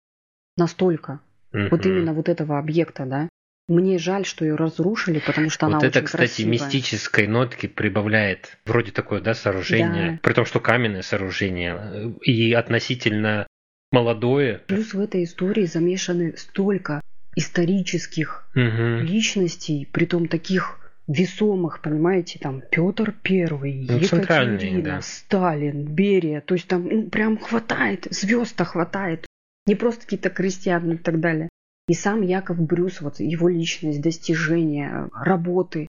настолько. 0.58 1.22
Вот 1.54 1.86
Мгм. 1.86 1.90
именно 1.90 2.14
вот 2.14 2.28
этого 2.30 2.60
объекта, 2.60 3.06
да. 3.06 3.30
Мне 3.70 3.98
жаль, 3.98 4.26
что 4.26 4.46
ее 4.46 4.56
разрушили, 4.56 5.20
потому 5.26 5.50
что 5.50 5.66
она 5.68 5.78
Вот 5.80 5.86
это, 5.86 6.00
очень 6.00 6.06
кстати, 6.06 6.20
красивая. 6.44 6.52
мистической 6.52 7.28
нотки 7.28 7.68
прибавляет. 7.68 8.58
Вроде 8.66 8.92
такое, 8.92 9.22
да, 9.22 9.34
сооружение. 9.34 10.12
Да. 10.14 10.20
При 10.24 10.34
том, 10.34 10.46
что 10.46 10.60
каменное 10.60 11.02
сооружение. 11.02 11.76
э, 11.76 12.10
И 12.24 12.54
относительно 12.54 13.48
молодое. 13.92 14.60
Плюс 14.68 14.94
в 14.94 15.00
этой 15.00 15.24
истории 15.24 15.66
замешаны 15.66 16.36
столько 16.38 17.02
исторических 17.38 18.50
Мгм. 18.56 19.06
личностей, 19.06 19.88
притом 19.92 20.28
таких 20.28 20.80
весомых, 21.08 21.82
понимаете, 21.82 22.40
там 22.40 22.62
Петр 22.70 23.14
Первый, 23.24 23.86
Ну, 23.88 23.98
Екатерина, 23.98 24.84
да. 24.84 25.02
Сталин, 25.02 25.86
Берия, 25.86 26.42
то 26.42 26.56
есть 26.56 26.68
там 26.68 26.88
ну, 26.88 27.10
прям 27.10 27.38
хватает, 27.38 28.08
звезд-то 28.10 28.66
хватает, 28.66 29.26
не 29.66 29.76
просто 29.76 30.02
какие-то 30.02 30.30
крестьяне 30.30 30.96
и 30.96 30.98
так 30.98 31.20
далее. 31.20 31.50
И 31.88 31.94
сам 31.94 32.22
Яков 32.22 32.60
Брюс, 32.60 33.00
вот 33.00 33.20
его 33.20 33.48
личность, 33.48 34.02
достижения, 34.02 35.08
работы, 35.14 35.88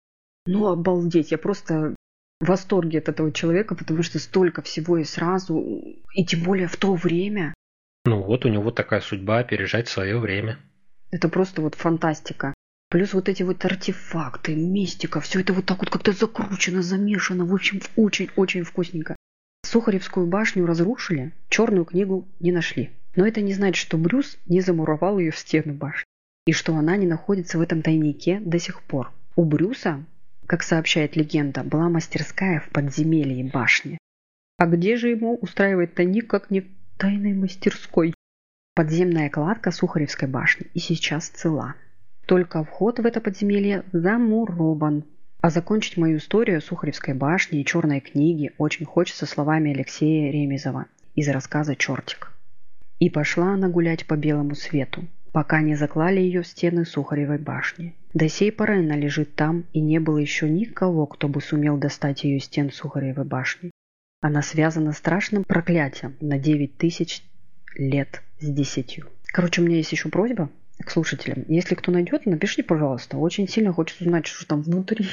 ну 0.47 0.67
обалдеть, 0.67 1.31
я 1.31 1.39
просто 1.39 1.95
в 2.41 2.49
восторге 2.49 2.99
от 2.99 3.09
этого 3.09 3.31
человека, 3.31 3.77
потому 3.77 4.03
что 4.03 4.19
столько 4.19 4.63
всего 4.63 4.99
и 4.99 5.05
сразу, 5.05 5.61
и 6.15 6.25
тем 6.25 6.43
более 6.43 6.67
в 6.67 6.77
то 6.77 6.95
время, 6.95 7.55
Ну 8.07 8.23
вот 8.23 8.45
у 8.45 8.49
него 8.49 8.71
такая 8.73 9.01
судьба 9.01 9.39
опережать 9.39 9.89
свое 9.89 10.19
время. 10.19 10.59
Это 11.15 11.29
просто 11.29 11.63
вот 11.63 11.77
фантастика. 11.77 12.55
Плюс 12.91 13.15
вот 13.15 13.29
эти 13.29 13.45
вот 13.45 13.65
артефакты, 13.65 14.57
мистика, 14.57 15.21
все 15.21 15.41
это 15.41 15.53
вот 15.53 15.65
так 15.65 15.79
вот 15.79 15.89
как-то 15.89 16.11
закручено, 16.11 16.83
замешано. 16.83 17.45
В 17.45 17.55
общем, 17.55 17.81
очень-очень 17.95 18.65
вкусненько. 18.65 19.15
Сухаревскую 19.65 20.27
башню 20.27 20.67
разрушили, 20.67 21.33
черную 21.49 21.85
книгу 21.85 22.27
не 22.41 22.51
нашли. 22.51 22.91
Но 23.15 23.25
это 23.25 23.43
не 23.43 23.53
значит, 23.53 23.77
что 23.77 23.97
Брюс 23.97 24.39
не 24.47 24.61
замуровал 24.61 25.21
ее 25.21 25.31
в 25.31 25.39
стены 25.39 25.73
башни. 25.73 26.05
И 26.47 26.53
что 26.53 26.75
она 26.75 26.97
не 26.97 27.07
находится 27.07 27.59
в 27.59 27.61
этом 27.61 27.81
тайнике 27.81 28.41
до 28.41 28.59
сих 28.59 28.83
пор. 28.83 29.13
У 29.37 29.45
Брюса, 29.45 30.05
как 30.47 30.65
сообщает 30.65 31.15
легенда, 31.15 31.63
была 31.63 31.89
мастерская 31.89 32.59
в 32.59 32.71
подземелье 32.71 33.45
башни. 33.45 33.99
А 34.59 34.67
где 34.67 34.97
же 34.97 35.11
ему 35.11 35.37
устраивать 35.37 35.95
тайник, 35.95 36.29
как 36.29 36.51
не 36.51 36.63
в 36.63 36.67
тайной 36.99 37.35
мастерской? 37.35 38.15
Подземная 38.77 39.31
кладка 39.31 39.71
Сухаревской 39.71 40.27
башни 40.27 40.67
и 40.75 40.81
сейчас 40.81 41.29
цела. 41.29 41.77
Только 42.27 42.65
вход 42.65 42.99
в 42.99 43.07
это 43.07 43.21
подземелье 43.21 43.85
замурован. 43.93 45.05
А 45.41 45.51
закончить 45.51 45.97
мою 45.97 46.17
историю 46.17 46.61
Сухаревской 46.61 47.15
башни 47.15 47.61
и 47.61 47.65
черной 47.65 48.01
книги 48.01 48.51
очень 48.59 48.85
хочется 48.85 49.27
словами 49.27 49.73
Алексея 49.73 50.33
Ремезова 50.33 50.87
из 51.15 51.29
рассказа 51.29 51.77
«Чертик». 51.77 52.33
И 52.99 53.11
пошла 53.11 53.53
она 53.53 53.69
гулять 53.69 54.09
по 54.09 54.17
белому 54.17 54.57
свету, 54.57 55.07
пока 55.31 55.61
не 55.61 55.77
заклали 55.77 56.19
ее 56.19 56.43
в 56.43 56.47
стены 56.49 56.85
Сухаревой 56.85 57.39
башни. 57.39 57.95
До 58.13 58.29
сей 58.29 58.51
поры 58.51 58.81
она 58.81 58.97
лежит 58.97 59.37
там, 59.37 59.67
и 59.73 59.81
не 59.81 60.01
было 60.01 60.19
еще 60.19 60.51
никого, 60.51 61.07
кто 61.07 61.29
бы 61.29 61.41
сумел 61.41 61.77
достать 61.77 62.25
ее 62.25 62.41
стен 62.41 62.73
Сухаревой 62.73 63.25
башни. 63.25 63.71
Она 64.21 64.43
связана 64.43 64.91
страшным 64.91 65.45
проклятием 65.45 66.17
на 66.21 66.41
девять 66.41 66.77
тысяч 66.77 67.23
лет 67.77 68.24
с 68.39 68.49
десятью. 68.49 69.07
Короче, 69.27 69.61
у 69.61 69.65
меня 69.65 69.77
есть 69.77 69.93
еще 69.93 70.09
просьба 70.09 70.51
к 70.79 70.91
слушателям. 70.91 71.45
Если 71.49 71.75
кто 71.75 71.93
найдет, 71.93 72.27
напишите, 72.27 72.63
пожалуйста. 72.63 73.17
Очень 73.17 73.49
сильно 73.49 73.73
хочется 73.73 74.05
узнать, 74.05 74.27
что 74.27 74.47
там 74.47 74.63
внутри. 74.63 75.07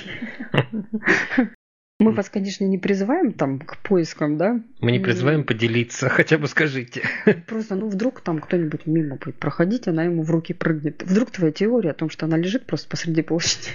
Мы 1.99 2.13
вас, 2.13 2.32
конечно, 2.32 2.65
не 2.65 2.80
призываем 2.80 3.32
там 3.32 3.59
к 3.59 3.78
поискам, 3.84 4.36
да? 4.36 4.59
Мы 4.80 4.91
не 4.91 4.97
призываем 4.97 5.43
поделиться, 5.43 6.09
хотя 6.09 6.39
бы 6.39 6.47
скажите. 6.47 7.03
Просто, 7.47 7.76
ну, 7.76 7.89
вдруг 7.89 8.22
там 8.22 8.39
кто-нибудь 8.39 8.88
мимо 8.88 9.17
будет 9.17 9.36
проходить, 9.36 9.88
она 9.88 10.05
ему 10.05 10.24
в 10.24 10.32
руки 10.32 10.55
прыгнет. 10.55 11.03
Вдруг 11.03 11.30
твоя 11.30 11.51
теория 11.51 11.91
о 11.91 11.93
том, 11.93 12.09
что 12.09 12.26
она 12.26 12.38
лежит 12.38 12.65
просто 12.65 12.89
посреди 12.89 13.22
площади. 13.22 13.69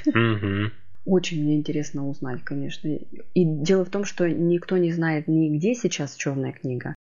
Очень 1.04 1.44
мне 1.44 1.54
интересно 1.54 2.08
узнать, 2.08 2.42
конечно. 2.42 2.88
И 2.88 3.44
дело 3.44 3.84
в 3.84 3.90
том, 3.90 4.04
что 4.04 4.28
никто 4.28 4.76
не 4.76 4.90
знает 4.90 5.28
ни 5.28 5.56
где 5.56 5.76
сейчас 5.76 6.16
черная 6.16 6.52
книга, 6.52 6.96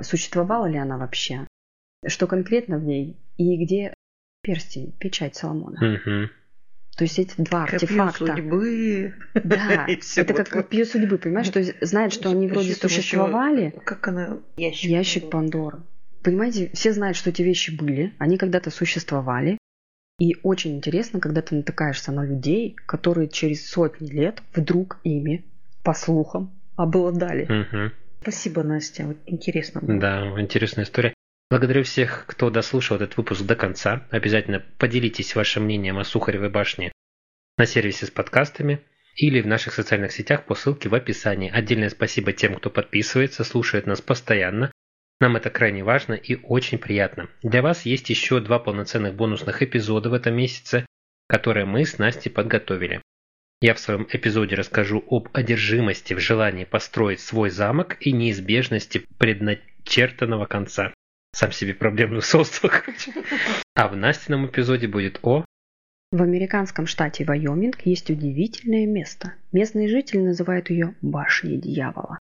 существовала 0.00 0.64
ли 0.64 0.78
она 0.78 0.96
вообще, 0.96 1.46
что 2.06 2.26
конкретно 2.26 2.78
в 2.78 2.84
ней, 2.84 3.16
и 3.36 3.56
где 3.64 3.94
перстень, 4.42 4.92
печать 4.98 5.36
Соломона. 5.36 5.76
Угу. 5.76 6.30
То 6.96 7.04
есть 7.04 7.18
эти 7.18 7.34
два 7.38 7.66
Копье 7.66 7.76
артефакта. 7.76 8.36
судьбы. 8.36 9.14
Да, 9.34 9.86
это 10.16 10.34
вот 10.34 10.36
как 10.36 10.48
копье 10.48 10.84
судьбы, 10.84 11.18
понимаешь, 11.18 11.46
что 11.46 11.62
знает, 11.80 12.12
что 12.12 12.30
они 12.30 12.48
вроде 12.48 12.74
существовали. 12.74 13.74
Как 13.84 14.06
она? 14.08 14.38
Ящик. 14.56 14.90
Ящик 14.90 15.30
Пандоры. 15.30 15.78
Понимаете, 16.22 16.70
все 16.74 16.92
знают, 16.92 17.16
что 17.16 17.30
эти 17.30 17.42
вещи 17.42 17.70
были, 17.70 18.12
они 18.18 18.36
когда-то 18.36 18.70
существовали. 18.70 19.58
И 20.20 20.36
очень 20.42 20.76
интересно, 20.76 21.18
когда 21.18 21.42
ты 21.42 21.54
натыкаешься 21.56 22.12
на 22.12 22.24
людей, 22.24 22.76
которые 22.86 23.28
через 23.28 23.68
сотни 23.68 24.08
лет 24.08 24.42
вдруг 24.54 25.00
ими, 25.02 25.44
по 25.82 25.94
слухам, 25.94 26.52
обладали. 26.76 27.44
Угу. 27.44 27.92
Спасибо, 28.20 28.62
Настя. 28.62 29.06
Вот 29.06 29.16
интересно 29.26 29.80
было. 29.80 29.98
Да, 29.98 30.40
интересная 30.40 30.84
история. 30.84 31.14
Благодарю 31.52 31.82
всех, 31.82 32.24
кто 32.28 32.48
дослушал 32.48 32.96
этот 32.96 33.18
выпуск 33.18 33.42
до 33.42 33.54
конца. 33.54 34.08
Обязательно 34.10 34.64
поделитесь 34.78 35.34
вашим 35.34 35.64
мнением 35.64 35.98
о 35.98 36.04
Сухаревой 36.04 36.48
башне 36.48 36.92
на 37.58 37.66
сервисе 37.66 38.06
с 38.06 38.10
подкастами 38.10 38.80
или 39.16 39.42
в 39.42 39.46
наших 39.46 39.74
социальных 39.74 40.12
сетях 40.12 40.46
по 40.46 40.54
ссылке 40.54 40.88
в 40.88 40.94
описании. 40.94 41.50
Отдельное 41.50 41.90
спасибо 41.90 42.32
тем, 42.32 42.54
кто 42.54 42.70
подписывается, 42.70 43.44
слушает 43.44 43.86
нас 43.86 44.00
постоянно. 44.00 44.72
Нам 45.20 45.36
это 45.36 45.50
крайне 45.50 45.84
важно 45.84 46.14
и 46.14 46.36
очень 46.42 46.78
приятно. 46.78 47.28
Для 47.42 47.60
вас 47.60 47.84
есть 47.84 48.08
еще 48.08 48.40
два 48.40 48.58
полноценных 48.58 49.14
бонусных 49.14 49.62
эпизода 49.62 50.08
в 50.08 50.14
этом 50.14 50.34
месяце, 50.34 50.86
которые 51.28 51.66
мы 51.66 51.84
с 51.84 51.98
Настей 51.98 52.30
подготовили. 52.30 53.02
Я 53.60 53.74
в 53.74 53.78
своем 53.78 54.08
эпизоде 54.10 54.56
расскажу 54.56 55.04
об 55.06 55.28
одержимости 55.34 56.14
в 56.14 56.18
желании 56.18 56.64
построить 56.64 57.20
свой 57.20 57.50
замок 57.50 57.98
и 58.00 58.12
неизбежности 58.12 59.04
предначертанного 59.18 60.46
конца. 60.46 60.94
Сам 61.34 61.52
себе 61.52 61.74
проблемную 61.74 62.22
создал. 62.22 62.70
А 63.74 63.88
в 63.88 63.96
Настином 63.96 64.46
эпизоде 64.46 64.86
будет 64.86 65.18
о... 65.22 65.44
В 66.10 66.20
американском 66.20 66.86
штате 66.86 67.24
Вайоминг 67.24 67.86
есть 67.86 68.10
удивительное 68.10 68.86
место. 68.86 69.32
Местные 69.50 69.88
жители 69.88 70.18
называют 70.18 70.68
ее 70.68 70.94
«башней 71.00 71.56
дьявола». 71.56 72.18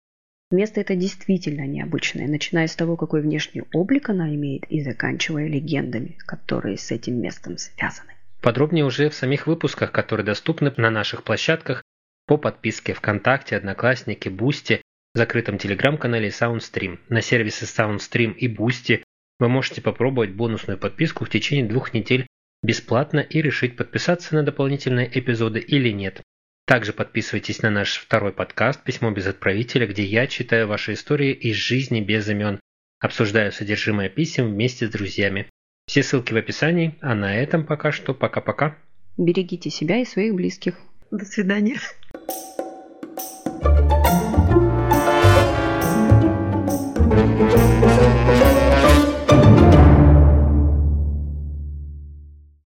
Место 0.49 0.81
это 0.81 0.95
действительно 0.95 1.65
необычное, 1.65 2.27
начиная 2.27 2.67
с 2.67 2.75
того, 2.75 2.97
какой 2.97 3.21
внешний 3.21 3.63
облик 3.73 4.09
она 4.09 4.33
имеет, 4.35 4.63
и 4.69 4.81
заканчивая 4.81 5.47
легендами, 5.47 6.17
которые 6.25 6.77
с 6.77 6.91
этим 6.91 7.21
местом 7.21 7.57
связаны. 7.57 8.11
Подробнее 8.41 8.85
уже 8.85 9.09
в 9.09 9.13
самих 9.13 9.47
выпусках, 9.47 9.91
которые 9.91 10.25
доступны 10.25 10.73
на 10.75 10.89
наших 10.89 11.23
площадках 11.23 11.83
по 12.27 12.37
подписке 12.37 12.93
ВКонтакте, 12.93 13.55
Одноклассники, 13.55 14.29
Boosty, 14.29 14.80
закрытом 15.13 15.57
телеграм-канале 15.57 16.29
Soundstream. 16.29 16.99
На 17.09 17.21
сервисы 17.21 17.65
Soundstream 17.65 18.33
и 18.33 18.47
Boosty 18.47 19.03
вы 19.39 19.49
можете 19.49 19.81
попробовать 19.81 20.31
бонусную 20.31 20.77
подписку 20.77 21.25
в 21.25 21.29
течение 21.29 21.65
двух 21.65 21.93
недель 21.93 22.27
бесплатно 22.63 23.19
и 23.19 23.41
решить, 23.41 23.75
подписаться 23.75 24.35
на 24.35 24.43
дополнительные 24.43 25.09
эпизоды 25.11 25.59
или 25.59 25.89
нет. 25.89 26.21
Также 26.65 26.93
подписывайтесь 26.93 27.61
на 27.61 27.69
наш 27.69 27.97
второй 27.97 28.31
подкаст 28.33 28.83
«Письмо 28.83 29.11
без 29.11 29.27
отправителя», 29.27 29.87
где 29.87 30.03
я 30.03 30.27
читаю 30.27 30.67
ваши 30.67 30.93
истории 30.93 31.33
из 31.33 31.55
жизни 31.55 32.01
без 32.01 32.29
имен, 32.29 32.59
обсуждаю 32.99 33.51
содержимое 33.51 34.09
писем 34.09 34.51
вместе 34.51 34.87
с 34.87 34.91
друзьями. 34.91 35.47
Все 35.87 36.03
ссылки 36.03 36.33
в 36.33 36.37
описании, 36.37 36.95
а 37.01 37.15
на 37.15 37.35
этом 37.35 37.65
пока 37.65 37.91
что 37.91 38.13
пока-пока. 38.13 38.77
Берегите 39.17 39.69
себя 39.69 39.97
и 39.97 40.05
своих 40.05 40.35
близких. 40.35 40.75
До 41.09 41.25
свидания. 41.25 41.77
Thank 43.63 43.91
you. 43.91 44.00
Música 47.11 48.50